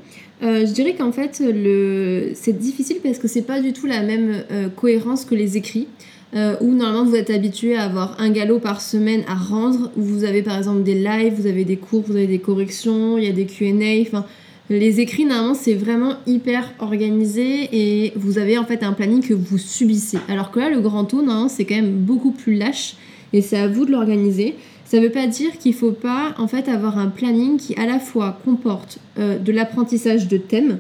Euh, 0.44 0.66
je 0.66 0.72
dirais 0.72 0.96
qu'en 0.96 1.12
fait, 1.12 1.42
le... 1.42 2.32
c'est 2.36 2.58
difficile 2.58 2.98
parce 3.02 3.20
que 3.20 3.28
c'est 3.28 3.42
pas 3.42 3.62
du 3.62 3.74
tout 3.74 3.86
la 3.86 4.02
même 4.02 4.44
euh, 4.52 4.68
cohérence 4.70 5.24
que 5.24 5.34
les 5.34 5.58
écrits 5.58 5.88
euh, 6.34 6.56
où 6.62 6.74
normalement 6.74 7.06
vous 7.06 7.16
êtes 7.16 7.30
habitué 7.30 7.76
à 7.76 7.84
avoir 7.84 8.20
un 8.20 8.30
galop 8.30 8.60
par 8.60 8.82
semaine 8.82 9.24
à 9.28 9.36
rendre, 9.36 9.92
où 9.96 10.02
vous 10.02 10.24
avez 10.24 10.42
par 10.42 10.58
exemple 10.58 10.84
des 10.84 10.96
lives, 10.96 11.34
vous 11.34 11.48
avez 11.48 11.64
des 11.64 11.78
cours, 11.78 12.04
vous 12.08 12.16
avez 12.16 12.28
des 12.28 12.40
corrections, 12.40 13.18
il 13.18 13.26
y 13.26 13.30
a 13.30 13.32
des 13.32 13.46
Q&A, 13.46 14.24
les 14.70 15.00
écrits 15.00 15.26
normalement 15.26 15.54
c'est 15.54 15.76
vraiment 15.76 16.16
hyper 16.26 16.74
organisé 16.80 17.70
et 17.72 18.14
vous 18.16 18.40
avez 18.40 18.58
en 18.58 18.66
fait 18.66 18.84
un 18.84 18.94
planning 18.94 19.22
que 19.22 19.34
vous 19.34 19.60
subissez. 19.60 20.18
Alors 20.28 20.50
que 20.50 20.60
là 20.60 20.70
le 20.70 20.82
grand 20.82 21.06
taux 21.06 21.22
normalement 21.22 21.50
c'est 21.50 21.66
quand 21.66 21.76
même 21.76 21.92
beaucoup 21.92 22.32
plus 22.32 22.56
lâche 22.56 22.96
et 23.32 23.42
c'est 23.42 23.58
à 23.58 23.68
vous 23.68 23.86
de 23.86 23.92
l'organiser. 23.92 24.56
Ça 24.86 24.98
ne 24.98 25.04
veut 25.04 25.12
pas 25.12 25.28
dire 25.28 25.58
qu'il 25.58 25.72
ne 25.72 25.78
faut 25.78 25.92
pas 25.92 26.34
en 26.38 26.48
fait 26.48 26.68
avoir 26.68 26.98
un 26.98 27.08
planning 27.08 27.58
qui 27.58 27.76
à 27.76 27.86
la 27.86 28.00
fois 28.00 28.40
comporte 28.44 29.00
euh, 29.20 29.38
de 29.38 29.52
l'apprentissage 29.52 30.28
de 30.28 30.38
thèmes, 30.38 30.80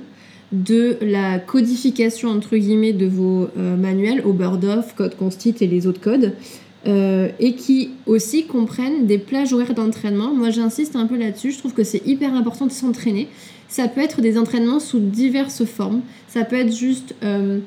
de 0.51 0.97
la 1.01 1.39
codification 1.39 2.29
entre 2.29 2.55
guillemets 2.57 2.93
de 2.93 3.05
vos 3.05 3.49
euh, 3.57 3.75
manuels, 3.75 4.21
Oberdoff, 4.25 4.95
Code 4.95 5.15
Constit 5.15 5.55
et 5.61 5.67
les 5.67 5.87
autres 5.87 6.01
codes, 6.01 6.33
euh, 6.87 7.29
et 7.39 7.55
qui 7.55 7.89
aussi 8.05 8.45
comprennent 8.45 9.07
des 9.07 9.17
plages 9.17 9.53
horaires 9.53 9.73
d'entraînement. 9.73 10.33
Moi 10.35 10.51
j'insiste 10.51 10.95
un 10.95 11.07
peu 11.07 11.17
là-dessus, 11.17 11.51
je 11.51 11.57
trouve 11.57 11.73
que 11.73 11.83
c'est 11.83 12.05
hyper 12.05 12.35
important 12.35 12.67
de 12.67 12.71
s'entraîner. 12.71 13.27
Ça 13.67 13.87
peut 13.87 14.01
être 14.01 14.21
des 14.21 14.37
entraînements 14.37 14.79
sous 14.79 14.99
diverses 14.99 15.65
formes. 15.65 16.01
Ça 16.27 16.43
peut 16.45 16.57
être 16.57 16.75
juste, 16.75 17.15
euh, 17.23 17.57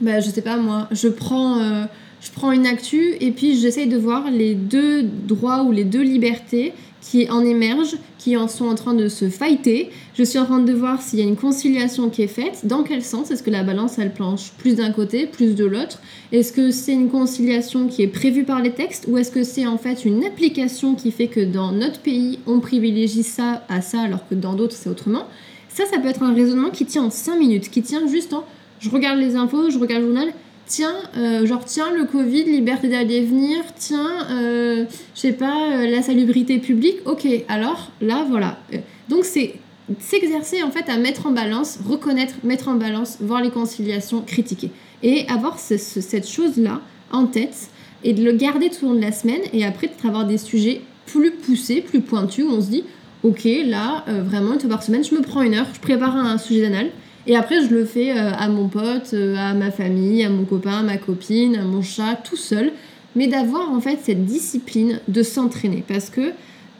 bah, 0.00 0.20
je 0.20 0.30
sais 0.30 0.40
pas 0.40 0.56
moi, 0.56 0.88
je 0.90 1.08
prends, 1.08 1.60
euh, 1.60 1.84
je 2.22 2.30
prends 2.30 2.50
une 2.50 2.66
actu 2.66 3.14
et 3.20 3.30
puis 3.32 3.60
j'essaye 3.60 3.88
de 3.88 3.98
voir 3.98 4.30
les 4.30 4.54
deux 4.54 5.02
droits 5.02 5.64
ou 5.64 5.72
les 5.72 5.84
deux 5.84 6.02
libertés 6.02 6.72
qui 7.02 7.28
en 7.28 7.44
émergent, 7.44 7.96
qui 8.18 8.36
en 8.36 8.48
sont 8.48 8.66
en 8.66 8.74
train 8.74 8.94
de 8.94 9.08
se 9.08 9.28
fighter. 9.28 9.90
Je 10.14 10.22
suis 10.22 10.38
en 10.38 10.46
train 10.46 10.60
de 10.60 10.72
voir 10.72 11.02
s'il 11.02 11.18
y 11.18 11.22
a 11.22 11.26
une 11.26 11.36
conciliation 11.36 12.08
qui 12.08 12.22
est 12.22 12.28
faite, 12.28 12.60
dans 12.64 12.84
quel 12.84 13.02
sens? 13.02 13.30
Est-ce 13.30 13.42
que 13.42 13.50
la 13.50 13.64
balance, 13.64 13.98
elle 13.98 14.14
planche 14.14 14.52
plus 14.56 14.76
d'un 14.76 14.92
côté, 14.92 15.26
plus 15.26 15.54
de 15.54 15.66
l'autre? 15.66 16.00
Est-ce 16.30 16.52
que 16.52 16.70
c'est 16.70 16.92
une 16.92 17.10
conciliation 17.10 17.88
qui 17.88 18.02
est 18.02 18.08
prévue 18.08 18.44
par 18.44 18.62
les 18.62 18.70
textes? 18.70 19.06
Ou 19.08 19.18
est-ce 19.18 19.32
que 19.32 19.42
c'est 19.42 19.66
en 19.66 19.76
fait 19.76 20.04
une 20.04 20.24
application 20.24 20.94
qui 20.94 21.10
fait 21.10 21.26
que 21.26 21.40
dans 21.40 21.72
notre 21.72 22.00
pays, 22.00 22.38
on 22.46 22.60
privilégie 22.60 23.24
ça 23.24 23.64
à 23.68 23.82
ça 23.82 24.00
alors 24.00 24.26
que 24.28 24.34
dans 24.34 24.54
d'autres, 24.54 24.76
c'est 24.76 24.88
autrement? 24.88 25.26
Ça, 25.68 25.84
ça 25.86 25.98
peut 25.98 26.08
être 26.08 26.22
un 26.22 26.32
raisonnement 26.32 26.70
qui 26.70 26.86
tient 26.86 27.04
en 27.04 27.10
5 27.10 27.36
minutes, 27.36 27.70
qui 27.70 27.82
tient 27.82 28.06
juste 28.06 28.32
en 28.32 28.44
je 28.82 28.90
regarde 28.90 29.18
les 29.18 29.36
infos, 29.36 29.70
je 29.70 29.78
regarde 29.78 30.02
le 30.02 30.08
journal, 30.08 30.32
tiens, 30.74 30.94
euh, 31.18 31.44
genre, 31.46 31.64
tiens, 31.64 31.90
le 31.94 32.04
Covid, 32.04 32.44
liberté 32.44 32.88
d'aller 32.88 33.16
et 33.16 33.24
venir, 33.24 33.58
tiens, 33.76 34.10
euh, 34.30 34.84
je 35.14 35.20
sais 35.20 35.32
pas, 35.32 35.56
euh, 35.72 35.86
la 35.90 36.00
salubrité 36.02 36.58
publique, 36.58 36.96
ok, 37.04 37.26
alors 37.48 37.90
là, 38.00 38.24
voilà. 38.28 38.58
Euh, 38.72 38.78
Donc, 39.10 39.24
c'est 39.24 39.54
s'exercer 39.98 40.62
en 40.62 40.70
fait 40.70 40.88
à 40.88 40.96
mettre 40.96 41.26
en 41.26 41.32
balance, 41.32 41.78
reconnaître, 41.86 42.34
mettre 42.44 42.68
en 42.68 42.74
balance, 42.74 43.18
voir 43.20 43.42
les 43.42 43.50
conciliations, 43.50 44.22
critiquer. 44.22 44.70
Et 45.02 45.26
avoir 45.28 45.58
ce- 45.58 45.76
ce- 45.76 46.00
cette 46.00 46.26
chose-là 46.28 46.80
en 47.10 47.26
tête 47.26 47.68
et 48.04 48.12
de 48.14 48.22
le 48.24 48.32
garder 48.32 48.70
tout 48.70 48.86
au 48.86 48.88
long 48.90 48.94
de 48.94 49.00
la 49.02 49.12
semaine 49.12 49.40
et 49.52 49.64
après 49.66 49.88
peut-être 49.88 50.06
avoir 50.06 50.24
des 50.26 50.38
sujets 50.38 50.80
plus 51.06 51.32
poussés, 51.32 51.82
plus 51.82 52.00
pointus 52.00 52.44
où 52.46 52.50
on 52.50 52.60
se 52.62 52.70
dit, 52.70 52.84
ok, 53.24 53.46
là, 53.66 54.04
vraiment, 54.30 54.54
une 54.54 54.60
fois 54.60 54.70
par 54.70 54.82
semaine, 54.82 55.04
je 55.04 55.14
me 55.14 55.20
prends 55.20 55.42
une 55.42 55.54
heure, 55.54 55.66
je 55.74 55.80
prépare 55.80 56.16
un 56.16 56.38
sujet 56.38 56.62
d'anal. 56.62 56.88
Et 57.26 57.36
après, 57.36 57.62
je 57.62 57.72
le 57.72 57.84
fais 57.84 58.10
euh, 58.10 58.32
à 58.32 58.48
mon 58.48 58.68
pote, 58.68 59.10
euh, 59.14 59.36
à 59.36 59.54
ma 59.54 59.70
famille, 59.70 60.24
à 60.24 60.28
mon 60.30 60.44
copain, 60.44 60.78
à 60.78 60.82
ma 60.82 60.96
copine, 60.96 61.56
à 61.56 61.62
mon 61.64 61.82
chat, 61.82 62.16
tout 62.24 62.36
seul. 62.36 62.72
Mais 63.14 63.26
d'avoir 63.28 63.70
en 63.70 63.80
fait 63.80 63.98
cette 64.02 64.24
discipline 64.24 65.00
de 65.06 65.22
s'entraîner. 65.22 65.84
Parce 65.86 66.10
que 66.10 66.32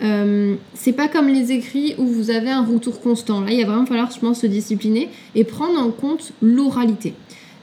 euh, 0.03 0.55
c'est 0.75 0.93
pas 0.95 1.07
comme 1.07 1.29
les 1.29 1.53
écrits 1.53 1.95
où 1.99 2.07
vous 2.07 2.31
avez 2.31 2.51
un 2.51 2.65
retour 2.65 3.01
constant. 3.01 3.43
Là, 3.43 3.53
il 3.53 3.61
va 3.65 3.73
vraiment 3.73 3.87
falloir, 3.87 4.11
je 4.11 4.19
pense, 4.19 4.41
se 4.41 4.47
discipliner 4.47 5.11
et 5.35 5.45
prendre 5.45 5.79
en 5.79 5.91
compte 5.91 6.33
l'oralité. 6.43 7.15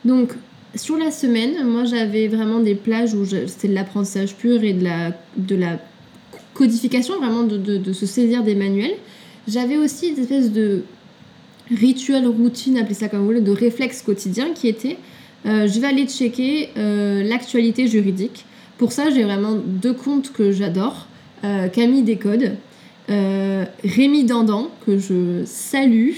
Donc, 0.06 0.34
sur 0.76 0.98
la 0.98 1.12
semaine, 1.12 1.66
moi, 1.68 1.84
j'avais 1.84 2.28
vraiment 2.28 2.60
des 2.60 2.76
plages 2.76 3.14
où 3.14 3.26
c'était 3.26 3.68
de 3.68 3.74
l'apprentissage 3.74 4.36
pur 4.36 4.64
et 4.64 4.74
de 4.74 4.84
la, 4.84 5.12
de 5.36 5.56
la 5.56 5.80
codification, 6.54 7.18
vraiment 7.18 7.44
de- 7.44 7.58
de 7.58 7.94
se 7.94 8.06
saisir 8.06 8.44
des 8.44 8.56
manuels. 8.56 8.94
J'avais 9.48 9.78
aussi 9.78 10.14
des 10.14 10.22
espèces 10.22 10.52
de 10.52 10.84
rituels, 11.72 12.28
routines, 12.28 12.78
appelez 12.78 12.96
ça 12.96 13.08
comme 13.10 13.20
vous 13.20 13.26
voulez, 13.26 13.42
de 13.42 13.52
réflexes 13.52 14.02
quotidiens 14.02 14.54
qui 14.54 14.68
étaient 14.68 14.98
euh, 15.46 15.68
je 15.68 15.80
vais 15.80 15.88
aller 15.88 16.06
checker 16.06 16.70
euh, 16.78 17.24
l'actualité 17.24 17.88
juridique. 17.88 18.46
Pour 18.78 18.92
ça, 18.92 19.10
j'ai 19.10 19.24
vraiment 19.24 19.56
deux 19.56 19.94
comptes 19.94 20.32
que 20.32 20.52
j'adore. 20.52 21.08
Euh, 21.44 21.68
Camille 21.70 22.04
Décode, 22.04 22.56
Rémi 23.08 24.24
Dandan, 24.26 24.70
que 24.86 24.98
je 25.00 25.44
salue, 25.46 26.12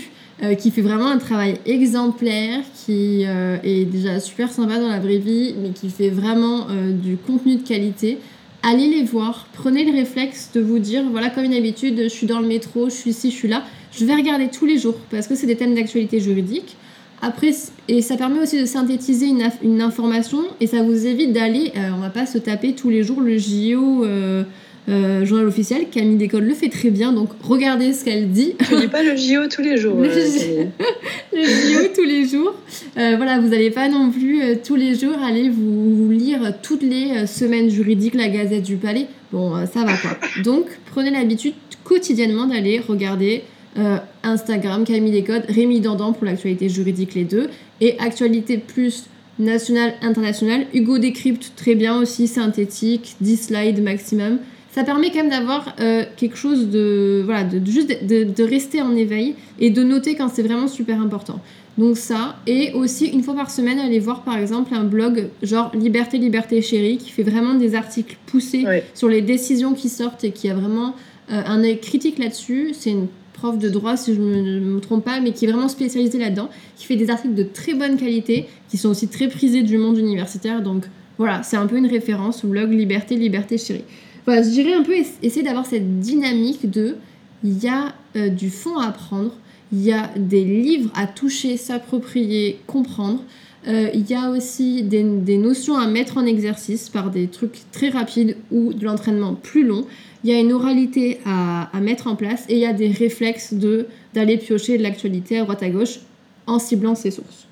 qui 0.58 0.72
fait 0.72 0.82
vraiment 0.82 1.08
un 1.08 1.20
travail 1.20 1.56
exemplaire, 1.66 2.60
qui 2.74 3.24
est 3.24 3.86
déjà 3.86 4.20
super 4.20 4.52
sympa 4.52 4.78
dans 4.78 4.89
la 4.89 4.99
vraie 4.99 5.20
vie, 5.20 5.56
mais 5.62 5.70
qui 5.70 5.89
fait 5.89 6.10
vraiment 6.10 6.68
du 7.02 7.16
contenu 7.16 7.56
de 7.56 7.66
qualité. 7.66 8.18
Allez 8.62 8.89
les 8.89 9.04
voir, 9.04 9.47
prenez 9.54 9.86
le 9.86 9.93
réflexe 9.93 10.49
de 10.54 10.60
vous 10.60 10.80
dire, 10.80 11.04
voilà, 11.10 11.30
comme 11.30 11.45
une 11.45 11.54
habitude, 11.54 11.97
je 12.04 12.10
suis 12.10 12.28
dans 12.28 12.41
le 12.41 12.47
métro, 12.47 12.89
je 12.89 12.95
suis 12.95 13.12
ici, 13.12 13.32
je 13.32 13.36
suis 13.36 13.47
là, 13.47 13.64
je 13.92 14.06
vais 14.06 14.16
regarder 14.16 14.48
tous 14.50 14.66
les 14.66 14.78
jours, 14.78 14.96
parce 15.10 15.28
que 15.28 15.36
c'est 15.36 15.48
des 15.48 15.56
thèmes 15.56 15.76
d'actualité 15.76 16.20
juridique. 16.20 16.76
Après, 17.24 17.52
et 17.88 18.02
ça 18.02 18.18
permet 18.18 18.39
aussi 18.39 18.60
de 18.60 18.66
synthétiser 18.66 19.28
une, 19.28 19.44
inf- 19.44 19.62
une 19.64 19.80
information 19.82 20.39
et 20.60 20.66
ça 20.66 20.82
vous 20.82 21.06
évite 21.06 21.34
d'aller, 21.34 21.72
euh, 21.78 21.89
on 21.96 22.00
va 22.02 22.10
pas 22.10 22.26
se 22.26 22.39
taper 22.39 22.74
tous 22.74 22.89
les 22.89 23.04
jours 23.04 23.22
le 23.22 23.38
JO 23.38 24.04
euh, 24.04 24.44
euh, 24.89 25.24
journal 25.24 25.46
officiel. 25.46 25.86
Camille 25.92 26.16
Décolle 26.18 26.46
le 26.46 26.56
fait 26.56 26.70
très 26.70 26.89
bien, 26.89 27.14
donc 27.14 27.30
regardez 27.44 27.94
ce 27.94 28.04
qu'elle 28.06 28.32
dit. 28.32 28.54
Je 28.68 28.76
lis 28.76 28.88
pas 28.88 29.04
le 29.04 29.16
JO 29.16 29.48
tous 29.56 29.62
les 29.62 29.78
jours. 29.78 29.98
Le 30.02 30.08
euh, 30.10 30.66
le 31.34 31.44
JO 31.44 31.88
tous 31.94 32.04
les 32.04 32.26
jours. 32.28 32.56
Euh, 32.98 33.14
voilà, 33.18 33.39
vous 33.39 33.50
n'allez 33.50 33.70
pas 33.70 33.88
non 33.88 34.10
plus 34.10 34.42
tous 34.66 34.76
les 34.76 34.96
jours 34.96 35.20
aller 35.24 35.50
vous, 35.50 35.96
vous 35.96 36.10
lire 36.12 36.56
toutes 36.64 36.82
les 36.82 37.28
semaines 37.28 37.70
juridiques 37.70 38.16
la 38.16 38.30
Gazette 38.30 38.64
du 38.64 38.78
Palais. 38.78 39.06
Bon, 39.32 39.54
ça 39.72 39.84
va 39.86 39.96
quoi. 39.96 40.18
Donc, 40.44 40.66
prenez 40.92 41.12
l'habitude 41.12 41.54
quotidiennement 41.84 42.48
d'aller 42.48 42.80
regarder 42.80 43.44
euh, 43.78 43.97
Instagram, 44.24 44.84
Camille 44.84 45.11
Descodes, 45.11 45.45
Rémi 45.47 45.80
Dandan 45.80 46.13
pour 46.13 46.26
l'actualité 46.26 46.69
juridique, 46.69 47.15
les 47.15 47.24
deux, 47.24 47.49
et 47.80 47.97
actualité 47.99 48.57
plus 48.57 49.05
nationale, 49.39 49.93
internationale. 50.01 50.65
Hugo 50.74 50.97
décrypte 50.97 51.53
très 51.55 51.76
bien 51.76 51.97
aussi, 51.97 52.28
synthétique, 52.28 53.15
10 53.22 53.38
slides 53.38 53.84
maximum. 53.84 54.39
Ça 54.72 54.84
permet 54.84 55.09
quand 55.09 55.17
même 55.17 55.30
d'avoir 55.30 55.76
euh, 55.80 56.05
quelque 56.15 56.38
chose 56.38 56.69
de. 56.69 57.22
Voilà, 57.26 57.43
de, 57.43 57.59
de 57.59 57.72
juste 57.72 58.05
de, 58.05 58.24
de 58.24 58.43
rester 58.43 58.82
en 58.82 58.95
éveil 58.95 59.36
et 59.59 59.69
de 59.69 59.84
noter 59.84 60.15
quand 60.15 60.30
c'est 60.30 60.43
vraiment 60.43 60.67
super 60.67 61.01
important. 61.01 61.41
Donc 61.78 61.97
ça, 61.97 62.36
et 62.47 62.74
aussi 62.74 63.07
une 63.07 63.24
fois 63.24 63.34
par 63.34 63.49
semaine, 63.49 63.80
aller 63.80 63.99
voir 63.99 64.24
par 64.24 64.38
exemple 64.38 64.74
un 64.74 64.84
blog 64.84 65.30
genre 65.41 65.72
Liberté, 65.74 66.17
Liberté 66.17 66.61
Chérie 66.61 66.97
qui 66.97 67.09
fait 67.09 67.24
vraiment 67.24 67.53
des 67.53 67.76
articles 67.76 68.17
poussés 68.26 68.65
sur 68.93 69.07
les 69.07 69.22
décisions 69.22 69.74
qui 69.74 69.89
sortent 69.89 70.24
et 70.24 70.32
qui 70.32 70.49
a 70.49 70.53
vraiment 70.53 70.95
euh, 71.32 71.41
un 71.45 71.63
œil 71.63 71.80
critique 71.80 72.17
là-dessus. 72.17 72.72
C'est 72.74 72.91
une 72.91 73.07
prof 73.42 73.58
de 73.58 73.70
droit, 73.70 73.98
si 73.98 74.14
je 74.14 74.22
ne 74.22 74.60
me, 74.60 74.80
trompe 74.80 75.04
pas, 75.04 75.20
mais 75.20 75.32
qui 75.32 75.46
est 75.46 75.52
vraiment 75.52 75.68
spécialisée 75.68 76.20
là-dedans, 76.20 76.50
qui 76.78 76.86
fait 76.86 76.96
des 76.96 77.10
articles 77.10 77.34
de 77.34 77.44
très 77.44 77.74
bonne 77.74 77.98
qualité, 77.98 78.46
qui 78.70 78.78
sont 78.78 78.89
aussi 78.89 79.08
très 79.08 79.28
prisés 79.28 79.64
du 79.64 79.78
monde 79.80 79.98
universitaire. 79.98 80.62
Donc 80.62 80.84
voilà, 81.18 81.42
c'est 81.42 81.58
un 81.58 81.66
peu 81.66 81.78
une 81.78 81.88
référence 81.88 82.46
au 82.46 82.48
blog 82.50 82.72
Liberté, 82.72 83.16
Liberté 83.16 83.58
Chérie. 83.58 83.84
Voilà, 84.26 84.44
je 84.44 84.50
dirais 84.50 84.74
un 84.74 84.84
peu 84.84 84.94
ess- 84.94 85.18
essayer 85.24 85.44
d'avoir 85.44 85.66
cette 85.66 86.00
dynamique 86.00 86.70
de 86.70 86.96
il 87.44 87.58
y 87.64 87.68
a 87.68 87.96
euh, 88.16 88.30
du 88.30 88.52
fond 88.52 88.78
à 88.78 88.86
apprendre, 88.89 89.32
il 89.74 89.82
y 89.82 89.92
a 89.92 90.12
des 90.16 90.46
livres 90.46 90.92
à 90.94 91.08
toucher, 91.08 91.58
s'approprier, 91.58 92.60
comprendre. 92.68 93.24
Euh, 93.68 93.89
il 93.94 94.10
y 94.10 94.14
a 94.14 94.30
aussi 94.30 94.84
des, 94.84 95.04
des 95.04 95.38
notions 95.38 95.78
à 95.78 95.88
mettre 95.88 96.18
en 96.18 96.26
exercice 96.26 96.89
par 96.89 97.10
des 97.10 97.28
trucs 97.28 97.60
très 97.72 97.89
rapides 97.89 98.36
ou 98.52 98.74
de 98.74 98.86
l'entraînement 98.86 99.34
plus 99.34 99.66
long. 99.66 99.86
Il 100.24 100.30
y 100.32 100.36
a 100.36 100.39
une 100.39 100.53
oralité 100.53 101.19
à, 101.26 101.69
à 101.76 101.80
mettre 101.80 102.07
en 102.07 102.15
place 102.15 102.43
et 102.47 102.53
il 102.53 102.59
y 102.59 102.65
a 102.65 102.74
des 102.74 102.89
réflexes 102.89 103.53
de 103.53 103.88
d'aller 104.13 104.38
piocher 104.38 104.78
de 104.78 104.84
l'actualité 104.84 105.39
à 105.39 105.43
droite 105.43 105.63
à 105.63 105.69
gauche 105.69 105.99
en 106.47 106.59
ciblant 106.59 106.95
ses 106.95 107.11
sources. 107.11 107.47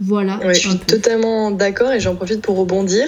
Voilà. 0.00 0.38
Ouais, 0.38 0.54
je 0.54 0.68
suis 0.68 0.78
totalement 0.78 1.50
d'accord 1.50 1.92
et 1.92 2.00
j'en 2.00 2.16
profite 2.16 2.40
pour 2.40 2.56
rebondir. 2.56 3.06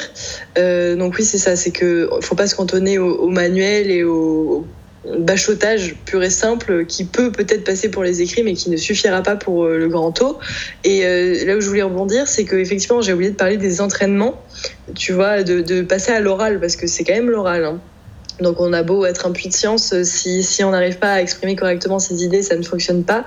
Euh, 0.58 0.96
donc 0.96 1.14
oui, 1.18 1.24
c'est 1.24 1.38
ça, 1.38 1.56
c'est 1.56 1.70
que 1.72 2.08
faut 2.20 2.34
pas 2.36 2.46
se 2.46 2.54
cantonner 2.54 2.98
au, 2.98 3.16
au 3.16 3.28
manuel 3.28 3.90
et 3.90 4.04
au, 4.04 4.66
au 5.04 5.18
bachotage 5.18 5.96
pur 6.04 6.22
et 6.22 6.30
simple 6.30 6.84
qui 6.86 7.04
peut 7.04 7.32
peut-être 7.32 7.64
passer 7.64 7.90
pour 7.90 8.02
les 8.02 8.22
écrits 8.22 8.42
mais 8.42 8.54
qui 8.54 8.70
ne 8.70 8.76
suffira 8.76 9.22
pas 9.22 9.36
pour 9.36 9.64
euh, 9.64 9.78
le 9.78 9.88
grand 9.88 10.12
taux. 10.12 10.38
Et 10.84 11.04
euh, 11.06 11.44
là 11.44 11.56
où 11.56 11.60
je 11.60 11.68
voulais 11.68 11.82
rebondir, 11.82 12.28
c'est 12.28 12.44
que 12.44 12.56
effectivement 12.56 13.00
j'ai 13.00 13.12
oublié 13.12 13.30
de 13.30 13.36
parler 13.36 13.56
des 13.56 13.80
entraînements, 13.80 14.40
tu 14.94 15.12
vois, 15.12 15.42
de, 15.42 15.60
de 15.62 15.82
passer 15.82 16.12
à 16.12 16.20
l'oral 16.20 16.60
parce 16.60 16.76
que 16.76 16.86
c'est 16.86 17.02
quand 17.04 17.14
même 17.14 17.30
l'oral. 17.30 17.64
hein. 17.64 17.80
Donc 18.40 18.60
on 18.60 18.72
a 18.72 18.82
beau 18.82 19.06
être 19.06 19.26
un 19.26 19.32
puits 19.32 19.48
de 19.48 19.54
science, 19.54 19.92
euh, 19.92 20.04
si, 20.04 20.42
si 20.42 20.62
on 20.62 20.70
n'arrive 20.70 20.98
pas 20.98 21.14
à 21.14 21.20
exprimer 21.20 21.56
correctement 21.56 21.98
ses 21.98 22.22
idées, 22.22 22.42
ça 22.42 22.56
ne 22.56 22.62
fonctionne 22.62 23.04
pas. 23.04 23.24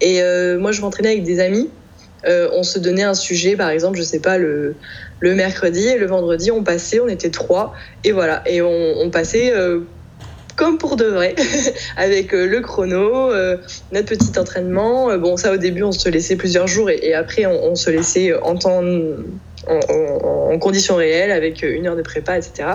Et 0.00 0.22
euh, 0.22 0.58
moi 0.58 0.72
je 0.72 0.80
m'entraînais 0.80 1.10
avec 1.10 1.24
des 1.24 1.40
amis 1.40 1.70
euh, 2.26 2.48
on 2.54 2.62
se 2.62 2.78
donnait 2.78 3.02
un 3.02 3.12
sujet, 3.12 3.54
par 3.54 3.68
exemple, 3.68 3.98
je 3.98 4.02
sais 4.02 4.20
pas, 4.20 4.38
le, 4.38 4.76
le 5.20 5.34
mercredi 5.34 5.86
et 5.88 5.98
le 5.98 6.06
vendredi, 6.06 6.50
on 6.50 6.64
passait, 6.64 6.98
on 6.98 7.08
était 7.08 7.28
trois, 7.28 7.74
et 8.02 8.12
voilà, 8.12 8.42
et 8.46 8.62
on, 8.62 9.10
passait 9.10 9.52
comme 10.56 10.78
pour 10.78 10.96
de 10.96 11.04
vrai, 11.04 11.34
avec 11.98 12.32
le 12.32 12.60
chrono, 12.62 13.30
notre 13.92 14.08
petit 14.08 14.38
entraînement. 14.38 15.14
Bon, 15.18 15.36
ça 15.36 15.52
au 15.52 15.58
début, 15.58 15.82
on 15.82 15.92
se 15.92 16.08
laissait 16.08 16.36
plusieurs 16.36 16.66
jours, 16.66 16.88
et, 16.88 17.12
après, 17.12 17.44
on, 17.44 17.74
se 17.74 17.90
laissait 17.90 18.32
en 18.32 18.56
temps. 18.56 18.82
En, 19.66 19.80
en- 19.90 20.34
en 20.54 20.58
conditions 20.58 20.96
réelles, 20.96 21.32
avec 21.32 21.62
une 21.62 21.86
heure 21.86 21.96
de 21.96 22.02
prépa, 22.02 22.38
etc. 22.38 22.68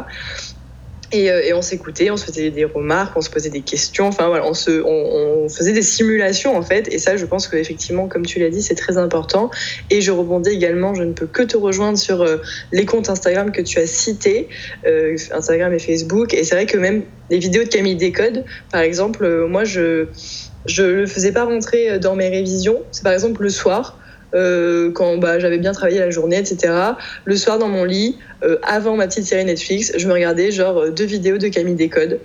Et, 1.11 1.31
euh, 1.31 1.41
et 1.43 1.53
on 1.53 1.61
s'écoutait, 1.61 2.11
on 2.11 2.17
se 2.17 2.25
faisait 2.25 2.51
des 2.51 2.65
remarques, 2.65 3.17
on 3.17 3.21
se 3.21 3.29
posait 3.29 3.49
des 3.49 3.61
questions, 3.61 4.07
enfin 4.07 4.27
voilà, 4.27 4.45
on, 4.45 4.53
se, 4.53 4.83
on, 4.83 5.49
faisait 5.49 5.71
des 5.71 5.81
simulations 5.81 6.55
en 6.55 6.61
fait. 6.61 6.87
Et 6.93 6.99
ça, 6.99 7.17
je 7.17 7.25
pense 7.25 7.47
qu'effectivement, 7.47 8.07
comme 8.07 8.25
tu 8.25 8.39
l'as 8.39 8.49
dit, 8.49 8.61
c'est 8.61 8.75
très 8.75 8.97
important. 8.97 9.49
Et 9.89 10.01
je 10.01 10.11
rebondis 10.11 10.51
également, 10.51 10.93
je 10.93 11.03
ne 11.03 11.13
peux 11.13 11.25
que 11.25 11.41
te 11.41 11.57
rejoindre 11.57 11.97
sur 11.97 12.21
euh, 12.21 12.37
les 12.71 12.85
comptes 12.85 13.09
Instagram 13.09 13.51
que 13.51 13.61
tu 13.61 13.79
as 13.79 13.87
cités, 13.87 14.49
euh, 14.85 15.15
Instagram 15.33 15.73
et 15.73 15.79
Facebook. 15.79 16.33
Et 16.33 16.43
c'est 16.43 16.55
vrai 16.55 16.67
que 16.67 16.77
même 16.77 17.03
les 17.31 17.39
vidéos 17.39 17.63
de 17.63 17.69
Camille 17.69 17.95
Décode, 17.95 18.45
par 18.71 18.81
exemple, 18.81 19.45
moi, 19.47 19.63
je 19.63 20.07
je 20.65 20.83
le 20.83 21.07
faisais 21.07 21.31
pas 21.31 21.45
rentrer 21.45 21.99
dans 21.99 22.15
mes 22.15 22.27
révisions. 22.27 22.83
C'est 22.91 23.03
par 23.03 23.13
exemple 23.13 23.41
le 23.41 23.49
soir. 23.49 23.98
Euh, 24.35 24.91
quand 24.91 25.17
bah, 25.17 25.39
j'avais 25.39 25.57
bien 25.57 25.71
travaillé 25.71 25.99
la 25.99 26.11
journée, 26.11 26.37
etc. 26.37 26.73
Le 27.25 27.35
soir 27.35 27.57
dans 27.57 27.67
mon 27.67 27.83
lit, 27.83 28.17
euh, 28.43 28.57
avant 28.63 28.95
ma 28.95 29.07
petite 29.07 29.25
série 29.25 29.45
Netflix, 29.45 29.91
je 29.97 30.07
me 30.07 30.13
regardais 30.13 30.51
genre 30.51 30.77
euh, 30.77 30.91
deux 30.91 31.05
vidéos 31.05 31.37
de 31.37 31.47
Camille 31.47 31.75
Décode 31.75 32.19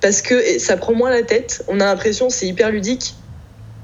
parce 0.00 0.22
que 0.22 0.58
ça 0.58 0.76
prend 0.76 0.94
moins 0.94 1.10
la 1.10 1.22
tête. 1.22 1.64
On 1.68 1.80
a 1.80 1.84
l'impression 1.84 2.30
c'est 2.30 2.46
hyper 2.46 2.70
ludique 2.70 3.14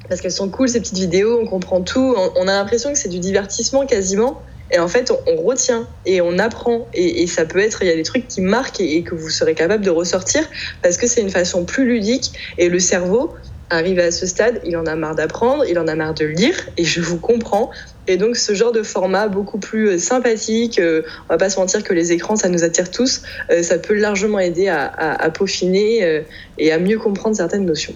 parce 0.09 0.21
qu'elles 0.21 0.33
sont 0.33 0.49
cool 0.49 0.69
ces 0.69 0.81
petites 0.81 0.97
vidéos, 0.97 1.39
on 1.43 1.47
comprend 1.47 1.83
tout. 1.83 2.15
On, 2.37 2.49
a 2.49 2.53
l'impression 2.53 2.93
que 2.93 2.99
c'est 2.99 3.09
du 3.09 3.19
divertissement 3.19 3.87
quasiment. 3.87 4.41
Et 4.71 4.79
en 4.79 4.89
fait, 4.89 5.13
on, 5.27 5.43
retient 5.43 5.87
et 6.07 6.21
on 6.21 6.39
apprend. 6.39 6.87
Et, 6.95 7.23
et, 7.23 7.27
ça 7.27 7.45
peut 7.45 7.59
être, 7.59 7.83
il 7.83 7.89
y 7.89 7.91
a 7.91 7.95
des 7.97 8.05
trucs 8.05 8.27
qui 8.29 8.41
marquent 8.41 8.81
et, 8.81 8.97
et 8.97 9.03
que 9.03 9.15
vous 9.15 9.31
serez 9.31 9.55
capable 9.55 9.85
de 9.85 9.91
ressortir 9.91 10.43
parce 10.81 10.97
que 10.97 11.07
c'est 11.07 11.21
une 11.21 11.31
façon 11.31 11.65
plus 11.65 11.87
ludique. 11.87 12.33
Et 12.57 12.69
le 12.69 12.79
cerveau, 12.79 13.35
arrivé 13.71 14.03
à 14.03 14.11
ce 14.11 14.27
stade, 14.27 14.61
il 14.65 14.77
en 14.77 14.87
a 14.87 14.95
marre 14.95 15.15
d'apprendre, 15.15 15.65
il 15.69 15.79
en 15.79 15.89
a 15.89 15.95
marre 15.95 16.15
de 16.15 16.25
lire, 16.25 16.57
et 16.77 16.85
je 16.85 17.01
vous 17.01 17.19
comprends. 17.19 17.71
Et 18.07 18.17
donc 18.17 18.37
ce 18.37 18.55
genre 18.55 18.73
de 18.73 18.83
format 18.83 19.29
beaucoup 19.29 19.59
plus 19.59 19.99
sympathique, 19.99 20.79
euh, 20.79 21.03
on 21.29 21.35
va 21.35 21.39
pas 21.39 21.51
se 21.51 21.59
mentir 21.59 21.83
que 21.83 21.93
les 21.93 22.13
écrans, 22.13 22.37
ça 22.37 22.49
nous 22.49 22.63
attire 22.63 22.91
tous, 22.91 23.23
euh, 23.51 23.63
ça 23.63 23.79
peut 23.79 23.95
largement 23.95 24.39
aider 24.39 24.69
à, 24.69 25.31
peaufiner 25.31 26.05
euh, 26.05 26.21
et 26.59 26.73
à 26.73 26.79
mieux 26.79 26.99
comprendre 26.99 27.37
certaines 27.37 27.67
notions. 27.67 27.95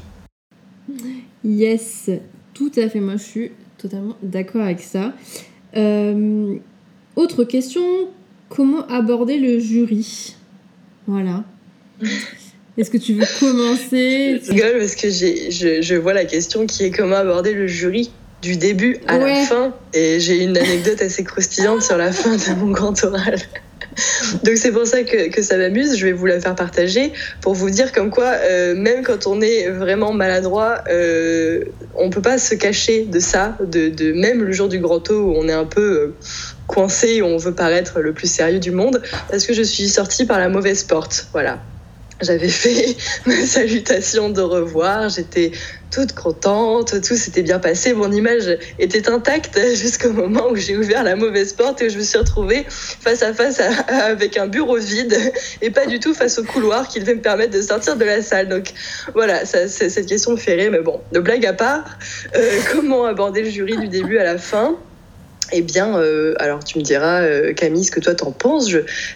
Yes, 1.45 2.11
tout 2.55 2.73
à 2.77 2.89
fait, 2.89 3.01
moi 3.01 3.15
je 3.17 3.23
suis 3.23 3.53
totalement 3.79 4.17
d'accord 4.23 4.63
avec 4.63 4.81
ça. 4.81 5.13
Euh, 5.77 6.57
autre 7.17 7.45
question, 7.45 8.09
comment 8.49 8.87
aborder 8.89 9.39
le 9.39 9.59
jury? 9.59 10.37
Voilà. 11.07 11.45
Est-ce 12.81 12.91
que 12.91 12.97
tu 12.97 13.13
veux 13.15 13.27
commencer 13.39 14.41
Je 14.45 14.51
rigole 14.53 14.79
parce 14.79 14.95
que 14.95 15.11
je, 15.11 15.81
je 15.83 15.95
vois 15.97 16.15
la 16.15 16.25
question 16.25 16.67
qui 16.67 16.85
est 16.85 16.91
comment 16.91 17.17
aborder 17.17 17.53
le 17.53 17.67
jury 17.67 18.11
du 18.43 18.57
début 18.57 18.99
à 19.07 19.19
Ouais. 19.19 19.35
la 19.35 19.47
fin. 19.47 19.75
Et 19.93 20.19
j'ai 20.19 20.43
une 20.43 20.57
anecdote 20.57 21.03
assez 21.03 21.23
croustillante 21.25 21.83
sur 21.83 21.99
la 21.99 22.11
fin 22.21 22.37
de 22.37 22.59
mon 22.59 22.71
grand 22.71 23.05
oral. 23.05 23.37
Donc 24.45 24.57
c'est 24.57 24.71
pour 24.71 24.87
ça 24.87 25.03
que, 25.03 25.29
que 25.31 25.43
ça 25.43 25.59
m'amuse, 25.59 25.97
je 25.97 26.07
vais 26.07 26.13
vous 26.13 26.25
la 26.25 26.41
faire 26.41 26.55
partager 26.55 27.13
pour 27.43 27.55
vous 27.55 27.69
dire 27.71 27.93
comme 27.93 28.11
quoi, 28.11 28.33
euh, 28.45 28.75
même 28.75 29.03
quand 29.03 29.27
on 29.27 29.41
est 29.43 29.69
vraiment 29.69 30.13
maladroit, 30.13 30.85
euh, 30.91 31.65
on 31.97 32.09
peut 32.09 32.23
pas 32.23 32.39
se 32.39 32.55
cacher 32.55 33.05
de 33.05 33.19
ça, 33.19 33.59
de, 33.61 33.89
de 33.89 34.13
même 34.13 34.43
le 34.45 34.53
jour 34.53 34.69
du 34.69 34.79
grand 34.79 35.11
O 35.11 35.15
où 35.15 35.35
on 35.37 35.49
est 35.49 35.53
un 35.53 35.65
peu 35.67 35.81
euh, 35.83 36.15
coincé, 36.69 37.21
où 37.21 37.27
on 37.27 37.37
veut 37.37 37.53
paraître 37.55 38.01
le 38.01 38.13
plus 38.15 38.31
sérieux 38.31 38.61
du 38.61 38.71
monde, 38.71 39.03
parce 39.29 39.45
que 39.45 39.53
je 39.53 39.63
suis 39.63 39.89
sortie 39.89 40.25
par 40.25 40.39
la 40.39 40.49
mauvaise 40.49 40.85
porte. 40.85 41.27
Voilà. 41.33 41.61
J'avais 42.23 42.49
fait 42.49 42.97
ma 43.27 43.47
salutation 43.47 44.31
de 44.31 44.43
revoir, 44.43 45.09
j'étais 45.09 45.53
toute 45.91 46.13
contente, 46.13 47.01
tout 47.03 47.17
s'était 47.17 47.43
bien 47.43 47.59
passé, 47.59 47.95
mon 47.95 48.13
image 48.13 48.59
était 48.79 49.09
intacte 49.09 49.59
jusqu'au 49.75 50.13
moment 50.13 50.49
où 50.51 50.57
j'ai 50.57 50.77
ouvert 50.77 51.03
la 51.03 51.17
mauvaise 51.17 51.53
porte 51.53 51.83
et 51.83 51.87
où 51.87 51.89
je 51.89 51.99
me 51.99 52.03
suis 52.03 52.19
retrouvée 52.19 52.65
face 52.69 53.23
à 53.23 53.35
face 53.35 53.61
avec 53.89 54.37
un 54.37 54.47
bureau 54.47 54.77
vide 54.77 55.17
et 55.63 55.71
pas 55.71 55.87
du 55.87 55.99
tout 55.99 56.15
face 56.15 56.39
au 56.39 56.45
couloir 56.45 56.89
qui 56.89 57.01
devait 57.01 57.15
me 57.15 57.23
permettre 57.23 57.53
de 57.53 57.63
sortir 57.63 57.97
de 57.97 58.05
la 58.05 58.23
salle. 58.23 58.49
Donc 58.49 58.73
voilà, 59.15 59.45
ça, 59.47 59.69
cette 59.69 60.07
question 60.07 60.33
me 60.33 60.37
fait 60.37 60.55
rire, 60.55 60.71
mais 60.71 60.81
bon, 60.81 61.01
de 61.13 61.21
blague 61.21 61.47
à 61.47 61.53
part, 61.53 61.99
euh, 62.37 62.61
comment 62.73 63.05
aborder 63.05 63.43
le 63.43 63.51
jury 63.51 63.77
du 63.79 63.89
début 63.89 64.19
à 64.19 64.25
la 64.25 64.39
fin? 64.39 64.77
Eh 65.53 65.63
bien, 65.63 65.99
euh, 65.99 66.35
alors 66.39 66.65
tu 66.65 66.79
me 66.79 66.83
diras, 66.83 67.23
euh, 67.23 67.53
Camille, 67.53 67.85
ce 67.85 67.91
que 67.91 68.01
toi 68.01 68.15
t'en 68.15 68.33
penses. 68.33 68.71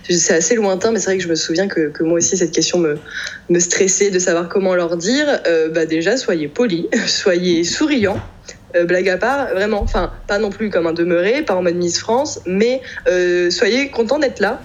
C'est 0.08 0.34
assez 0.34 0.54
lointain, 0.54 0.90
mais 0.90 0.98
c'est 0.98 1.06
vrai 1.06 1.16
que 1.16 1.22
je 1.22 1.28
me 1.28 1.34
souviens 1.34 1.68
que, 1.68 2.02
moi 2.02 2.18
aussi 2.18 2.36
cette 2.36 2.52
question 2.52 2.78
me, 2.78 2.98
stressait 3.58 4.10
de 4.10 4.18
savoir 4.18 4.48
comment 4.48 4.74
leur 4.74 4.96
dire. 4.96 5.26
Euh, 5.46 5.68
bah 5.68 5.86
déjà, 5.86 6.16
soyez 6.16 6.48
polis, 6.48 6.86
soyez 7.06 7.64
souriants. 7.64 8.20
Blague 8.88 9.08
à 9.08 9.18
part, 9.18 9.50
vraiment, 9.54 9.82
enfin, 9.82 10.12
pas 10.26 10.38
non 10.38 10.50
plus 10.50 10.68
comme 10.68 10.88
un 10.88 10.92
demeuré, 10.92 11.42
pas 11.42 11.54
en 11.54 11.62
mode 11.62 11.76
Miss 11.76 12.00
France, 12.00 12.40
mais 12.44 12.82
soyez 13.50 13.90
contents 13.90 14.18
d'être 14.18 14.40
là. 14.40 14.60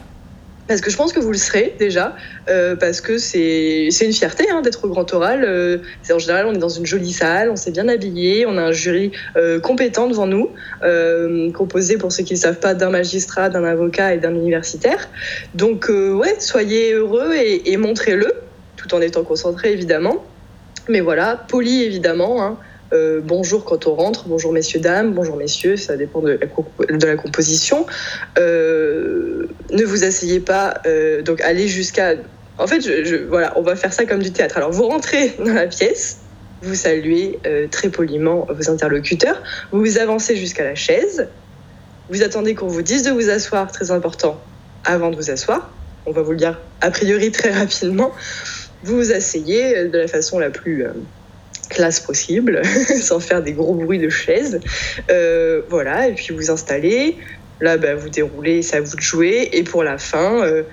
Parce 0.70 0.82
que 0.82 0.92
je 0.92 0.98
pense 0.98 1.14
que 1.14 1.20
vous 1.20 1.32
le 1.32 1.38
serez 1.38 1.76
déjà, 1.80 2.16
euh, 2.48 2.76
parce 2.76 3.02
que 3.02 3.18
c'est 3.18 3.88
une 3.88 4.14
fierté 4.14 4.46
hein, 4.52 4.62
d'être 4.62 4.86
au 4.86 4.88
grand 4.88 5.12
oral. 5.16 5.44
Euh, 5.44 5.80
en 6.12 6.20
général, 6.20 6.46
on 6.46 6.54
est 6.54 6.60
dans 6.60 6.70
une 6.70 6.86
jolie 6.86 7.12
salle, 7.12 7.50
on 7.50 7.56
s'est 7.56 7.72
bien 7.72 7.88
habillé, 7.88 8.46
on 8.46 8.56
a 8.56 8.62
un 8.62 8.72
jury 8.72 9.12
euh, 9.36 9.60
compétent 9.60 10.06
devant 10.08 10.28
nous, 10.28 10.52
euh, 10.84 11.52
composé, 11.54 11.98
pour 11.98 12.12
ceux 12.12 12.24
qui 12.24 12.36
ne 12.36 12.40
savent 12.40 12.60
pas, 12.60 12.76
d'un 12.76 12.92
magistrat, 12.92 13.50
d'un 13.50 13.64
avocat 13.64 14.14
et 14.14 14.20
d'un 14.20 14.36
universitaire. 14.36 15.10
Donc, 15.56 15.90
ouais, 15.90 16.36
soyez 16.40 16.94
heureux 16.94 17.34
et, 17.34 17.72
et 17.72 17.78
montrez-le, 17.78 18.32
tout 18.76 18.94
en 18.94 19.02
étant 19.02 19.24
concentré 19.24 19.74
évidemment. 19.74 20.24
Mais 20.88 21.00
voilà, 21.00 21.46
poli 21.48 21.82
évidemment. 21.82 22.44
hein. 22.44 22.60
Euh, 22.92 23.22
bonjour 23.24 23.66
quand 23.66 23.86
on 23.86 23.94
rentre, 23.94 24.28
bonjour 24.28 24.52
messieurs, 24.52 24.80
dames, 24.80 25.14
bonjour 25.14 25.38
messieurs, 25.38 25.78
ça 25.78 25.96
dépend 25.96 26.22
de 26.22 26.40
la, 27.06 27.16
composition. 27.16 27.86
Euh, 28.40 29.48
ne 29.72 29.84
vous 29.84 30.04
asseyez 30.04 30.40
pas, 30.40 30.82
euh, 30.86 31.22
donc 31.22 31.42
allez 31.42 31.68
jusqu'à. 31.68 32.16
En 32.58 32.68
fait, 32.68 32.90
voilà, 33.28 33.54
on 33.58 33.62
va 33.62 33.76
faire 33.76 33.94
ça 33.94 34.06
comme 34.06 34.22
du 34.22 34.32
théâtre. 34.32 34.58
Alors, 34.58 34.72
vous 34.72 34.88
rentrez 34.88 35.36
dans 35.46 35.54
la 35.54 35.68
pièce, 35.68 36.20
vous 36.64 36.76
saluez 36.76 37.40
très 37.72 37.90
poliment 37.90 38.48
vos 38.50 38.70
interlocuteurs, 38.70 39.42
vous 39.72 39.80
vous 39.80 39.98
avancez 39.98 40.36
jusqu'à 40.36 40.64
la 40.64 40.76
chaise, 40.76 41.28
vous 42.10 42.24
attendez 42.24 42.56
qu'on 42.56 42.68
vous 42.68 42.82
dise 42.82 43.04
de 43.04 43.12
vous 43.12 43.30
asseoir, 43.30 43.72
très 43.72 43.92
important, 43.92 44.42
avant 44.84 45.12
de 45.12 45.16
vous 45.16 45.30
asseoir. 45.30 45.72
On 46.06 46.12
va 46.12 46.24
vous 46.24 46.32
le 46.32 46.38
dire 46.38 46.60
a 46.82 46.90
priori 46.90 47.32
très 47.32 47.52
rapidement. 47.52 48.12
Vous 48.84 48.96
vous 48.96 49.12
asseyez 49.12 49.86
de 49.86 49.98
la 49.98 50.08
façon 50.08 50.40
la 50.40 50.50
plus 50.50 50.86
classe 51.70 52.00
possible, 52.00 52.62
sans 53.02 53.20
faire 53.20 53.42
des 53.42 53.54
gros 53.54 53.76
bruits 53.76 54.00
de 54.00 54.10
chaise. 54.10 54.60
Euh, 55.10 55.62
voilà, 55.70 56.08
et 56.08 56.14
puis 56.14 56.34
vous 56.34 56.52
installez. 56.52 57.18
Là, 57.62 57.78
bah, 57.78 57.96
vous 57.96 58.10
déroulez, 58.10 58.62
c'est 58.62 58.78
à 58.78 58.82
vous 58.82 58.96
de 58.96 59.02
jouer. 59.02 59.50
Et 59.54 59.64
pour 59.64 59.84
la 59.84 59.98
fin, 59.98 60.44
euh, 60.44 60.64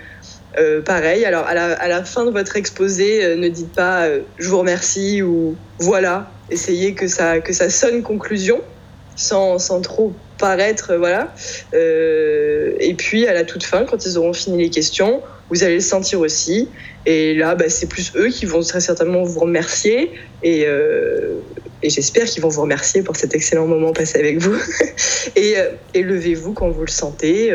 euh, 0.58 0.80
pareil. 0.80 1.24
Alors, 1.24 1.46
à 1.46 1.54
la, 1.54 1.72
à 1.74 1.88
la 1.88 2.04
fin 2.04 2.24
de 2.24 2.30
votre 2.30 2.56
exposé, 2.56 3.36
ne 3.36 3.48
dites 3.48 3.72
pas 3.72 4.08
je 4.38 4.48
vous 4.48 4.58
remercie 4.58 5.22
ou 5.22 5.56
voilà. 5.78 6.30
Essayez 6.50 6.94
que 6.94 7.08
ça, 7.08 7.40
que 7.40 7.52
ça 7.52 7.70
sonne 7.70 8.02
conclusion, 8.02 8.60
sans, 9.16 9.58
sans 9.58 9.80
trop 9.80 10.14
paraître. 10.38 10.92
euh, 10.92 10.98
Voilà. 10.98 11.32
Euh, 11.74 12.72
et 12.80 12.94
puis, 12.94 13.26
à 13.26 13.34
la 13.34 13.44
toute 13.44 13.64
fin, 13.64 13.84
quand 13.84 14.04
ils 14.06 14.18
auront 14.18 14.32
fini 14.32 14.58
les 14.58 14.70
questions, 14.70 15.22
vous 15.50 15.64
allez 15.64 15.76
le 15.76 15.80
sentir 15.80 16.20
aussi. 16.20 16.68
Et 17.06 17.34
là, 17.34 17.54
bah, 17.54 17.68
c'est 17.68 17.86
plus 17.88 18.12
eux 18.16 18.28
qui 18.28 18.46
vont 18.46 18.60
très 18.60 18.80
certainement 18.80 19.22
vous 19.22 19.40
remercier. 19.40 20.12
Et, 20.42 20.66
euh, 20.66 21.34
et 21.82 21.90
j'espère 21.90 22.24
qu'ils 22.24 22.42
vont 22.42 22.48
vous 22.48 22.62
remercier 22.62 23.02
pour 23.02 23.16
cet 23.16 23.34
excellent 23.34 23.66
moment 23.66 23.92
passé 23.92 24.18
avec 24.18 24.38
vous. 24.38 24.56
et 25.36 25.54
levez-vous 25.94 26.52
quand 26.52 26.68
vous 26.70 26.82
le 26.84 26.90
sentez. 26.90 27.52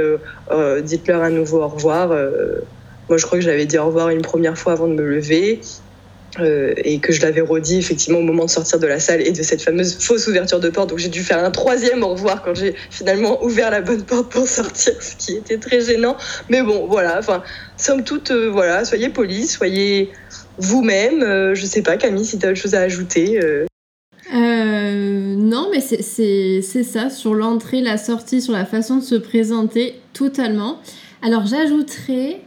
Dites-leur 0.83 1.21
à 1.21 1.29
nouveau 1.29 1.61
au 1.61 1.67
revoir. 1.67 2.09
Moi, 3.09 3.17
je 3.17 3.25
crois 3.25 3.39
que 3.39 3.43
je 3.43 3.49
l'avais 3.49 3.65
dit 3.65 3.77
au 3.77 3.87
revoir 3.87 4.09
une 4.09 4.21
première 4.21 4.57
fois 4.57 4.71
avant 4.71 4.87
de 4.87 4.93
me 4.93 5.03
lever. 5.03 5.59
Euh, 6.39 6.73
et 6.77 6.99
que 6.99 7.11
je 7.11 7.21
l'avais 7.21 7.41
redit 7.41 7.77
effectivement 7.77 8.19
au 8.19 8.23
moment 8.23 8.45
de 8.45 8.49
sortir 8.49 8.79
de 8.79 8.87
la 8.87 8.99
salle 8.99 9.21
et 9.21 9.31
de 9.31 9.43
cette 9.43 9.61
fameuse 9.61 9.97
fausse 9.99 10.27
ouverture 10.27 10.59
de 10.59 10.69
porte. 10.69 10.89
Donc 10.89 10.99
j'ai 10.99 11.09
dû 11.09 11.21
faire 11.23 11.43
un 11.43 11.51
troisième 11.51 12.03
au 12.03 12.09
revoir 12.09 12.41
quand 12.41 12.55
j'ai 12.55 12.73
finalement 12.89 13.43
ouvert 13.43 13.69
la 13.71 13.81
bonne 13.81 14.03
porte 14.03 14.31
pour 14.31 14.47
sortir, 14.47 14.93
ce 15.01 15.15
qui 15.17 15.35
était 15.35 15.57
très 15.57 15.81
gênant. 15.81 16.15
Mais 16.49 16.61
bon, 16.61 16.87
voilà. 16.87 17.17
Enfin, 17.19 17.43
somme 17.77 18.03
toute, 18.03 18.31
euh, 18.31 18.49
voilà, 18.49 18.85
soyez 18.85 19.09
polis, 19.09 19.51
soyez 19.51 20.09
vous-même. 20.57 21.21
Euh, 21.21 21.53
je 21.55 21.65
sais 21.65 21.81
pas, 21.81 21.97
Camille, 21.97 22.25
si 22.25 22.39
tu 22.39 22.45
as 22.45 22.49
autre 22.51 22.59
chose 22.59 22.75
à 22.75 22.81
ajouter. 22.81 23.39
euh. 23.43 23.65
Non, 25.51 25.67
mais 25.69 25.81
c'est 25.81 26.83
ça, 26.83 27.09
sur 27.09 27.33
l'entrée, 27.33 27.81
la 27.81 27.97
sortie, 27.97 28.41
sur 28.41 28.53
la 28.53 28.65
façon 28.65 28.97
de 28.97 29.03
se 29.03 29.15
présenter, 29.15 29.99
totalement. 30.13 30.79
Alors 31.21 31.45
j'ajouterais, 31.45 32.39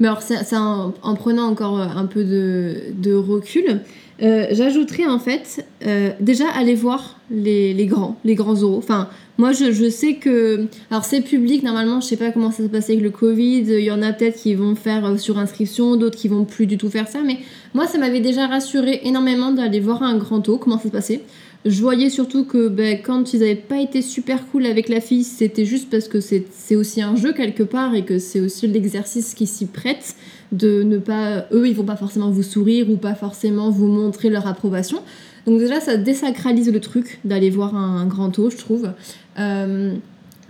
mais 0.00 0.08
alors 0.08 0.22
en, 0.52 0.92
en 1.02 1.14
prenant 1.14 1.46
encore 1.46 1.80
euh, 1.80 1.86
un 1.96 2.06
peu 2.06 2.24
de, 2.24 3.14
recul, 3.14 3.80
euh, 4.22 4.46
j'ajouterais 4.50 5.06
en 5.06 5.18
fait, 5.18 5.66
euh, 5.86 6.10
déjà 6.20 6.48
aller 6.48 6.74
voir 6.74 7.18
les, 7.30 7.86
grands, 7.86 8.16
les 8.24 8.34
grands 8.34 8.62
oraux. 8.62 8.78
Enfin, 8.78 9.08
moi 9.38 9.52
je, 9.52 9.90
sais 9.90 10.14
que, 10.14 10.66
alors 10.90 11.04
c'est 11.04 11.20
public, 11.20 11.62
normalement 11.62 12.00
je 12.00 12.06
sais 12.06 12.16
pas 12.16 12.30
comment 12.30 12.50
ça 12.50 12.62
se 12.62 12.68
passe 12.68 12.90
avec 12.90 13.02
le 13.02 13.10
Covid, 13.10 13.64
il 13.68 13.84
y 13.84 13.90
en 13.90 14.02
a 14.02 14.12
peut-être 14.12 14.40
qui 14.40 14.54
vont 14.54 14.74
faire 14.74 15.18
sur 15.18 15.38
inscription, 15.38 15.96
d'autres 15.96 16.16
qui 16.16 16.28
vont 16.28 16.44
plus 16.44 16.66
du 16.66 16.78
tout 16.78 16.90
faire 16.90 17.08
ça, 17.08 17.20
mais 17.24 17.38
moi, 17.74 17.88
ça 17.88 17.98
m'avait 17.98 18.20
déjà 18.20 18.46
rassuré 18.46 19.00
énormément 19.02 19.50
d'aller 19.50 19.80
voir 19.80 20.04
un 20.04 20.16
grand 20.16 20.48
eau, 20.48 20.58
comment 20.58 20.78
ça 20.78 20.84
se 20.84 20.88
passait. 20.90 21.22
Je 21.64 21.80
voyais 21.80 22.10
surtout 22.10 22.44
que 22.44 22.68
ben, 22.68 22.98
quand 23.02 23.32
ils 23.32 23.40
n'avaient 23.40 23.54
pas 23.54 23.80
été 23.80 24.02
super 24.02 24.46
cool 24.48 24.66
avec 24.66 24.90
la 24.90 25.00
fille, 25.00 25.24
c'était 25.24 25.64
juste 25.64 25.88
parce 25.88 26.08
que 26.08 26.20
c'est 26.20 26.76
aussi 26.76 27.00
un 27.00 27.16
jeu 27.16 27.32
quelque 27.32 27.62
part 27.62 27.94
et 27.94 28.04
que 28.04 28.18
c'est 28.18 28.40
aussi 28.40 28.66
l'exercice 28.66 29.32
qui 29.32 29.46
s'y 29.46 29.64
prête 29.64 30.14
de 30.52 30.82
ne 30.82 30.98
pas. 30.98 31.46
Eux, 31.52 31.66
ils 31.66 31.74
vont 31.74 31.84
pas 31.84 31.96
forcément 31.96 32.30
vous 32.30 32.42
sourire 32.42 32.90
ou 32.90 32.96
pas 32.96 33.14
forcément 33.14 33.70
vous 33.70 33.86
montrer 33.86 34.28
leur 34.28 34.46
approbation. 34.46 35.00
Donc, 35.46 35.58
déjà, 35.58 35.80
ça 35.80 35.96
désacralise 35.96 36.70
le 36.70 36.80
truc 36.80 37.18
d'aller 37.24 37.48
voir 37.48 37.74
un, 37.74 38.06
grand 38.06 38.38
eau, 38.38 38.50
je 38.50 38.56
trouve. 38.58 38.90
Euh, 39.38 39.94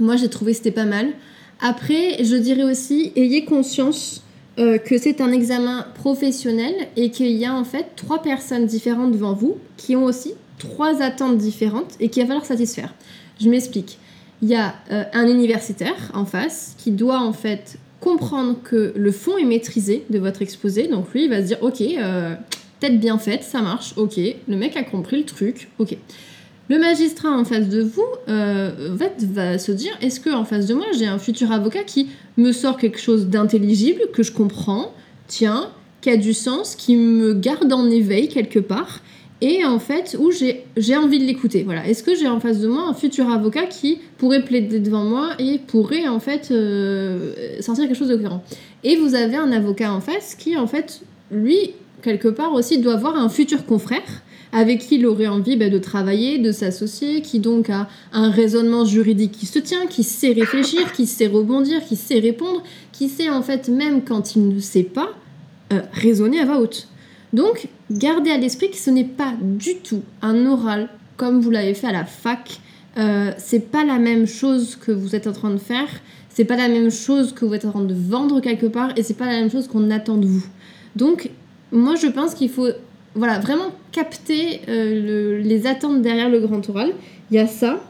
moi, 0.01 0.17
j'ai 0.17 0.29
trouvé 0.29 0.51
que 0.51 0.59
c'était 0.59 0.73
pas 0.73 0.85
mal. 0.85 1.09
Après, 1.61 2.25
je 2.25 2.35
dirais 2.35 2.65
aussi, 2.65 3.12
ayez 3.15 3.45
conscience 3.45 4.25
euh, 4.59 4.79
que 4.79 4.99
c'est 4.99 5.21
un 5.21 5.31
examen 5.31 5.87
professionnel 5.95 6.75
et 6.97 7.11
qu'il 7.11 7.33
y 7.33 7.45
a 7.45 7.55
en 7.55 7.65
fait 7.65 7.87
trois 7.95 8.21
personnes 8.21 8.67
différentes 8.67 9.12
devant 9.12 9.33
vous 9.33 9.57
qui 9.77 9.97
ont 9.97 10.05
aussi 10.05 10.35
trois 10.59 11.02
attentes 11.02 11.38
différentes 11.38 11.94
et 12.00 12.09
qu'il 12.09 12.22
va 12.22 12.28
falloir 12.28 12.46
satisfaire. 12.46 12.94
Je 13.40 13.48
m'explique. 13.48 13.98
Il 14.42 14.48
y 14.48 14.55
a 14.55 14.74
euh, 14.90 15.05
un 15.12 15.28
universitaire 15.28 16.11
en 16.14 16.24
face 16.24 16.74
qui 16.78 16.90
doit 16.90 17.20
en 17.20 17.32
fait 17.32 17.78
comprendre 18.00 18.57
que 18.62 18.92
le 18.94 19.12
fond 19.12 19.38
est 19.38 19.44
maîtrisé 19.44 20.05
de 20.11 20.18
votre 20.18 20.42
exposé. 20.42 20.88
Donc 20.88 21.12
lui, 21.12 21.24
il 21.24 21.30
va 21.30 21.40
se 21.40 21.46
dire, 21.46 21.59
ok, 21.62 21.80
euh, 21.80 22.34
tête 22.80 23.00
bien 23.00 23.18
faite, 23.18 23.42
ça 23.42 23.62
marche, 23.62 23.94
ok. 23.96 24.18
Le 24.46 24.57
mec 24.57 24.76
a 24.76 24.82
compris 24.82 25.18
le 25.18 25.24
truc, 25.24 25.70
ok. 25.78 25.96
Le 26.68 26.78
magistrat 26.78 27.30
en 27.30 27.44
face 27.44 27.68
de 27.68 27.82
vous 27.82 28.02
euh, 28.28 28.70
va, 28.92 29.07
va 29.18 29.59
se 29.59 29.72
dire, 29.72 29.92
est-ce 30.00 30.20
que 30.20 30.30
en 30.30 30.44
face 30.44 30.66
de 30.66 30.74
moi, 30.74 30.86
j'ai 30.96 31.07
un 31.07 31.18
futur 31.18 31.52
avocat 31.52 31.82
qui 31.84 32.09
me 32.36 32.52
sort 32.52 32.76
quelque 32.76 32.98
chose 32.98 33.26
d'intelligible, 33.26 34.00
que 34.12 34.22
je 34.22 34.32
comprends, 34.32 34.94
tiens, 35.26 35.70
qui 36.00 36.11
a 36.11 36.16
du 36.16 36.34
sens, 36.34 36.76
qui 36.76 36.96
me 36.96 37.32
garde 37.32 37.72
en 37.72 37.90
éveil 37.90 38.28
quelque 38.28 38.59
part, 38.59 39.00
et 39.41 39.64
en 39.64 39.78
fait, 39.78 40.16
où 40.18 40.30
j'ai 40.30 40.97
envie 40.97 41.18
de 41.18 41.24
l'écouter. 41.24 41.64
Voilà. 41.64 41.87
Est-ce 41.87 42.03
que 42.03 42.14
j'ai 42.14 42.28
en 42.28 42.41
face 42.41 42.61
de 42.61 42.68
moi 42.68 42.85
un 42.89 42.95
futur 42.95 43.28
avocat 43.30 43.66
qui 43.66 43.99
pourrait 44.16 44.45
plaider 44.45 44.78
devant 44.78 45.05
moi 45.05 45.30
et 45.39 45.59
pourrait 45.59 46.09
en 46.09 46.20
fait 46.20 46.49
euh, 46.51 47.35
sortir 47.61 47.87
quelque 47.87 47.97
chose 47.97 48.09
de 48.09 48.16
cohérent? 48.16 48.43
Et 48.85 48.97
vous 48.97 49.14
avez 49.14 49.37
un 49.37 49.53
avocat 49.53 49.93
en 49.93 50.01
face 50.01 50.35
qui 50.35 50.57
en 50.57 50.66
fait, 50.66 51.03
lui, 51.30 51.72
quelque 52.03 52.28
part 52.28 52.53
aussi, 52.53 52.78
doit 52.78 52.95
avoir 52.95 53.16
un 53.16 53.28
futur 53.28 53.66
confrère 53.66 54.22
avec 54.53 54.78
qui 54.78 54.95
il 54.95 55.07
aurait 55.07 55.26
envie 55.26 55.57
bah, 55.57 55.68
de 55.68 55.78
travailler, 55.78 56.39
de 56.39 56.53
s'associer, 56.53 57.20
qui 57.20 57.41
donc 57.41 57.70
a 57.70 57.89
un 58.12 58.30
raisonnement 58.30 58.85
juridique 58.85 59.32
qui 59.32 59.47
se 59.47 59.59
tient, 59.59 59.87
qui 59.87 60.05
sait 60.05 60.32
réfléchir, 60.32 60.93
qui 60.93 61.07
sait 61.07 61.26
rebondir, 61.26 61.85
qui 61.85 61.97
sait 61.97 62.20
répondre, 62.20 62.62
qui 62.93 63.09
sait 63.09 63.28
en 63.28 63.43
fait 63.43 63.68
même 63.68 64.05
quand 64.05 64.37
il 64.37 64.55
ne 64.55 64.61
sait 64.61 64.85
pas 64.85 65.11
euh, 65.72 65.80
raisonner 65.93 66.39
à 66.39 66.45
voix 66.45 66.61
haute. 66.61 66.87
Donc 67.35 67.66
gardez 67.91 68.30
à 68.30 68.39
l'esprit 68.39 68.70
que 68.70 68.76
ce 68.76 68.91
n'est 68.91 69.05
pas 69.05 69.35
du 69.43 69.76
tout 69.78 70.03
un 70.22 70.47
oral 70.47 70.89
comme 71.16 71.41
vous 71.41 71.51
l'avez 71.51 71.74
fait 71.74 71.89
à 71.89 71.93
la 71.93 72.05
fac. 72.05 72.61
Euh, 72.97 73.32
c'est 73.39 73.72
pas 73.72 73.85
la 73.85 73.99
même 73.99 74.26
chose 74.26 74.76
que 74.76 74.93
vous 74.93 75.16
êtes 75.16 75.26
en 75.26 75.32
train 75.32 75.51
de 75.51 75.59
faire, 75.59 75.89
c'est 76.30 76.45
pas 76.45 76.57
la 76.57 76.68
même 76.68 76.93
chose 76.93 77.32
que 77.32 77.45
vous 77.45 77.55
êtes 77.55 77.64
en 77.64 77.72
train 77.72 77.82
de 77.82 77.95
vendre 77.95 78.41
quelque 78.41 78.66
part 78.66 78.91
et 78.97 79.03
c'est 79.03 79.14
pas 79.14 79.26
la 79.26 79.32
même 79.32 79.51
chose 79.51 79.66
qu'on 79.66 79.91
attend 79.91 80.16
de 80.16 80.26
vous. 80.26 80.47
Donc 80.95 81.28
moi 81.72 81.97
je 81.97 82.07
pense 82.07 82.35
qu'il 82.35 82.51
faut 82.51 82.68
voilà, 83.16 83.41
vraiment 83.41 83.72
capter 83.91 84.61
euh, 84.68 85.43
les 85.43 85.66
attentes 85.66 86.03
derrière 86.03 86.28
le 86.28 86.39
grand 86.39 86.68
oral. 86.70 86.93
Il 87.32 87.37
y 87.37 87.41
a 87.41 87.49
ça. 87.49 87.82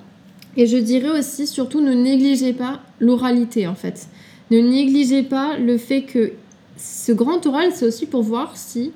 Et 0.56 0.66
je 0.66 0.78
dirais 0.78 1.18
aussi, 1.18 1.46
surtout, 1.46 1.80
ne 1.80 1.92
négligez 1.92 2.54
pas 2.54 2.80
l'oralité 2.98 3.66
en 3.66 3.74
fait. 3.74 4.06
Ne 4.50 4.60
négligez 4.60 5.22
pas 5.22 5.58
le 5.58 5.76
fait 5.76 6.02
que 6.02 6.32
ce 6.78 7.12
grand 7.12 7.44
oral, 7.46 7.72
c'est 7.74 7.84
aussi 7.84 8.06
pour 8.06 8.22
voir 8.22 8.56
si 8.56 8.92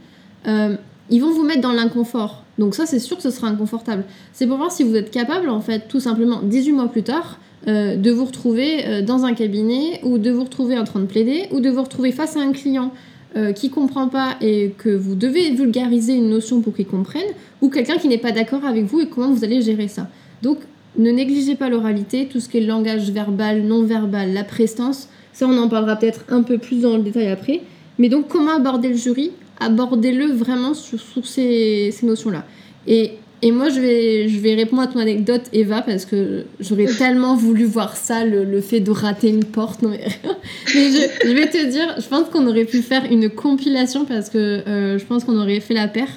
euh, 0.47 0.76
ils 1.11 1.20
vont 1.20 1.32
vous 1.32 1.45
mettre 1.45 1.61
dans 1.61 1.72
l'inconfort. 1.72 2.45
Donc 2.59 2.74
ça, 2.74 2.86
c'est 2.86 2.99
sûr 2.99 3.16
que 3.16 3.22
ce 3.22 3.30
sera 3.30 3.49
inconfortable. 3.49 4.05
C'est 4.32 4.47
pour 4.47 4.57
voir 4.57 4.70
si 4.70 4.84
vous 4.84 4.95
êtes 4.95 5.11
capable, 5.11 5.49
en 5.49 5.61
fait, 5.61 5.89
tout 5.89 6.01
simplement, 6.01 6.41
18 6.43 6.72
mois 6.72 6.89
plus 6.89 7.03
tard, 7.03 7.39
euh, 7.66 7.97
de 7.97 8.11
vous 8.11 8.24
retrouver 8.24 9.03
dans 9.03 9.24
un 9.24 9.34
cabinet 9.34 10.01
ou 10.05 10.18
de 10.18 10.30
vous 10.30 10.45
retrouver 10.45 10.78
en 10.78 10.84
train 10.84 11.01
de 11.01 11.07
plaider 11.07 11.49
ou 11.51 11.61
de 11.61 11.70
vous 11.70 11.82
retrouver 11.82 12.12
face 12.12 12.36
à 12.36 12.41
un 12.41 12.53
client 12.53 12.93
euh, 13.36 13.53
qui 13.53 13.68
comprend 13.68 14.09
pas 14.09 14.36
et 14.41 14.72
que 14.78 14.89
vous 14.89 15.14
devez 15.14 15.51
vulgariser 15.51 16.14
une 16.14 16.30
notion 16.30 16.62
pour 16.62 16.74
qu'il 16.74 16.86
comprenne, 16.86 17.26
ou 17.61 17.68
quelqu'un 17.68 17.99
qui 17.99 18.09
n'est 18.09 18.16
pas 18.16 18.32
d'accord 18.32 18.64
avec 18.64 18.84
vous 18.84 19.01
et 19.01 19.07
comment 19.07 19.30
vous 19.30 19.45
allez 19.45 19.61
gérer 19.61 19.86
ça. 19.86 20.09
Donc, 20.41 20.61
ne 20.97 21.11
négligez 21.11 21.55
pas 21.55 21.68
l'oralité, 21.68 22.26
tout 22.26 22.41
ce 22.41 22.49
qui 22.49 22.57
est 22.57 22.62
langage 22.62 23.11
verbal, 23.11 23.64
non 23.64 23.82
verbal, 23.82 24.32
la 24.32 24.45
prestance, 24.45 25.11
ça 25.34 25.47
on 25.47 25.59
en 25.59 25.68
parlera 25.68 25.97
peut-être 25.97 26.24
un 26.30 26.43
peu 26.43 26.57
plus 26.57 26.80
dans 26.80 26.97
le 26.97 27.03
détail 27.03 27.28
après. 27.28 27.61
Mais 27.99 28.09
donc, 28.09 28.28
comment 28.28 28.57
aborder 28.57 28.89
le 28.89 28.97
jury 28.97 29.30
Abordez-le 29.61 30.26
vraiment 30.26 30.74
sur, 30.74 31.26
ces, 31.26 31.90
ces 31.92 32.06
notions-là. 32.06 32.44
Et 32.86 33.12
et 33.40 33.52
moi, 33.52 33.68
je 33.68 33.80
vais, 33.80 34.28
je 34.28 34.38
vais 34.40 34.54
répondre 34.54 34.82
à 34.82 34.88
ton 34.88 34.98
anecdote, 34.98 35.42
Eva, 35.52 35.82
parce 35.82 36.04
que 36.04 36.44
j'aurais 36.59 36.86
tellement 36.98 37.36
voulu 37.36 37.64
voir 37.64 37.96
ça, 37.96 38.24
le, 38.24 38.61
fait 38.61 38.80
de 38.80 38.90
rater 38.90 39.28
une 39.28 39.44
porte. 39.44 39.82
Non, 39.82 39.90
mais, 39.90 40.04
je, 40.66 41.32
vais 41.32 41.48
te 41.48 41.70
dire, 41.70 41.94
je 41.98 42.06
pense 42.09 42.28
qu'on 42.30 42.46
aurait 42.48 42.64
pu 42.64 42.82
faire 42.82 43.04
une 43.04 43.30
compilation 43.30 44.04
parce 44.04 44.28
que 44.28 44.38
euh, 44.38 44.98
je 44.98 45.04
pense 45.04 45.24
qu'on 45.24 45.38
aurait 45.38 45.61
fait 45.61 45.74
la 45.74 45.86
paire. 45.86 46.09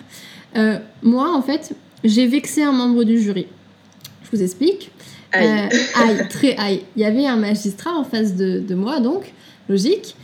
Euh, 0.57 0.79
moi, 1.03 1.31
en 1.35 1.41
fait, 1.41 1.73
j'ai 2.03 2.25
vexé 2.25 2.63
un 2.63 2.71
membre 2.71 3.03
du 3.03 3.19
jury. 3.19 3.45
Je 4.23 4.35
vous 4.35 4.43
explique. 4.43 4.89
Aïe. 5.31 5.47
Euh, 5.47 5.77
aïe, 5.95 6.27
très 6.29 6.57
aïe. 6.57 6.81
Il 6.95 7.03
y 7.03 7.05
avait 7.05 7.27
un 7.27 7.37
magistrat 7.37 7.91
en 7.91 8.03
face 8.03 8.35
de, 8.35 8.59
de 8.59 8.75
moi, 8.75 8.99
donc, 8.99 9.31
logique. 9.69 10.15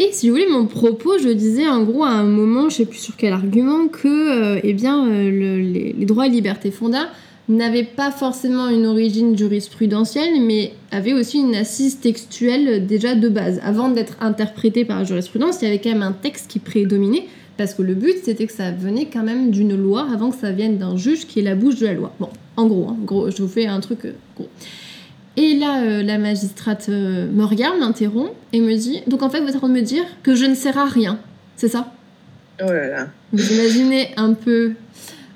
Et 0.00 0.10
si 0.12 0.28
vous 0.28 0.36
voulez, 0.36 0.48
mon 0.48 0.66
propos, 0.66 1.18
je 1.18 1.28
disais 1.28 1.68
en 1.68 1.82
gros 1.82 2.04
à 2.04 2.10
un 2.10 2.24
moment, 2.24 2.68
je 2.68 2.76
sais 2.76 2.84
plus 2.84 2.98
sur 2.98 3.16
quel 3.16 3.32
argument, 3.32 3.88
que 3.88 4.06
euh, 4.06 4.60
eh 4.62 4.72
bien, 4.72 5.08
euh, 5.08 5.30
les, 5.30 6.06
droits 6.06 6.26
et 6.26 6.30
libertés 6.30 6.70
fondamentales 6.70 7.12
n'avaient 7.48 7.84
pas 7.84 8.10
forcément 8.10 8.68
une 8.68 8.86
origine 8.86 9.36
jurisprudentielle, 9.36 10.40
mais 10.42 10.72
avaient 10.90 11.14
aussi 11.14 11.38
une 11.38 11.54
assise 11.54 11.98
textuelle 11.98 12.86
déjà 12.86 13.14
de 13.14 13.28
base. 13.28 13.58
Avant 13.64 13.88
d'être 13.88 14.16
interprété 14.20 14.84
par 14.84 14.98
la 14.98 15.04
jurisprudence, 15.04 15.62
il 15.62 15.64
y 15.64 15.68
avait 15.68 15.80
quand 15.80 15.90
même 15.90 16.02
un 16.02 16.12
texte 16.12 16.50
qui 16.50 16.58
prédominait, 16.58 17.26
parce 17.56 17.74
que 17.74 17.82
le 17.82 17.94
but, 17.94 18.16
c'était 18.22 18.46
que 18.46 18.52
ça 18.52 18.70
venait 18.70 19.08
quand 19.12 19.22
même 19.22 19.50
d'une 19.50 19.74
loi 19.74 20.06
avant 20.12 20.30
que 20.30 20.36
ça 20.36 20.52
vienne 20.52 20.78
d'un 20.78 20.96
juge 20.96 21.26
qui 21.26 21.40
est 21.40 21.42
la 21.42 21.54
bouche 21.54 21.76
de 21.76 21.86
la 21.86 21.94
loi. 21.94 22.12
Bon, 22.20 22.28
en 22.56 22.66
gros, 22.66 22.88
hein, 22.90 22.96
gros 23.04 23.30
je 23.30 23.42
vous 23.42 23.48
fais 23.48 23.66
un 23.66 23.80
truc 23.80 24.04
euh, 24.04 24.12
gros. 24.36 24.48
Et 25.38 25.54
là, 25.54 25.84
euh, 25.84 26.02
la 26.02 26.18
magistrate 26.18 26.88
euh, 26.88 27.30
me 27.30 27.44
regarde, 27.44 27.78
m'interrompt 27.78 28.32
et 28.52 28.60
me 28.60 28.74
dit 28.74 29.02
Donc 29.06 29.22
en 29.22 29.30
fait, 29.30 29.40
vous 29.40 29.46
êtes 29.46 29.54
en 29.54 29.60
train 29.60 29.68
de 29.68 29.74
me 29.74 29.82
dire 29.82 30.02
que 30.24 30.34
je 30.34 30.44
ne 30.44 30.56
sers 30.56 30.76
à 30.76 30.86
rien, 30.86 31.20
c'est 31.54 31.68
ça? 31.68 31.92
Oh 32.60 32.66
là 32.66 32.88
là. 32.88 33.06
Vous 33.32 33.52
imaginez 33.52 34.08
un 34.16 34.34
peu 34.34 34.72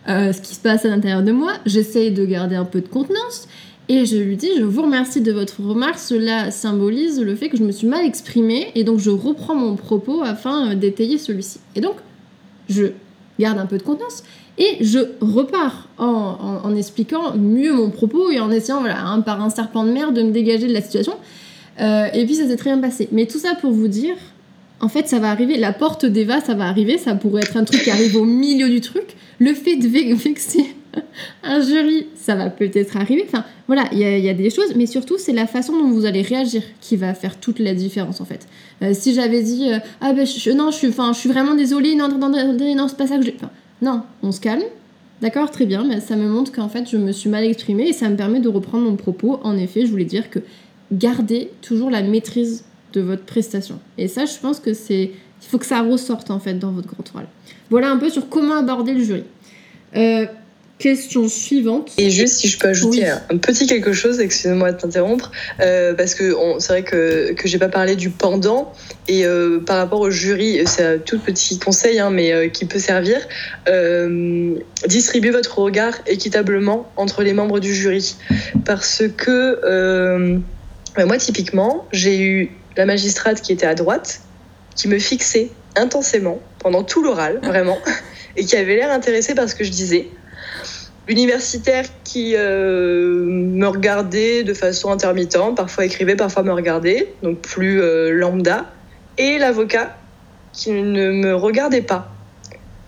euh, 0.09 0.33
ce 0.33 0.41
qui 0.41 0.57
se 0.57 0.61
passe 0.61 0.85
à 0.85 0.89
l'intérieur 0.89 1.23
de 1.23 1.31
moi. 1.31 1.53
J'essaye 1.67 2.11
de 2.11 2.25
garder 2.25 2.57
un 2.57 2.65
peu 2.65 2.81
de 2.81 2.89
contenance. 2.89 3.47
Et 3.89 4.05
je 4.05 4.17
lui 4.17 4.37
dis, 4.37 4.49
je 4.59 4.65
vous 4.65 4.83
remercie 4.83 5.21
de 5.21 5.31
votre 5.31 5.63
remarque, 5.63 6.01
cela 6.01 6.51
symbolise 6.51 7.21
le 7.21 7.37
fait 7.37 7.49
que 7.49 7.57
je 7.57 7.63
me 7.63 7.71
suis 7.71 7.87
mal 7.87 8.05
exprimée, 8.05 8.73
et 8.75 8.83
donc 8.83 8.99
je 8.99 9.11
reprends 9.11 9.55
mon 9.55 9.77
propos 9.77 10.23
afin 10.25 10.75
d'étayer 10.75 11.17
celui-ci. 11.17 11.61
Et 11.77 11.81
donc, 11.81 11.97
je 12.69 12.87
garde 13.39 13.59
un 13.59 13.67
peu 13.67 13.79
de 13.79 13.83
contenance, 13.85 14.25
et 14.59 14.85
je 14.85 14.99
repars 15.21 15.89
en, 15.99 16.75
expliquant 16.77 17.35
mieux 17.37 17.73
mon 17.73 17.91
propos 17.91 18.31
et 18.31 18.41
en 18.41 18.51
essayant, 18.51 18.81
voilà, 18.81 19.01
hein, 19.03 19.21
par 19.21 19.41
un 19.43 19.51
serpent 19.51 19.85
de 19.85 19.93
mer, 19.93 20.13
de 20.13 20.23
me 20.23 20.31
dégager 20.31 20.67
de 20.67 20.73
la 20.73 20.83
situation. 20.83 21.15
Euh, 21.81 22.07
et 22.13 22.27
puis 22.27 22.35
ça 22.35 22.47
s'est 22.47 22.57
très 22.57 22.71
bien 22.71 22.81
passé. 22.81 23.09
Mais 23.13 23.27
tout 23.27 23.39
ça 23.39 23.55
pour 23.55 23.71
vous 23.71 23.89
dire, 23.89 24.15
en 24.81 24.89
fait, 24.89 25.09
ça 25.09 25.19
va 25.19 25.31
arriver. 25.31 25.57
La 25.57 25.73
porte 25.73 26.05
d'Eva, 26.05 26.41
ça 26.41 26.55
va 26.55 26.67
arriver. 26.67 26.99
Ça 26.99 27.15
pourrait 27.15 27.43
être 27.43 27.57
un 27.57 27.65
truc 27.65 27.83
qui 27.83 27.91
arrive 27.91 28.17
au 28.17 28.25
milieu 28.25 28.69
du 28.69 28.81
truc. 28.81 29.17
Le 29.39 29.55
fait 29.55 29.77
de 29.77 29.89
vexer 30.15 30.67
un 31.43 31.61
jury, 31.61 32.07
ça 32.15 32.35
va 32.35 32.51
peut-être 32.51 32.97
arriver. 32.97 33.25
Enfin, 33.27 33.45
voilà, 33.67 33.85
il 33.93 33.99
y, 33.99 34.29
a 34.29 34.35
des 34.35 34.51
choses, 34.51 34.75
mais 34.77 34.85
surtout, 34.85 35.17
c'est 35.17 35.33
la 35.33 35.47
façon 35.47 35.73
dont 35.73 35.89
vous 35.89 36.05
allez 36.05 36.21
réagir 36.21 36.63
qui 36.81 36.97
va 36.97 37.15
faire 37.15 37.41
toute 37.41 37.59
la 37.59 37.73
différence, 37.75 38.21
en 38.21 38.27
fait. 38.27 38.47
Euh, 38.83 38.93
si 38.93 39.15
j'avais 39.15 39.43
dit, 39.43 39.71
euh, 39.71 39.79
ah 40.03 40.13
ben, 40.13 40.27
non, 40.55 40.71
je 40.71 40.77
suis, 40.77 40.93
je 40.93 41.13
suis 41.15 41.29
vraiment 41.31 41.55
désolée, 41.55 41.95
non, 41.95 42.09
non, 42.09 42.29
non, 42.29 42.57
non 42.59 42.89
c'est 42.89 42.99
pas 42.99 43.07
ça 43.07 43.17
que 43.17 43.25
j'ai. 43.25 43.37
Non, 43.83 44.03
on 44.23 44.33
se 44.33 44.41
calme. 44.41 44.63
D'accord, 45.21 45.51
très 45.51 45.67
bien, 45.67 45.85
mais 45.85 46.01
ça 46.01 46.17
me 46.17 46.29
montre 46.29 46.51
qu'en 46.53 46.69
fait 46.69 46.89
je 46.89 46.97
me 46.97 47.13
suis 47.13 47.29
mal 47.29 47.45
exprimée 47.45 47.89
et 47.89 47.93
ça 47.93 48.09
me 48.09 48.17
permet 48.17 48.41
de 48.41 48.49
reprendre 48.49 48.85
mon 48.85 48.97
propos. 48.97 49.39
En 49.43 49.57
effet, 49.57 49.85
je 49.87 49.91
voulais 49.91 50.05
dire 50.05 50.31
que 50.31 50.39
gardez 50.91 51.51
toujours 51.61 51.91
la 51.91 52.03
maîtrise 52.03 52.65
de 52.93 53.01
votre 53.01 53.25
prestation. 53.25 53.79
Et 53.99 54.09
ça, 54.09 54.25
je 54.25 54.39
pense 54.41 54.61
que 54.61 54.73
c'est. 54.73 55.13
Il 55.43 55.49
faut 55.49 55.59
que 55.59 55.67
ça 55.67 55.83
ressorte 55.83 56.31
en 56.31 56.39
fait 56.39 56.55
dans 56.55 56.71
votre 56.71 56.89
grand 56.89 57.05
oral. 57.15 57.27
Voilà 57.71 57.91
un 57.91 57.97
peu 57.99 58.09
sur 58.11 58.29
comment 58.29 58.55
aborder 58.55 58.95
le 58.95 59.03
jury. 59.03 59.25
Euh, 59.97 60.27
Question 60.83 61.29
suivante. 61.29 61.93
Et 61.97 62.11
juste 62.11 62.39
si 62.39 62.49
je 62.49 62.59
peux 62.59 62.67
ajouter 62.67 63.09
un 63.09 63.37
petit 63.37 63.69
quelque 63.69 63.93
chose, 63.93 64.19
excusez-moi 64.19 64.73
de 64.73 64.79
t'interrompre, 64.79 65.31
euh, 65.61 65.95
parce 65.95 66.17
que 66.17 66.35
c'est 66.59 66.73
vrai 66.73 66.83
que, 66.83 67.35
que 67.35 67.47
j'ai 67.47 67.59
pas 67.59 67.69
parlé 67.69 67.95
du 67.95 68.11
pendant, 68.11 68.73
et 69.07 69.25
euh, 69.25 69.61
par 69.61 69.77
rapport 69.77 70.01
au 70.01 70.11
jury, 70.11 70.59
c'est 70.67 70.85
un 70.85 70.99
tout 70.99 71.21
petit 71.21 71.61
conseil, 71.61 72.01
hein, 72.01 72.11
mais 72.11 72.33
euh, 72.33 72.49
qui 72.49 72.65
peut 72.65 72.81
servir, 72.81 73.21
distribuez 74.89 75.31
votre 75.31 75.57
regard 75.61 75.95
équitablement 76.09 76.91
entre 76.97 77.23
les 77.23 77.33
membres 77.33 77.61
du 77.61 77.73
jury. 77.73 78.17
Parce 78.65 79.05
que 79.17 80.41
bah, 80.97 81.07
moi, 81.07 81.17
typiquement, 81.17 81.87
j'ai 81.93 82.21
eu 82.21 82.51
la 82.77 82.87
magistrate 82.87 83.41
qui 83.41 83.53
était 83.53 83.67
à 83.67 83.77
droite, 83.77 84.23
qui 84.75 84.89
me 84.89 84.99
fixait 84.99 85.51
intensément 85.77 86.41
pendant 86.59 86.83
tout 86.83 87.05
l'oral, 87.05 87.39
vraiment, 87.41 87.79
et 88.37 88.45
qui 88.45 88.57
avait 88.57 88.75
l'air 88.75 88.91
intéressée 88.91 89.37
par 89.37 89.49
ce 89.49 89.55
que 89.55 89.63
je 89.63 89.71
disais 89.71 90.09
l'universitaire 91.09 91.85
qui 92.05 92.35
euh, 92.37 93.25
me 93.25 93.67
regardait 93.67 94.45
de 94.45 94.55
façon 94.55 94.91
intermittente, 94.91 95.57
parfois 95.57 95.85
écrivait, 95.85 96.17
parfois 96.17 96.43
me 96.43 96.53
regardait, 96.53 97.13
donc 97.23 97.41
plus 97.41 97.81
euh, 97.81 98.11
lambda, 98.11 98.71
et 99.19 99.39
l'avocat 99.39 99.97
qui 100.53 100.71
ne 100.71 101.13
me 101.13 101.35
regardait 101.35 101.83
pas. 101.83 102.09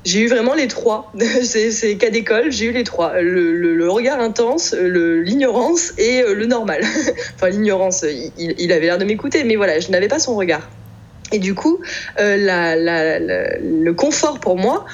J'ai 0.05 0.21
eu 0.21 0.29
vraiment 0.29 0.55
les 0.55 0.69
trois. 0.69 1.13
C'est 1.43 1.97
cas 1.97 2.11
d'école, 2.11 2.53
j'ai 2.53 2.67
eu 2.67 2.73
les 2.73 2.85
trois. 2.85 3.21
Le, 3.21 3.89
regard 3.89 4.21
intense, 4.21 4.75
l'ignorance 4.75 5.95
et 5.99 6.23
euh, 6.23 6.35
le 6.35 6.47
normal. 6.47 6.83
enfin, 7.35 7.49
l'ignorance, 7.49 8.05
il, 8.39 8.73
avait 8.73 8.87
l'air 8.87 8.99
de 8.99 9.05
m'écouter, 9.05 9.45
mais 9.45 9.57
voilà, 9.57 9.81
je 9.81 9.91
n'avais 9.91 10.09
pas 10.09 10.19
son 10.19 10.37
regard. 10.37 10.69
Et 11.33 11.39
du 11.39 11.55
coup, 11.55 11.81
le 12.19 13.93
confort 13.93 14.41
pour 14.41 14.57
moi 14.57 14.85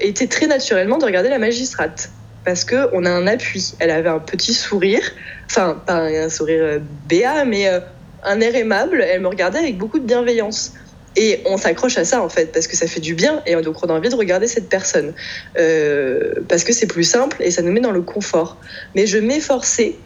était 0.00 0.26
très 0.26 0.46
naturellement 0.46 0.98
de 0.98 1.04
regarder 1.04 1.30
la 1.30 1.38
magistrate 1.38 2.10
parce 2.44 2.64
qu'on 2.64 3.04
a 3.04 3.10
un 3.10 3.26
appui. 3.26 3.74
Elle 3.78 3.90
avait 3.90 4.08
un 4.08 4.18
petit 4.18 4.54
sourire, 4.54 5.02
enfin, 5.46 5.80
pas 5.86 6.02
un 6.02 6.28
sourire 6.28 6.62
euh, 6.62 6.78
béat, 7.08 7.44
mais 7.44 7.68
euh, 7.68 7.80
un 8.24 8.40
air 8.40 8.54
aimable. 8.54 9.02
Elle 9.02 9.20
me 9.20 9.28
regardait 9.28 9.58
avec 9.58 9.78
beaucoup 9.78 9.98
de 9.98 10.06
bienveillance. 10.06 10.72
Et 11.14 11.42
on 11.44 11.58
s'accroche 11.58 11.98
à 11.98 12.04
ça 12.04 12.22
en 12.22 12.30
fait, 12.30 12.52
parce 12.52 12.66
que 12.66 12.74
ça 12.74 12.86
fait 12.86 13.00
du 13.00 13.14
bien 13.14 13.42
et 13.44 13.54
donc 13.56 13.84
on 13.84 13.88
a 13.88 13.92
envie 13.92 14.08
de 14.08 14.14
regarder 14.14 14.46
cette 14.46 14.70
personne. 14.70 15.12
Euh, 15.58 16.32
parce 16.48 16.64
que 16.64 16.72
c'est 16.72 16.86
plus 16.86 17.04
simple 17.04 17.36
et 17.40 17.50
ça 17.50 17.60
nous 17.60 17.70
met 17.70 17.80
dans 17.80 17.90
le 17.90 18.00
confort. 18.00 18.56
Mais 18.94 19.06
je 19.06 19.18
m'efforçais, 19.18 19.96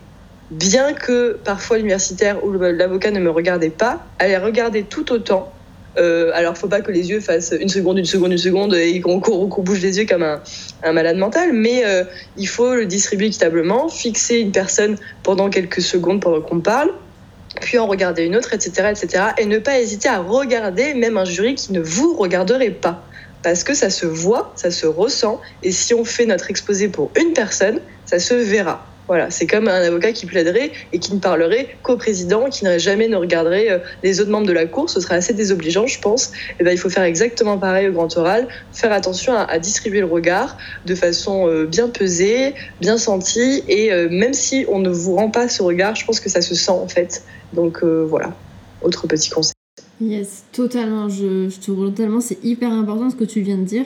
bien 0.51 0.95
que 0.95 1.39
parfois 1.45 1.76
l'universitaire 1.76 2.45
ou 2.45 2.53
l'avocat 2.53 3.12
ne 3.12 3.20
me 3.20 3.30
regardait 3.30 3.70
pas, 3.70 4.05
à 4.18 4.26
les 4.26 4.37
regarder 4.37 4.82
tout 4.82 5.12
autant 5.12 5.53
euh, 5.99 6.30
alors, 6.34 6.57
faut 6.59 6.68
pas 6.68 6.80
que 6.80 6.92
les 6.92 7.09
yeux 7.11 7.20
fassent 7.20 7.55
une 7.59 7.68
seconde, 7.68 7.99
une 7.99 8.05
seconde, 8.05 8.32
une 8.32 8.38
seconde 8.38 8.74
et 8.74 9.01
qu'on 9.01 9.18
bouge 9.62 9.80
les 9.80 9.99
yeux 9.99 10.07
comme 10.07 10.22
un, 10.22 10.92
malade 10.92 11.16
mental, 11.16 11.53
mais 11.53 11.84
euh, 11.84 12.05
il 12.36 12.49
faut 12.49 12.74
le 12.74 12.86
distribuer 12.86 13.26
équitablement, 13.26 13.88
fixer 13.88 14.36
une 14.36 14.53
personne 14.53 14.97
pendant 15.22 15.49
quelques 15.49 15.80
secondes 15.80 16.20
pendant 16.20 16.40
qu'on 16.40 16.61
parle, 16.61 16.90
puis 17.61 17.78
en 17.78 17.86
regarder 17.86 18.24
une 18.24 18.36
autre, 18.36 18.53
etc., 18.53 18.90
etc., 18.90 19.24
et 19.38 19.47
ne 19.47 19.59
pas 19.59 19.80
hésiter 19.80 20.09
à 20.09 20.18
regarder 20.18 20.94
même 20.94 21.16
un 21.16 21.24
jury 21.24 21.55
qui 21.55 21.72
ne 21.72 21.80
vous 21.80 22.14
regarderait 22.16 22.70
pas 22.70 23.03
parce 23.42 23.62
que 23.62 23.74
ça 23.74 23.90
se 23.90 24.07
voit, 24.07 24.53
ça 24.57 24.70
se 24.72 24.86
ressent, 24.86 25.40
et 25.62 25.70
si 25.70 25.94
on 25.94 26.05
fait 26.05 26.26
notre 26.26 26.51
exposé 26.51 26.88
pour 26.88 27.12
une 27.16 27.32
personne, 27.32 27.80
ça 28.05 28.18
se 28.18 28.34
verra. 28.34 28.84
Voilà, 29.09 29.31
c'est 29.31 29.47
comme 29.47 29.69
un 29.69 29.83
avocat 29.83 30.13
qui 30.13 30.27
plaiderait 30.27 30.73
et 30.93 30.99
qui 30.99 31.15
ne 31.15 31.21
parlerait 31.21 31.77
qu'au 31.83 31.97
président, 31.97 32.49
qui 32.49 32.65
n'aurait 32.65 32.81
jamais 32.81 33.07
ne 33.07 33.17
regarderait 33.17 33.71
euh, 33.71 33.79
les 34.03 34.21
autres 34.21 34.31
membres 34.31 34.49
de 34.49 34.53
la 34.53 34.67
cour. 34.67 34.91
Ce 34.91 35.01
serait 35.01 35.15
assez 35.15 35.33
désobligeant, 35.33 35.87
je 35.87 36.01
pense. 36.01 36.29
Et 36.29 36.57
eh 36.61 36.65
ben, 36.65 36.73
il 36.73 36.79
faut 36.79 36.91
faire 36.91 37.05
exactement 37.05 37.57
pareil 37.57 37.89
au 37.89 37.93
grand 37.93 38.15
oral, 38.17 38.49
faire 38.73 38.93
attention 38.93 39.33
à, 39.35 39.59
distribuer 39.59 40.01
le 40.01 40.07
regard 40.07 40.59
de 40.87 40.95
façon 40.95 41.49
euh, 41.49 41.67
bien 41.67 41.89
pesée, 41.89 42.55
bien 42.81 42.99
sentie, 42.99 43.63
et 43.69 43.93
euh, 43.93 44.09
même 44.11 44.35
si 44.35 44.67
on 44.69 44.81
ne 44.81 44.91
vous 44.91 45.15
rend 45.15 45.31
pas 45.31 45.49
ce 45.49 45.63
regard, 45.63 45.95
je 45.95 46.05
pense 46.05 46.19
que 46.19 46.29
ça 46.29 46.41
se 46.41 46.55
sent 46.55 46.73
en 46.73 46.89
fait. 46.89 47.23
Donc 47.53 47.85
voilà, 47.85 48.35
autre 48.83 49.07
petit 49.07 49.31
conseil. 49.31 49.55
Yes, 50.01 50.45
totalement. 50.53 51.09
Je, 51.09 51.49
te. 51.49 52.21
C'est 52.21 52.45
hyper 52.45 52.73
important 52.73 53.09
ce 53.09 53.17
que 53.17 53.25
tu 53.25 53.41
viens 53.41 53.57
de 53.57 53.65
dire. 53.65 53.85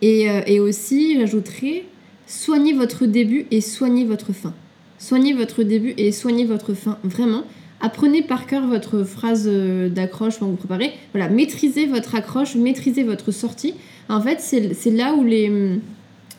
Et 0.00 0.58
aussi, 0.58 1.18
j'ajouterais 1.18 1.84
soignez 2.26 2.72
votre 2.72 3.06
début 3.06 3.46
et 3.50 3.60
soignez 3.60 4.04
votre 4.04 4.32
fin. 4.32 4.54
Soignez 4.98 5.34
votre 5.34 5.62
début 5.62 5.94
et 5.96 6.12
soignez 6.12 6.44
votre 6.44 6.74
fin, 6.74 6.98
vraiment. 7.04 7.42
Apprenez 7.80 8.22
par 8.22 8.46
cœur 8.46 8.66
votre 8.66 9.02
phrase 9.04 9.44
euh, 9.46 9.88
d'accroche 9.90 10.38
quand 10.38 10.46
vous 10.46 10.56
préparez. 10.56 10.92
Voilà, 11.12 11.28
maîtrisez 11.28 11.86
votre 11.86 12.14
accroche, 12.14 12.54
maîtrisez 12.54 13.02
votre 13.02 13.30
sortie. 13.30 13.74
En 14.08 14.20
fait, 14.22 14.40
c'est 14.40 14.90
là 14.90 15.14
où 15.14 15.24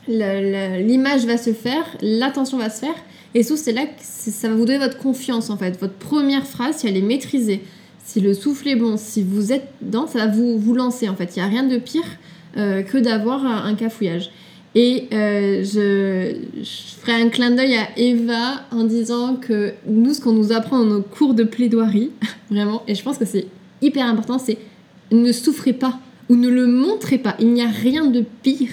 l'image 0.08 1.26
va 1.26 1.38
se 1.38 1.54
faire, 1.54 1.86
l'attention 2.02 2.58
va 2.58 2.70
se 2.70 2.80
faire. 2.80 2.96
Et 3.36 3.44
surtout, 3.44 3.62
c'est 3.62 3.74
là 3.74 3.86
que 3.86 3.92
ça 4.02 4.50
va 4.50 4.56
vous 4.56 4.66
donner 4.66 4.80
votre 4.80 4.98
confiance, 4.98 5.50
en 5.50 5.58
fait. 5.58 5.80
Votre 5.80 5.94
première 5.94 6.48
phrase, 6.48 6.78
si 6.78 6.88
elle 6.88 6.98
est 6.98 7.02
maîtrisée, 7.02 7.62
si 8.04 8.22
le 8.22 8.34
souffle 8.34 8.68
est 8.70 8.76
bon, 8.76 8.98
si 8.98 9.22
vous 9.22 9.52
êtes 9.52 9.68
dedans, 9.82 10.08
ça 10.08 10.20
va 10.20 10.28
vous, 10.28 10.58
vous 10.58 10.74
lancer, 10.74 11.10
en 11.10 11.16
fait. 11.16 11.36
Il 11.36 11.40
n'y 11.40 11.46
a 11.46 11.50
rien 11.50 11.64
de 11.64 11.78
pire 11.78 12.06
euh, 12.58 12.82
que 12.82 12.98
d'avoir 12.98 13.46
un 13.46 13.76
cafouillage. 13.76 14.32
Et 14.76 15.08
euh, 15.14 15.64
je, 15.64 16.36
ferai 17.00 17.14
un 17.14 17.30
clin 17.30 17.52
d'œil 17.52 17.76
à 17.78 17.98
Eva 17.98 18.66
en 18.72 18.84
disant 18.84 19.38
que 19.38 19.74
nous, 19.88 20.14
ce 20.14 20.20
qu'on 20.20 20.34
nous 20.34 20.52
apprend 20.52 20.80
dans 20.80 20.86
nos 20.86 21.02
cours 21.02 21.34
de 21.34 21.44
plaidoirie, 21.44 22.12
vraiment, 22.52 22.84
et 22.88 22.94
je 22.94 23.02
pense 23.02 23.18
que 23.18 23.26
c'est 23.26 23.48
hyper 23.82 24.06
important, 24.06 24.38
c'est 24.38 24.58
ne 25.12 25.32
souffrez 25.32 25.72
pas 25.72 26.00
ou 26.28 26.36
ne 26.36 26.50
le 26.50 26.68
montrez 26.68 27.18
pas. 27.18 27.36
Il 27.40 27.54
n'y 27.54 27.62
a 27.62 27.70
rien 27.70 28.06
de 28.06 28.24
pire 28.44 28.72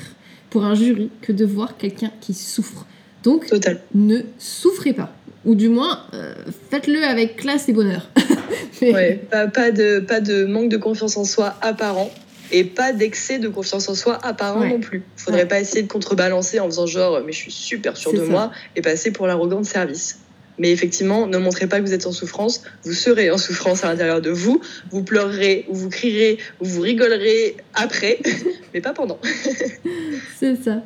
pour 0.50 0.64
un 0.64 0.74
jury 0.74 1.10
que 1.20 1.32
de 1.32 1.44
voir 1.44 1.76
quelqu'un 1.76 2.10
qui 2.20 2.34
souffre. 2.34 2.86
Donc, 3.22 3.46
ne 3.94 4.22
souffrez 4.38 4.92
pas. 4.92 5.14
Ou 5.44 5.54
du 5.54 5.68
moins, 5.68 6.00
euh, 6.14 6.34
faites-le 6.70 7.02
avec 7.04 7.36
classe 7.36 7.68
et 7.68 7.72
bonheur. 7.72 8.08
ouais, 8.82 9.24
pas, 9.30 9.70
de, 9.70 10.00
pas 10.00 10.20
de 10.20 10.44
manque 10.44 10.68
de 10.68 10.76
confiance 10.76 11.16
en 11.16 11.24
soi 11.24 11.54
apparent 11.60 12.10
et 12.52 12.64
pas 12.64 12.92
d'excès 12.92 13.38
de 13.38 13.48
confiance 13.48 13.88
en 13.88 13.94
soi 13.94 14.18
apparent 14.22 14.64
non 14.64 14.80
plus. 14.80 15.02
Il 15.18 15.22
faudrait 15.22 15.48
pas 15.48 15.60
essayer 15.60 15.82
de 15.82 15.90
contrebalancer 15.90 16.60
en 16.60 16.66
faisant 16.66 16.86
genre 16.86 17.20
mais 17.24 17.32
je 17.32 17.38
suis 17.38 17.52
super 17.52 17.96
sûr 17.96 18.12
de 18.12 18.22
moi 18.22 18.52
et 18.76 18.82
passer 18.82 19.10
pour 19.10 19.26
l'arrogant 19.26 19.60
de 19.60 19.66
service. 19.66 20.18
Mais 20.58 20.70
effectivement, 20.70 21.26
ne 21.26 21.38
montrez 21.38 21.66
pas 21.66 21.80
que 21.80 21.86
vous 21.86 21.94
êtes 21.94 22.06
en 22.06 22.12
souffrance. 22.12 22.62
Vous 22.84 22.92
serez 22.92 23.30
en 23.30 23.38
souffrance 23.38 23.84
à 23.84 23.88
l'intérieur 23.88 24.20
de 24.20 24.30
vous. 24.30 24.60
Vous 24.90 25.02
pleurerez, 25.02 25.64
ou 25.68 25.74
vous 25.74 25.88
crierez, 25.88 26.38
ou 26.60 26.66
vous 26.66 26.82
rigolerez 26.82 27.56
après, 27.74 28.18
mais 28.74 28.80
pas 28.80 28.92
pendant. 28.92 29.18
C'est 30.38 30.62
ça. 30.62 30.82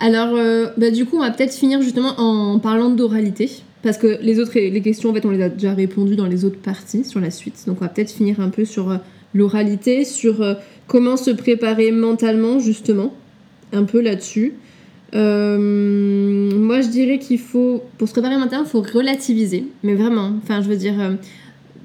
Alors, 0.00 0.34
euh, 0.34 0.68
bah, 0.76 0.90
du 0.90 1.06
coup, 1.06 1.16
on 1.16 1.20
va 1.20 1.30
peut-être 1.30 1.54
finir 1.54 1.80
justement 1.80 2.14
en 2.18 2.58
parlant 2.58 2.90
d'oralité. 2.90 3.50
Parce 3.82 3.98
que 3.98 4.18
les 4.20 4.40
autres 4.40 4.52
les 4.54 4.82
questions, 4.82 5.10
en 5.10 5.14
fait, 5.14 5.24
on 5.24 5.30
les 5.30 5.42
a 5.42 5.48
déjà 5.48 5.72
répondues 5.72 6.16
dans 6.16 6.26
les 6.26 6.44
autres 6.44 6.58
parties 6.58 7.04
sur 7.04 7.20
la 7.20 7.30
suite. 7.30 7.64
Donc, 7.66 7.78
on 7.80 7.84
va 7.84 7.88
peut-être 7.88 8.10
finir 8.10 8.40
un 8.40 8.50
peu 8.50 8.64
sur 8.64 8.90
euh, 8.90 8.96
l'oralité, 9.34 10.04
sur 10.04 10.42
euh, 10.42 10.54
comment 10.88 11.16
se 11.16 11.30
préparer 11.30 11.92
mentalement, 11.92 12.58
justement, 12.58 13.14
un 13.72 13.84
peu 13.84 14.00
là-dessus. 14.00 14.54
Euh, 15.14 16.50
moi, 16.58 16.80
je 16.80 16.88
dirais 16.88 17.18
qu'il 17.18 17.38
faut, 17.38 17.82
pour 17.96 18.08
se 18.08 18.12
préparer 18.12 18.36
mentalement, 18.36 18.64
il 18.64 18.70
faut 18.70 18.82
relativiser. 18.82 19.66
Mais 19.84 19.94
vraiment, 19.94 20.32
enfin, 20.42 20.60
je 20.62 20.68
veux 20.68 20.76
dire, 20.76 21.00
euh, 21.00 21.14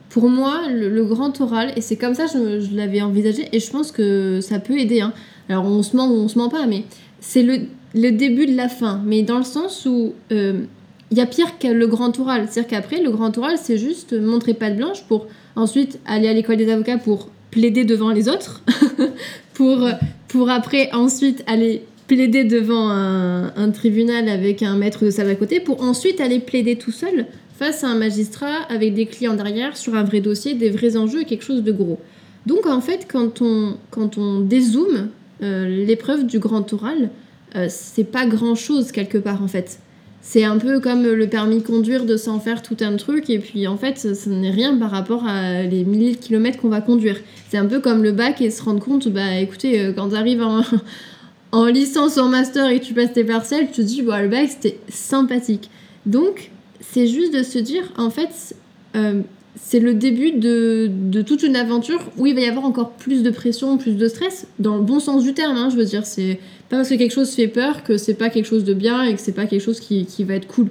pour 0.09 0.29
moi, 0.29 0.61
le, 0.71 1.03
grand 1.03 1.39
oral, 1.41 1.73
et 1.75 1.81
c'est 1.81 1.97
comme 1.97 2.15
ça 2.15 2.25
que 2.25 2.59
je, 2.59 2.75
l'avais 2.75 3.01
envisagé, 3.01 3.47
et 3.51 3.59
je 3.59 3.69
pense 3.69 3.91
que 3.91 4.39
ça 4.41 4.59
peut 4.59 4.79
aider. 4.79 5.01
Hein. 5.01 5.13
Alors, 5.49 5.65
on 5.65 5.83
se 5.83 5.95
ment 5.95 6.07
ou 6.07 6.15
on 6.15 6.27
se 6.27 6.39
ment 6.39 6.49
pas, 6.49 6.65
mais 6.65 6.85
c'est 7.19 7.43
le, 7.43 8.11
début 8.11 8.47
de 8.47 8.55
la 8.55 8.69
fin. 8.69 9.01
Mais 9.05 9.21
dans 9.21 9.37
le 9.37 9.43
sens 9.43 9.85
où 9.85 10.13
il 10.31 11.17
y 11.17 11.21
a 11.21 11.27
pire 11.27 11.59
que 11.59 11.67
le 11.67 11.85
grand 11.85 12.19
oral. 12.19 12.47
C'est-à-dire 12.49 12.69
qu'après, 12.69 12.99
le 12.99 13.11
grand 13.11 13.37
oral, 13.37 13.57
c'est 13.61 13.77
juste 13.77 14.13
montrer 14.13 14.55
pas 14.55 14.71
de 14.71 14.77
blanche 14.77 15.03
pour 15.03 15.27
ensuite 15.55 15.99
aller 16.07 16.27
à 16.27 16.33
l'école 16.33 16.57
des 16.57 16.71
avocats 16.71 16.97
pour 16.97 17.29
plaider 17.53 17.85
devant 17.85 18.09
les 18.11 18.29
autres, 18.29 18.63
pour, 19.53 19.87
pour 20.27 20.49
après 20.49 20.91
ensuite 20.91 21.43
aller 21.45 21.83
plaider 22.07 22.43
devant 22.43 22.89
un, 22.89 23.69
tribunal 23.71 24.27
avec 24.27 24.63
un 24.63 24.75
maître 24.75 25.05
de 25.05 25.11
salle 25.11 25.29
à 25.29 25.35
côté, 25.35 25.59
pour 25.59 25.83
ensuite 25.83 26.19
aller 26.19 26.39
plaider 26.39 26.77
tout 26.77 26.91
seul 26.91 27.27
face 27.59 27.83
à 27.83 27.89
un 27.89 27.95
magistrat 27.95 28.63
avec 28.69 28.95
des 28.95 29.05
clients 29.05 29.35
derrière 29.35 29.77
sur 29.77 29.93
un 29.93 30.03
vrai 30.03 30.19
dossier, 30.19 30.55
des 30.55 30.71
vrais 30.71 30.97
enjeux 30.97 31.21
et 31.21 31.25
quelque 31.25 31.43
chose 31.43 31.63
de 31.63 31.71
gros. 31.71 31.99
Donc 32.47 32.65
en 32.65 32.81
fait, 32.81 33.07
quand 33.09 33.41
on, 33.41 33.77
quand 33.91 34.17
on 34.17 34.39
dézoome 34.39 35.09
euh, 35.43 35.85
l'épreuve 35.85 36.25
du 36.25 36.39
grand 36.39 36.73
oral, 36.73 37.11
euh, 37.55 37.67
c'est 37.69 38.03
pas 38.03 38.25
grand 38.25 38.55
chose 38.55 38.91
quelque 38.91 39.19
part 39.19 39.43
en 39.43 39.47
fait 39.47 39.77
c'est 40.25 40.45
un 40.45 40.57
peu 40.57 40.79
comme 40.79 41.03
le 41.03 41.27
permis 41.27 41.57
de 41.57 41.63
conduire 41.63 42.05
de 42.05 42.15
s'en 42.15 42.39
faire 42.39 42.61
tout 42.61 42.77
un 42.79 42.95
truc 42.95 43.29
et 43.29 43.39
puis 43.39 43.67
en 43.67 43.77
fait 43.77 43.99
ce 43.99 44.29
n'est 44.29 44.49
rien 44.49 44.75
par 44.77 44.89
rapport 44.89 45.27
à 45.27 45.63
les 45.63 45.83
milliers 45.83 46.13
de 46.13 46.17
kilomètres 46.17 46.59
qu'on 46.59 46.69
va 46.69 46.81
conduire. 46.81 47.17
C'est 47.49 47.57
un 47.57 47.65
peu 47.65 47.81
comme 47.81 48.01
le 48.01 48.13
bac 48.13 48.41
et 48.41 48.49
se 48.49 48.63
rendre 48.63 48.79
compte, 48.79 49.09
bah 49.09 49.37
écoutez, 49.37 49.79
euh, 49.79 49.93
quand 49.93 50.09
tu 50.09 50.15
arrives 50.15 50.41
en, 50.41 50.61
en 51.51 51.65
licence 51.65 52.17
en 52.17 52.29
master 52.29 52.69
et 52.69 52.79
que 52.79 52.85
tu 52.85 52.93
passes 52.93 53.11
tes 53.13 53.25
parcelles, 53.25 53.67
tu 53.67 53.73
te 53.73 53.81
dis, 53.81 54.01
bah 54.01 54.23
le 54.23 54.29
bac 54.29 54.49
c'était 54.49 54.79
sympathique. 54.87 55.69
Donc 56.05 56.51
c'est 56.79 57.07
juste 57.07 57.33
de 57.33 57.43
se 57.43 57.59
dire, 57.59 57.83
en 57.97 58.09
fait, 58.09 58.55
euh, 58.95 59.21
c'est 59.55 59.79
le 59.79 59.93
début 59.93 60.31
de, 60.31 60.89
de, 60.89 61.21
toute 61.21 61.43
une 61.43 61.55
aventure 61.55 61.99
où 62.17 62.25
il 62.25 62.33
va 62.33 62.41
y 62.41 62.45
avoir 62.45 62.65
encore 62.65 62.91
plus 62.91 63.23
de 63.23 63.29
pression, 63.29 63.77
plus 63.77 63.97
de 63.97 64.07
stress, 64.07 64.47
dans 64.59 64.77
le 64.77 64.83
bon 64.83 64.99
sens 64.99 65.23
du 65.23 65.33
terme, 65.33 65.57
hein, 65.57 65.69
je 65.69 65.75
veux 65.75 65.85
dire, 65.85 66.05
c'est 66.05 66.39
pas 66.73 66.79
parce 66.79 66.89
que 66.89 66.95
quelque 66.95 67.13
chose 67.13 67.29
fait 67.29 67.47
peur 67.47 67.83
que 67.83 67.97
c'est 67.97 68.15
pas 68.15 68.29
quelque 68.29 68.47
chose 68.47 68.63
de 68.63 68.73
bien 68.73 69.03
et 69.03 69.13
que 69.13 69.21
c'est 69.21 69.31
pas 69.31 69.45
quelque 69.45 69.61
chose 69.61 69.79
qui, 69.79 70.07
qui, 70.07 70.23
va 70.23 70.33
être 70.33 70.47
cool. 70.47 70.69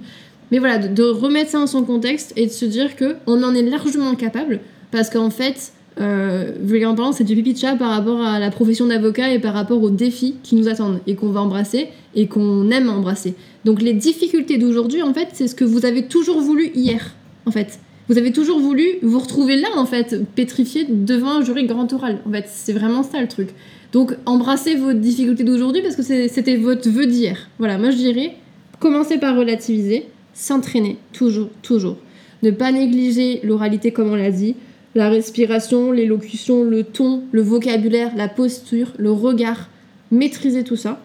Mais 0.50 0.58
voilà, 0.58 0.78
de, 0.78 1.04
remettre 1.04 1.50
ça 1.50 1.58
dans 1.60 1.68
son 1.68 1.84
contexte 1.84 2.32
et 2.34 2.46
de 2.46 2.50
se 2.50 2.64
dire 2.64 2.96
que 2.96 3.14
on 3.28 3.40
en 3.44 3.54
est 3.54 3.62
largement 3.62 4.16
capable 4.16 4.58
parce 4.90 5.10
qu'en 5.10 5.30
fait, 5.30 5.72
euh, 6.00 6.50
vulgairement 6.60 6.96
parlant, 6.96 7.12
c'est 7.12 7.22
du 7.22 7.36
pipi 7.36 7.54
de 7.54 7.58
chat 7.58 7.76
par 7.76 7.90
rapport 7.90 8.20
à 8.20 8.40
la 8.40 8.50
profession 8.50 8.88
d'avocat 8.88 9.32
et 9.32 9.38
par 9.38 9.54
rapport 9.54 9.80
aux 9.80 9.90
défis 9.90 10.34
qui 10.42 10.56
nous 10.56 10.66
attendent 10.66 10.98
et 11.06 11.14
qu'on 11.14 11.30
va 11.30 11.40
embrasser 11.40 11.90
et 12.16 12.26
qu'on 12.26 12.68
aime 12.72 12.90
embrasser. 12.90 13.34
Donc 13.64 13.80
les 13.80 13.92
difficultés 13.92 14.58
d'aujourd'hui, 14.58 15.02
en 15.02 15.14
fait, 15.14 15.28
c'est 15.34 15.46
ce 15.46 15.54
que 15.54 15.64
vous 15.64 15.86
avez 15.86 16.06
toujours 16.06 16.40
voulu 16.40 16.72
hier, 16.74 17.14
en 17.46 17.52
fait. 17.52 17.78
Vous 18.08 18.18
avez 18.18 18.32
toujours 18.32 18.58
voulu 18.58 18.86
vous 19.02 19.20
retrouver 19.20 19.56
là, 19.56 19.68
en 19.76 19.86
fait, 19.86 20.20
pétrifié 20.34 20.84
devant 20.88 21.38
un 21.38 21.44
jury 21.44 21.64
grand 21.66 21.90
oral. 21.92 22.18
En 22.26 22.32
fait, 22.32 22.46
c'est 22.48 22.72
vraiment 22.72 23.04
ça 23.04 23.20
le 23.20 23.28
truc. 23.28 23.50
Donc, 23.92 24.16
embrassez 24.24 24.74
vos 24.74 24.94
difficultés 24.94 25.44
d'aujourd'hui 25.44 25.82
parce 25.82 25.96
que 25.96 26.02
c'était 26.02 26.56
votre 26.56 26.88
vœu 26.88 27.06
d'hier. 27.06 27.48
Voilà, 27.58 27.78
moi 27.78 27.90
je 27.90 27.96
dirais, 27.96 28.36
commencez 28.80 29.18
par 29.18 29.36
relativiser, 29.36 30.08
s'entraîner, 30.32 30.96
toujours, 31.12 31.50
toujours. 31.62 31.98
Ne 32.42 32.50
pas 32.50 32.72
négliger 32.72 33.40
l'oralité 33.44 33.92
comme 33.92 34.10
on 34.10 34.16
l'a 34.16 34.30
dit, 34.30 34.56
la 34.94 35.08
respiration, 35.08 35.92
l'élocution, 35.92 36.64
le 36.64 36.84
ton, 36.84 37.22
le 37.32 37.42
vocabulaire, 37.42 38.16
la 38.16 38.28
posture, 38.28 38.92
le 38.96 39.10
regard. 39.10 39.68
Maîtriser 40.10 40.64
tout 40.64 40.76
ça, 40.76 41.00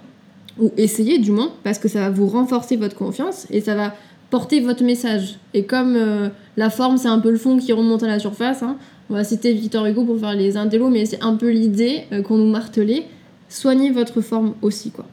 ou 0.59 0.71
essayez 0.75 1.17
du 1.17 1.31
moins, 1.31 1.53
parce 1.63 1.79
que 1.79 1.87
ça 1.87 1.99
va 1.99 2.09
vous 2.09 2.27
renforcer 2.27 2.75
votre 2.75 2.95
confiance 2.95 3.47
et 3.51 3.61
ça 3.61 3.75
va 3.75 3.93
porter 4.29 4.59
votre 4.59 4.83
message. 4.83 5.37
Et 5.53 5.63
comme 5.63 5.95
euh, 5.95 6.29
la 6.57 6.69
forme, 6.69 6.97
c'est 6.97 7.07
un 7.07 7.19
peu 7.19 7.31
le 7.31 7.37
fond 7.37 7.57
qui 7.57 7.71
remonte 7.71 8.03
à 8.03 8.07
la 8.07 8.19
surface, 8.19 8.63
hein, 8.63 8.77
on 9.09 9.13
va 9.13 9.23
citer 9.23 9.53
Victor 9.53 9.85
Hugo 9.85 10.03
pour 10.03 10.19
faire 10.19 10.33
les 10.33 10.57
indélos, 10.57 10.89
mais 10.89 11.05
c'est 11.05 11.23
un 11.23 11.35
peu 11.35 11.49
l'idée 11.49 12.03
euh, 12.11 12.21
qu'on 12.21 12.37
nous 12.37 12.49
martelait. 12.49 13.03
Soignez 13.49 13.91
votre 13.91 14.21
forme 14.21 14.53
aussi, 14.61 14.91
quoi. 14.91 15.05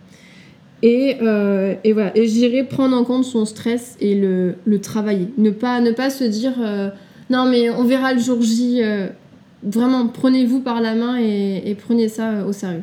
Et, 0.83 1.17
euh, 1.23 1.75
et 1.85 1.93
voilà, 1.93 2.17
et 2.17 2.27
j'irai 2.27 2.65
prendre 2.65 2.97
en 2.97 3.05
compte 3.05 3.25
son 3.25 3.47
stress 3.47 3.97
et 4.01 4.15
le, 4.15 4.57
le 4.65 4.81
travailler. 4.81 5.29
Ne 5.39 5.51
pas, 5.51 5.81
ne 5.81 5.93
pas 5.93 6.11
se 6.11 6.25
dire 6.25 6.53
non, 7.31 7.47
mais 7.47 7.71
on 7.71 7.85
verra 7.85 8.13
le 8.13 8.21
jour 8.21 8.43
J. 8.43 8.83
vraiment, 9.63 10.09
prenez-vous 10.09 10.61
par 10.61 10.83
la 10.83 10.95
main 10.95 11.17
et 11.17 11.75
prenez 11.87 12.09
ça 12.09 12.45
au 12.47 12.53
sérieux. 12.53 12.83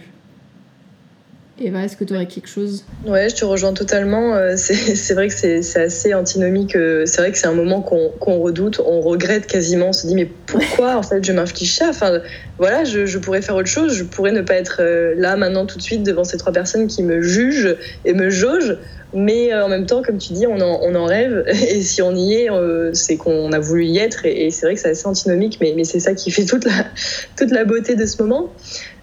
Eva, 1.59 1.83
est-ce 1.83 1.95
que 1.95 2.03
tu 2.03 2.13
aurais 2.13 2.27
quelque 2.27 2.47
chose? 2.47 2.85
Ouais, 3.05 3.29
je 3.29 3.35
te 3.35 3.45
rejoins 3.45 3.73
totalement. 3.73 4.35
Euh, 4.35 4.53
c'est 4.55 5.13
vrai 5.13 5.27
que 5.27 5.33
c'est 5.33 5.79
assez 5.79 6.13
antinomique. 6.13 6.75
Euh, 6.75 7.05
c'est 7.05 7.21
vrai 7.21 7.31
que 7.31 7.37
c'est 7.37 7.47
un 7.47 7.53
moment 7.53 7.81
qu'on 7.81 8.39
redoute, 8.39 8.81
on 8.83 9.01
regrette 9.01 9.47
quasiment. 9.47 9.89
On 9.89 9.93
se 9.93 10.07
dit, 10.07 10.15
mais 10.15 10.29
pourquoi 10.45 10.95
en 10.95 11.03
fait 11.03 11.23
je 11.23 11.31
m'inflige 11.31 11.75
ça? 11.75 11.89
Enfin, 11.89 12.19
voilà, 12.57 12.83
je, 12.83 13.17
pourrais 13.17 13.41
faire 13.41 13.55
autre 13.55 13.67
chose. 13.67 13.93
Je 13.93 14.03
pourrais 14.03 14.31
ne 14.31 14.41
pas 14.41 14.55
être 14.55 14.77
euh, 14.79 15.13
là 15.17 15.35
maintenant 15.35 15.65
tout 15.65 15.77
de 15.77 15.83
suite 15.83 16.03
devant 16.03 16.23
ces 16.23 16.37
trois 16.37 16.53
personnes 16.53 16.87
qui 16.87 17.03
me 17.03 17.21
jugent 17.21 17.75
et 18.05 18.13
me 18.13 18.29
jaugent. 18.29 18.77
Mais 19.13 19.53
euh, 19.53 19.65
en 19.65 19.69
même 19.69 19.85
temps, 19.85 20.01
comme 20.01 20.17
tu 20.17 20.33
dis, 20.33 20.47
on 20.47 20.59
en, 20.61 21.05
rêve. 21.05 21.43
Et 21.69 21.81
si 21.81 22.01
on 22.01 22.15
y 22.15 22.33
est, 22.35 22.51
euh, 22.51 22.91
c'est 22.93 23.17
qu'on 23.17 23.51
a 23.51 23.59
voulu 23.59 23.85
y 23.85 23.97
être. 23.97 24.25
Et, 24.25 24.51
c'est 24.51 24.65
vrai 24.65 24.75
que 24.75 24.81
c'est 24.81 24.89
assez 24.89 25.07
antinomique, 25.07 25.57
mais, 25.61 25.83
c'est 25.83 25.99
ça 25.99 26.13
qui 26.13 26.31
fait 26.31 26.45
toute 26.45 26.65
la, 26.65 26.85
toute 27.37 27.51
la 27.51 27.65
beauté 27.65 27.95
de 27.95 28.05
ce 28.05 28.21
moment. 28.21 28.53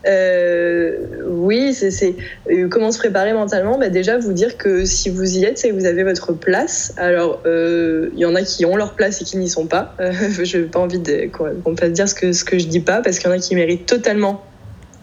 Euh, 0.07 0.97
oui, 1.27 1.77
comment 2.71 2.93
se 2.93 2.99
préparer 2.99 3.33
mentalement? 3.33 3.79
Bah 3.79 3.89
Déjà, 3.89 4.17
vous 4.17 4.33
dire 4.33 4.57
que 4.57 4.85
si 4.85 5.11
vous 5.11 5.39
y 5.39 5.45
êtes, 5.45 5.59
c'est 5.59 5.71
que 5.71 5.75
vous 5.75 5.87
avez 5.87 6.05
votre 6.05 6.33
place. 6.33 6.95
Alors, 6.97 7.43
il 7.45 8.19
y 8.19 8.25
en 8.25 8.35
a 8.35 8.43
qui 8.43 8.65
ont 8.65 8.77
leur 8.77 8.95
place 8.95 9.21
et 9.21 9.25
qui 9.25 9.37
n'y 9.37 9.49
sont 9.49 9.67
pas. 9.67 9.95
Je 10.43 10.59
n'ai 10.59 10.65
pas 10.65 10.79
envie 10.79 11.03
qu'on 11.31 11.75
puisse 11.75 11.93
dire 11.93 12.09
ce 12.09 12.15
que, 12.15 12.33
ce 12.33 12.45
que 12.45 12.59
je 12.59 12.67
dis 12.67 12.81
pas, 12.81 13.03
parce 13.03 13.19
qu'il 13.19 13.29
y 13.29 13.33
en 13.33 13.37
a 13.37 13.41
qui 13.41 13.55
méritent 13.55 13.87
totalement 13.87 14.43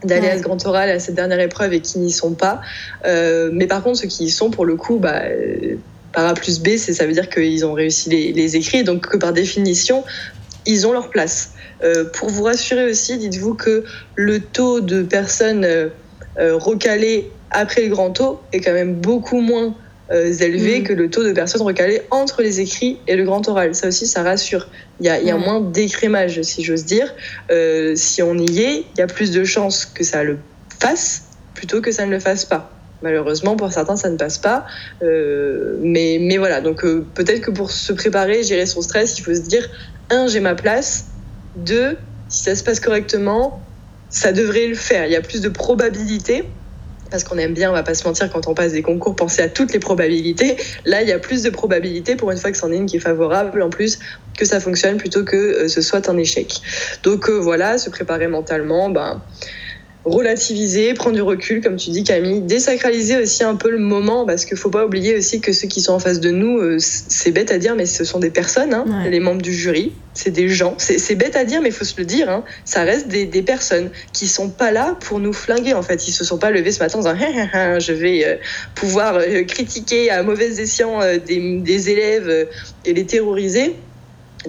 d'aller 0.03 0.27
ouais. 0.27 0.33
à 0.33 0.37
ce 0.37 0.43
grand 0.43 0.63
oral, 0.65 0.89
à 0.89 0.99
cette 0.99 1.15
dernière 1.15 1.39
épreuve 1.39 1.73
et 1.73 1.81
qui 1.81 1.99
n'y 1.99 2.11
sont 2.11 2.33
pas. 2.33 2.61
Euh, 3.05 3.49
mais 3.51 3.67
par 3.67 3.83
contre, 3.83 3.99
ceux 3.99 4.07
qui 4.07 4.25
y 4.25 4.29
sont, 4.29 4.49
pour 4.49 4.65
le 4.65 4.75
coup, 4.75 4.97
bah, 4.97 5.21
par 6.13 6.27
A 6.27 6.33
plus 6.33 6.59
B, 6.59 6.77
ça 6.77 7.05
veut 7.05 7.13
dire 7.13 7.29
qu'ils 7.29 7.65
ont 7.65 7.73
réussi 7.73 8.09
les, 8.09 8.31
les 8.31 8.55
écrits, 8.55 8.83
donc 8.83 9.07
que 9.07 9.17
par 9.17 9.33
définition, 9.33 10.03
ils 10.65 10.87
ont 10.87 10.93
leur 10.93 11.09
place. 11.09 11.51
Euh, 11.83 12.05
pour 12.05 12.29
vous 12.29 12.43
rassurer 12.43 12.85
aussi, 12.89 13.17
dites-vous 13.17 13.53
que 13.53 13.83
le 14.15 14.39
taux 14.39 14.79
de 14.79 15.03
personnes 15.03 15.65
euh, 15.65 15.89
recalées 16.37 17.29
après 17.51 17.83
le 17.83 17.89
grand 17.89 18.11
taux 18.11 18.39
est 18.53 18.59
quand 18.59 18.73
même 18.73 18.95
beaucoup 18.95 19.41
moins 19.41 19.75
euh, 20.11 20.33
élevé 20.33 20.79
mmh. 20.79 20.83
que 20.83 20.93
le 20.93 21.09
taux 21.09 21.23
de 21.23 21.31
personnes 21.31 21.61
recalées 21.61 22.01
entre 22.11 22.41
les 22.41 22.59
écrits 22.59 22.99
et 23.07 23.15
le 23.15 23.23
grand 23.23 23.47
oral. 23.47 23.75
Ça 23.75 23.87
aussi, 23.87 24.07
ça 24.07 24.23
rassure. 24.23 24.67
Il 24.99 25.05
y 25.05 25.09
a, 25.09 25.19
il 25.19 25.27
y 25.27 25.31
a 25.31 25.37
mmh. 25.37 25.41
moins 25.41 25.61
d'écrémage, 25.61 26.41
si 26.41 26.63
j'ose 26.63 26.85
dire. 26.85 27.13
Euh, 27.51 27.93
si 27.95 28.21
on 28.21 28.35
y 28.37 28.61
est, 28.61 28.85
il 28.95 28.99
y 28.99 29.01
a 29.01 29.07
plus 29.07 29.31
de 29.31 29.43
chances 29.43 29.85
que 29.85 30.03
ça 30.03 30.23
le 30.23 30.37
fasse 30.79 31.23
plutôt 31.53 31.81
que 31.81 31.91
ça 31.91 32.05
ne 32.05 32.11
le 32.11 32.19
fasse 32.19 32.45
pas. 32.45 32.71
Malheureusement, 33.01 33.55
pour 33.55 33.71
certains, 33.71 33.97
ça 33.97 34.09
ne 34.09 34.17
passe 34.17 34.37
pas. 34.37 34.65
Euh, 35.01 35.77
mais, 35.81 36.17
mais 36.21 36.37
voilà, 36.37 36.61
donc 36.61 36.83
euh, 36.85 37.05
peut-être 37.13 37.41
que 37.41 37.51
pour 37.51 37.71
se 37.71 37.93
préparer, 37.93 38.43
gérer 38.43 38.65
son 38.65 38.81
stress, 38.81 39.17
il 39.17 39.23
faut 39.23 39.33
se 39.33 39.41
dire, 39.41 39.67
un, 40.09 40.27
j'ai 40.27 40.39
ma 40.39 40.55
place. 40.55 41.05
Deux, 41.55 41.97
si 42.29 42.43
ça 42.43 42.55
se 42.55 42.63
passe 42.63 42.79
correctement, 42.79 43.61
ça 44.09 44.31
devrait 44.31 44.67
le 44.67 44.75
faire. 44.75 45.05
Il 45.05 45.11
y 45.11 45.15
a 45.15 45.21
plus 45.21 45.41
de 45.41 45.49
probabilités 45.49 46.45
parce 47.11 47.23
qu'on 47.23 47.37
aime 47.37 47.53
bien, 47.53 47.69
on 47.69 47.73
va 47.73 47.83
pas 47.83 47.93
se 47.93 48.07
mentir, 48.07 48.31
quand 48.31 48.47
on 48.47 48.53
passe 48.53 48.73
des 48.73 48.81
concours, 48.81 49.15
penser 49.15 49.41
à 49.41 49.49
toutes 49.49 49.73
les 49.73 49.79
probabilités. 49.79 50.57
Là, 50.85 51.01
il 51.01 51.07
y 51.07 51.11
a 51.11 51.19
plus 51.19 51.43
de 51.43 51.49
probabilités 51.49 52.15
pour 52.15 52.31
une 52.31 52.37
fois 52.37 52.51
que 52.51 52.57
c'en 52.57 52.71
est 52.71 52.77
une 52.77 52.85
qui 52.85 52.97
est 52.97 53.01
favorable, 53.01 53.61
en 53.61 53.69
plus, 53.69 53.99
que 54.37 54.45
ça 54.45 54.59
fonctionne 54.59 54.97
plutôt 54.97 55.23
que 55.23 55.35
euh, 55.35 55.67
ce 55.67 55.81
soit 55.81 56.09
un 56.09 56.17
échec. 56.17 56.61
Donc 57.03 57.29
euh, 57.29 57.33
voilà, 57.33 57.77
se 57.77 57.89
préparer 57.89 58.27
mentalement, 58.27 58.89
ben, 58.89 59.21
relativiser, 60.05 60.93
prendre 60.93 61.15
du 61.15 61.21
recul, 61.21 61.61
comme 61.61 61.77
tu 61.77 61.89
dis 61.89 62.03
Camille, 62.03 62.41
désacraliser 62.41 63.17
aussi 63.17 63.43
un 63.43 63.55
peu 63.55 63.71
le 63.71 63.79
moment, 63.79 64.25
parce 64.25 64.45
qu'il 64.45 64.55
faut 64.55 64.69
pas 64.69 64.85
oublier 64.85 65.17
aussi 65.17 65.41
que 65.41 65.51
ceux 65.51 65.67
qui 65.67 65.81
sont 65.81 65.93
en 65.93 65.99
face 65.99 66.19
de 66.19 66.29
nous, 66.29 66.59
euh, 66.59 66.77
c'est 66.79 67.31
bête 67.31 67.51
à 67.51 67.57
dire, 67.57 67.75
mais 67.75 67.87
ce 67.87 68.03
sont 68.03 68.19
des 68.19 68.29
personnes, 68.29 68.73
hein, 68.73 68.85
ouais. 68.87 69.09
les 69.09 69.19
membres 69.19 69.41
du 69.41 69.53
jury, 69.53 69.93
c'est 70.13 70.29
des 70.29 70.47
gens, 70.47 70.75
c'est 70.77 71.15
bête 71.15 71.35
à 71.35 71.43
dire, 71.43 71.61
mais 71.61 71.69
il 71.69 71.75
faut 71.75 71.85
se 71.85 71.95
le 71.97 72.05
dire, 72.05 72.29
hein, 72.29 72.43
ça 72.65 72.83
reste 72.83 73.07
des, 73.07 73.25
des, 73.25 73.41
personnes 73.41 73.89
qui 74.13 74.27
sont 74.27 74.49
pas 74.49 74.71
là 74.71 74.95
pour 75.01 75.19
nous 75.19 75.33
flinguer, 75.33 75.73
en 75.73 75.81
fait, 75.81 76.07
ils 76.07 76.11
se 76.11 76.23
sont 76.23 76.37
pas 76.37 76.51
levés 76.51 76.71
ce 76.71 76.79
matin 76.79 76.99
en 76.99 77.01
disant, 77.01 77.79
je 77.79 77.91
vais 77.91 78.25
euh, 78.25 78.35
pouvoir 78.75 79.15
euh, 79.15 79.43
critiquer 79.43 80.11
à 80.11 80.21
mauvais 80.21 80.61
escient 80.61 80.99
des, 81.27 81.59
des, 81.59 81.89
élèves 81.89 82.47
et 82.85 82.93
les 82.93 83.05
terroriser. 83.05 83.75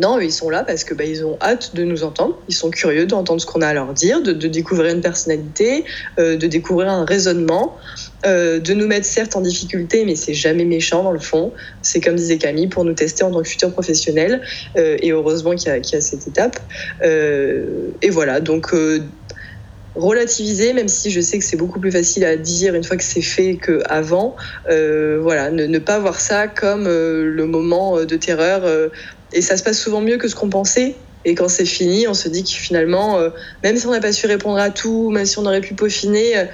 Non, 0.00 0.20
ils 0.20 0.32
sont 0.32 0.50
là 0.50 0.62
parce 0.62 0.84
que 0.84 0.94
bah, 0.94 1.04
ils 1.04 1.24
ont 1.24 1.38
hâte 1.40 1.74
de 1.74 1.84
nous 1.84 2.04
entendre. 2.04 2.38
Ils 2.48 2.54
sont 2.54 2.70
curieux 2.70 3.06
d'entendre 3.06 3.40
ce 3.40 3.46
qu'on 3.46 3.62
a 3.62 3.68
à 3.68 3.74
leur 3.74 3.92
dire, 3.92 4.22
de, 4.22 4.32
de 4.32 4.48
découvrir 4.48 4.92
une 4.94 5.00
personnalité, 5.00 5.84
euh, 6.18 6.36
de 6.36 6.46
découvrir 6.46 6.90
un 6.90 7.04
raisonnement, 7.04 7.76
euh, 8.26 8.58
de 8.58 8.74
nous 8.74 8.86
mettre 8.86 9.06
certes 9.06 9.36
en 9.36 9.40
difficulté, 9.40 10.04
mais 10.04 10.16
c'est 10.16 10.34
jamais 10.34 10.64
méchant 10.64 11.02
dans 11.02 11.12
le 11.12 11.18
fond. 11.18 11.52
C'est 11.82 12.00
comme 12.00 12.16
disait 12.16 12.38
Camille 12.38 12.68
pour 12.68 12.84
nous 12.84 12.94
tester 12.94 13.24
en 13.24 13.30
tant 13.30 13.42
que 13.42 13.48
futur 13.48 13.72
professionnel. 13.72 14.42
Euh, 14.76 14.96
et 15.00 15.12
heureusement 15.12 15.54
qu'il 15.54 15.72
y, 15.72 15.96
a 15.96 16.00
cette 16.00 16.26
étape. 16.26 16.58
Et 17.02 18.10
voilà, 18.10 18.40
donc 18.40 18.74
relativiser, 19.94 20.74
même 20.74 20.88
si 20.88 21.10
je 21.10 21.22
sais 21.22 21.38
que 21.38 21.44
c'est 21.44 21.56
beaucoup 21.56 21.80
plus 21.80 21.90
facile 21.90 22.24
à 22.26 22.36
dire 22.36 22.74
une 22.74 22.84
fois 22.84 22.98
que 22.98 23.04
c'est 23.04 23.22
fait 23.22 23.58
qu'avant. 23.58 24.36
Voilà, 24.66 25.50
ne, 25.50 25.78
pas 25.78 25.98
voir 25.98 26.20
ça 26.20 26.48
comme 26.48 26.84
le 26.84 27.46
moment 27.46 28.04
de 28.04 28.16
terreur. 28.16 28.90
Et 29.32 29.42
ça 29.42 29.56
se 29.56 29.62
passe 29.62 29.78
souvent 29.78 30.00
mieux 30.00 30.18
que 30.18 30.28
ce 30.28 30.34
qu'on 30.34 30.48
pensait. 30.48 30.94
Et 31.24 31.34
quand 31.34 31.48
c'est 31.48 31.66
fini, 31.66 32.06
on 32.06 32.14
se 32.14 32.28
dit 32.28 32.44
que 32.44 32.50
finalement, 32.50 33.18
euh, 33.18 33.30
même 33.64 33.76
si 33.76 33.86
on 33.86 33.90
n'a 33.90 34.00
pas 34.00 34.12
su 34.12 34.26
répondre 34.26 34.58
à 34.58 34.70
tout, 34.70 35.10
même 35.10 35.26
si 35.26 35.38
on 35.38 35.44
aurait 35.44 35.60
pu 35.60 35.74
peaufiner, 35.74 36.38
euh, 36.38 36.44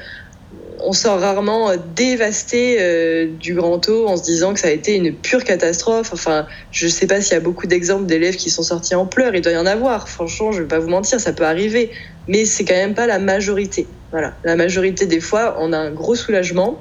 on 0.85 0.93
sort 0.93 1.21
rarement 1.21 1.71
dévasté 1.95 2.77
euh, 2.81 3.29
du 3.39 3.55
grand 3.55 3.79
taux 3.79 4.09
en 4.09 4.17
se 4.17 4.23
disant 4.23 4.53
que 4.55 4.61
ça 4.61 4.69
a 4.69 4.71
été 4.71 4.97
une 4.97 5.15
pure 5.15 5.45
catastrophe. 5.45 6.11
Enfin, 6.13 6.47
je 6.71 6.87
ne 6.87 6.91
sais 6.91 7.07
pas 7.07 7.21
s'il 7.21 7.35
y 7.35 7.37
a 7.37 7.41
beaucoup 7.41 7.67
d'exemples 7.67 8.07
d'élèves 8.07 8.37
qui 8.37 8.51
sont 8.51 8.63
sortis 8.63 8.95
en 8.95 9.07
pleurs. 9.07 9.35
Il 9.35 9.43
doit 9.43 9.53
y 9.53 9.57
en 9.57 9.67
avoir. 9.67 10.09
Franchement, 10.09 10.53
je 10.53 10.59
ne 10.59 10.63
vais 10.63 10.69
pas 10.69 10.79
vous 10.79 10.89
mentir, 10.89 11.21
ça 11.21 11.33
peut 11.33 11.45
arriver. 11.45 11.91
Mais 12.29 12.45
c'est 12.45 12.65
quand 12.65 12.75
même 12.75 12.95
pas 12.95 13.07
la 13.07 13.19
majorité. 13.19 13.87
Voilà. 14.11 14.35
La 14.45 14.57
majorité 14.57 15.07
des 15.07 15.21
fois, 15.21 15.57
on 15.59 15.73
a 15.73 15.79
un 15.79 15.91
gros 15.91 16.15
soulagement, 16.15 16.81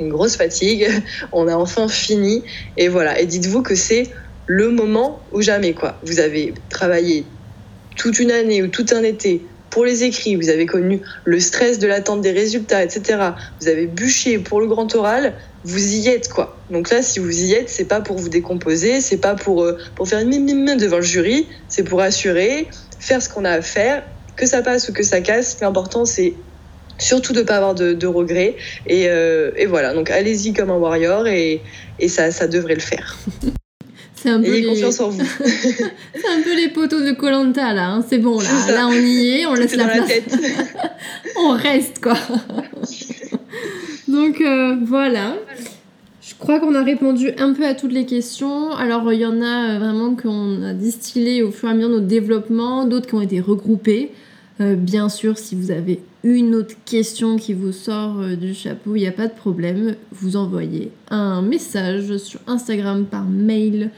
une 0.00 0.08
grosse 0.08 0.36
fatigue. 0.36 0.88
On 1.32 1.48
a 1.48 1.54
enfin 1.54 1.88
fini. 1.88 2.44
Et 2.76 2.88
voilà. 2.88 3.20
Et 3.20 3.26
dites-vous 3.26 3.62
que 3.62 3.74
c'est 3.74 4.10
le 4.48 4.70
moment 4.70 5.20
ou 5.32 5.42
jamais 5.42 5.74
quoi. 5.74 6.00
Vous 6.02 6.18
avez 6.18 6.54
travaillé 6.70 7.24
toute 7.96 8.18
une 8.18 8.32
année 8.32 8.62
ou 8.62 8.68
tout 8.68 8.86
un 8.92 9.04
été 9.04 9.42
pour 9.70 9.84
les 9.84 10.02
écrits, 10.02 10.34
vous 10.34 10.48
avez 10.48 10.64
connu 10.64 11.02
le 11.24 11.40
stress 11.40 11.78
de 11.78 11.86
l'attente 11.86 12.22
des 12.22 12.32
résultats, 12.32 12.82
etc. 12.82 13.18
Vous 13.60 13.68
avez 13.68 13.86
bûché 13.86 14.38
pour 14.38 14.60
le 14.60 14.66
grand 14.66 14.92
oral, 14.94 15.34
vous 15.64 15.94
y 15.94 16.08
êtes 16.08 16.28
quoi. 16.28 16.56
Donc 16.70 16.90
là, 16.90 17.02
si 17.02 17.18
vous 17.18 17.44
y 17.44 17.52
êtes, 17.52 17.68
c'est 17.68 17.84
pas 17.84 18.00
pour 18.00 18.16
vous 18.16 18.30
décomposer, 18.30 19.02
c'est 19.02 19.18
pas 19.18 19.34
pour, 19.34 19.62
euh, 19.62 19.78
pour 19.94 20.08
faire 20.08 20.20
une 20.20 20.30
mime 20.30 20.76
devant 20.78 20.96
le 20.96 21.02
jury, 21.02 21.46
c'est 21.68 21.84
pour 21.84 22.00
assurer, 22.00 22.66
faire 22.98 23.20
ce 23.20 23.28
qu'on 23.28 23.44
a 23.44 23.50
à 23.50 23.60
faire, 23.60 24.02
que 24.36 24.46
ça 24.46 24.62
passe 24.62 24.88
ou 24.88 24.94
que 24.94 25.02
ça 25.02 25.20
casse. 25.20 25.58
L'important, 25.60 26.06
c'est 26.06 26.32
surtout 26.96 27.34
de 27.34 27.40
ne 27.40 27.44
pas 27.44 27.56
avoir 27.56 27.74
de, 27.74 27.92
de 27.92 28.06
regrets. 28.06 28.56
Et, 28.86 29.08
euh, 29.08 29.50
et, 29.56 29.66
voilà, 29.66 29.92
donc 29.92 30.10
allez-y 30.10 30.54
comme 30.54 30.70
un 30.70 30.76
warrior 30.76 31.26
et, 31.26 31.60
et 31.98 32.08
ça, 32.08 32.30
ça 32.30 32.46
devrait 32.46 32.74
le 32.74 32.80
faire. 32.80 33.18
C'est 34.20 34.30
un 34.30 34.40
peu 34.40 34.52
Ayez 34.52 34.62
les... 34.62 34.68
confiance 34.68 34.98
en 35.00 35.10
vous. 35.10 35.22
c'est 35.44 36.28
un 36.28 36.42
peu 36.42 36.56
les 36.56 36.68
poteaux 36.68 37.00
de 37.00 37.12
Colanta 37.12 37.72
là. 37.72 37.88
Hein. 37.88 38.04
C'est 38.08 38.18
bon 38.18 38.40
là. 38.40 38.50
Là 38.72 38.88
on 38.88 38.92
y 38.92 39.28
est, 39.28 39.46
on 39.46 39.54
laisse 39.54 39.76
la 39.76 39.86
place. 39.86 40.08
La 40.08 40.90
on 41.36 41.50
reste 41.50 42.00
quoi. 42.02 42.16
Donc 44.08 44.40
euh, 44.40 44.76
voilà. 44.84 45.36
Je 46.20 46.34
crois 46.34 46.58
qu'on 46.58 46.74
a 46.74 46.82
répondu 46.82 47.30
un 47.38 47.52
peu 47.52 47.64
à 47.64 47.74
toutes 47.74 47.92
les 47.92 48.06
questions. 48.06 48.72
Alors 48.72 49.12
il 49.12 49.20
y 49.20 49.26
en 49.26 49.40
a 49.40 49.76
euh, 49.76 49.78
vraiment 49.78 50.16
qu'on 50.16 50.62
a 50.64 50.72
distillé 50.72 51.42
au 51.42 51.52
fur 51.52 51.68
et 51.68 51.72
à 51.72 51.74
mesure 51.74 51.88
de 51.88 51.94
notre 51.94 52.06
développement, 52.06 52.86
d'autres 52.86 53.06
qui 53.06 53.14
ont 53.14 53.22
été 53.22 53.40
regroupées. 53.40 54.10
Euh, 54.60 54.74
bien 54.74 55.08
sûr, 55.08 55.38
si 55.38 55.54
vous 55.54 55.70
avez 55.70 56.00
une 56.24 56.54
autre 56.54 56.74
question 56.84 57.36
qui 57.36 57.54
vous 57.54 57.72
sort 57.72 58.20
euh, 58.20 58.34
du 58.34 58.54
chapeau, 58.54 58.96
il 58.96 59.00
n'y 59.00 59.06
a 59.06 59.12
pas 59.12 59.28
de 59.28 59.34
problème. 59.34 59.94
Vous 60.12 60.36
envoyez 60.36 60.90
un 61.10 61.42
message 61.42 62.16
sur 62.16 62.40
Instagram 62.46 63.06
par 63.06 63.24
mail 63.24 63.90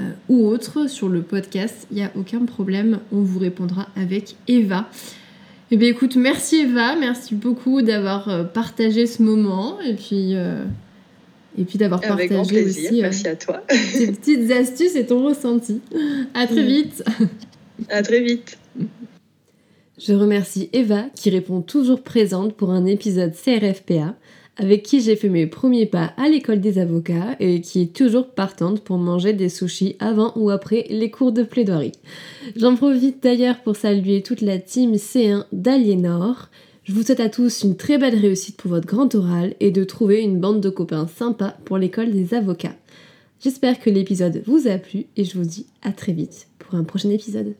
euh, 0.00 0.10
ou 0.28 0.46
autre 0.46 0.88
sur 0.88 1.08
le 1.08 1.20
podcast. 1.20 1.86
Il 1.90 1.98
n'y 1.98 2.02
a 2.02 2.10
aucun 2.16 2.44
problème. 2.46 3.00
On 3.12 3.20
vous 3.20 3.38
répondra 3.38 3.88
avec 3.94 4.36
Eva. 4.48 4.88
Eh 5.70 5.76
bien 5.76 5.88
écoute, 5.88 6.16
merci 6.16 6.60
Eva, 6.60 6.94
merci 6.96 7.34
beaucoup 7.34 7.82
d'avoir 7.82 8.52
partagé 8.52 9.06
ce 9.06 9.20
moment 9.20 9.80
et 9.80 9.94
puis, 9.94 10.34
et 11.58 11.64
puis 11.64 11.76
d'avoir 11.76 12.00
partagé 12.00 12.62
aussi 12.64 13.00
merci 13.02 13.26
à 13.26 13.34
toi. 13.34 13.64
tes 13.66 14.12
petites 14.12 14.48
astuces 14.52 14.94
et 14.94 15.06
ton 15.06 15.24
ressenti. 15.24 15.80
À 16.34 16.46
très 16.46 16.62
vite. 16.62 17.02
À 17.88 18.02
très 18.02 18.20
vite. 18.20 18.56
Je 19.98 20.12
remercie 20.12 20.68
Eva 20.74 21.04
qui 21.14 21.30
répond 21.30 21.62
toujours 21.62 22.02
présente 22.02 22.54
pour 22.54 22.70
un 22.70 22.84
épisode 22.84 23.32
CRFPA 23.32 24.14
avec 24.58 24.82
qui 24.82 25.00
j'ai 25.00 25.16
fait 25.16 25.30
mes 25.30 25.46
premiers 25.46 25.86
pas 25.86 26.12
à 26.18 26.28
l'école 26.28 26.60
des 26.60 26.78
avocats 26.78 27.34
et 27.40 27.62
qui 27.62 27.82
est 27.82 27.96
toujours 27.96 28.28
partante 28.28 28.82
pour 28.82 28.98
manger 28.98 29.32
des 29.32 29.48
sushis 29.48 29.96
avant 29.98 30.32
ou 30.36 30.50
après 30.50 30.86
les 30.90 31.10
cours 31.10 31.32
de 31.32 31.42
plaidoirie. 31.42 31.92
J'en 32.56 32.76
profite 32.76 33.22
d'ailleurs 33.22 33.62
pour 33.62 33.76
saluer 33.76 34.22
toute 34.22 34.42
la 34.42 34.58
team 34.58 34.94
C1 34.94 35.44
d'Aliénor. 35.52 36.48
Je 36.84 36.92
vous 36.92 37.02
souhaite 37.02 37.20
à 37.20 37.30
tous 37.30 37.62
une 37.62 37.76
très 37.76 37.96
belle 37.96 38.18
réussite 38.18 38.56
pour 38.56 38.70
votre 38.70 38.86
grand 38.86 39.14
oral 39.14 39.54
et 39.60 39.70
de 39.70 39.84
trouver 39.84 40.22
une 40.22 40.40
bande 40.40 40.60
de 40.60 40.70
copains 40.70 41.06
sympas 41.06 41.56
pour 41.64 41.78
l'école 41.78 42.12
des 42.12 42.34
avocats. 42.34 42.76
J'espère 43.40 43.80
que 43.80 43.90
l'épisode 43.90 44.42
vous 44.46 44.68
a 44.68 44.76
plu 44.76 45.06
et 45.16 45.24
je 45.24 45.38
vous 45.38 45.44
dis 45.44 45.66
à 45.82 45.92
très 45.92 46.12
vite 46.12 46.48
pour 46.58 46.74
un 46.74 46.84
prochain 46.84 47.10
épisode. 47.10 47.54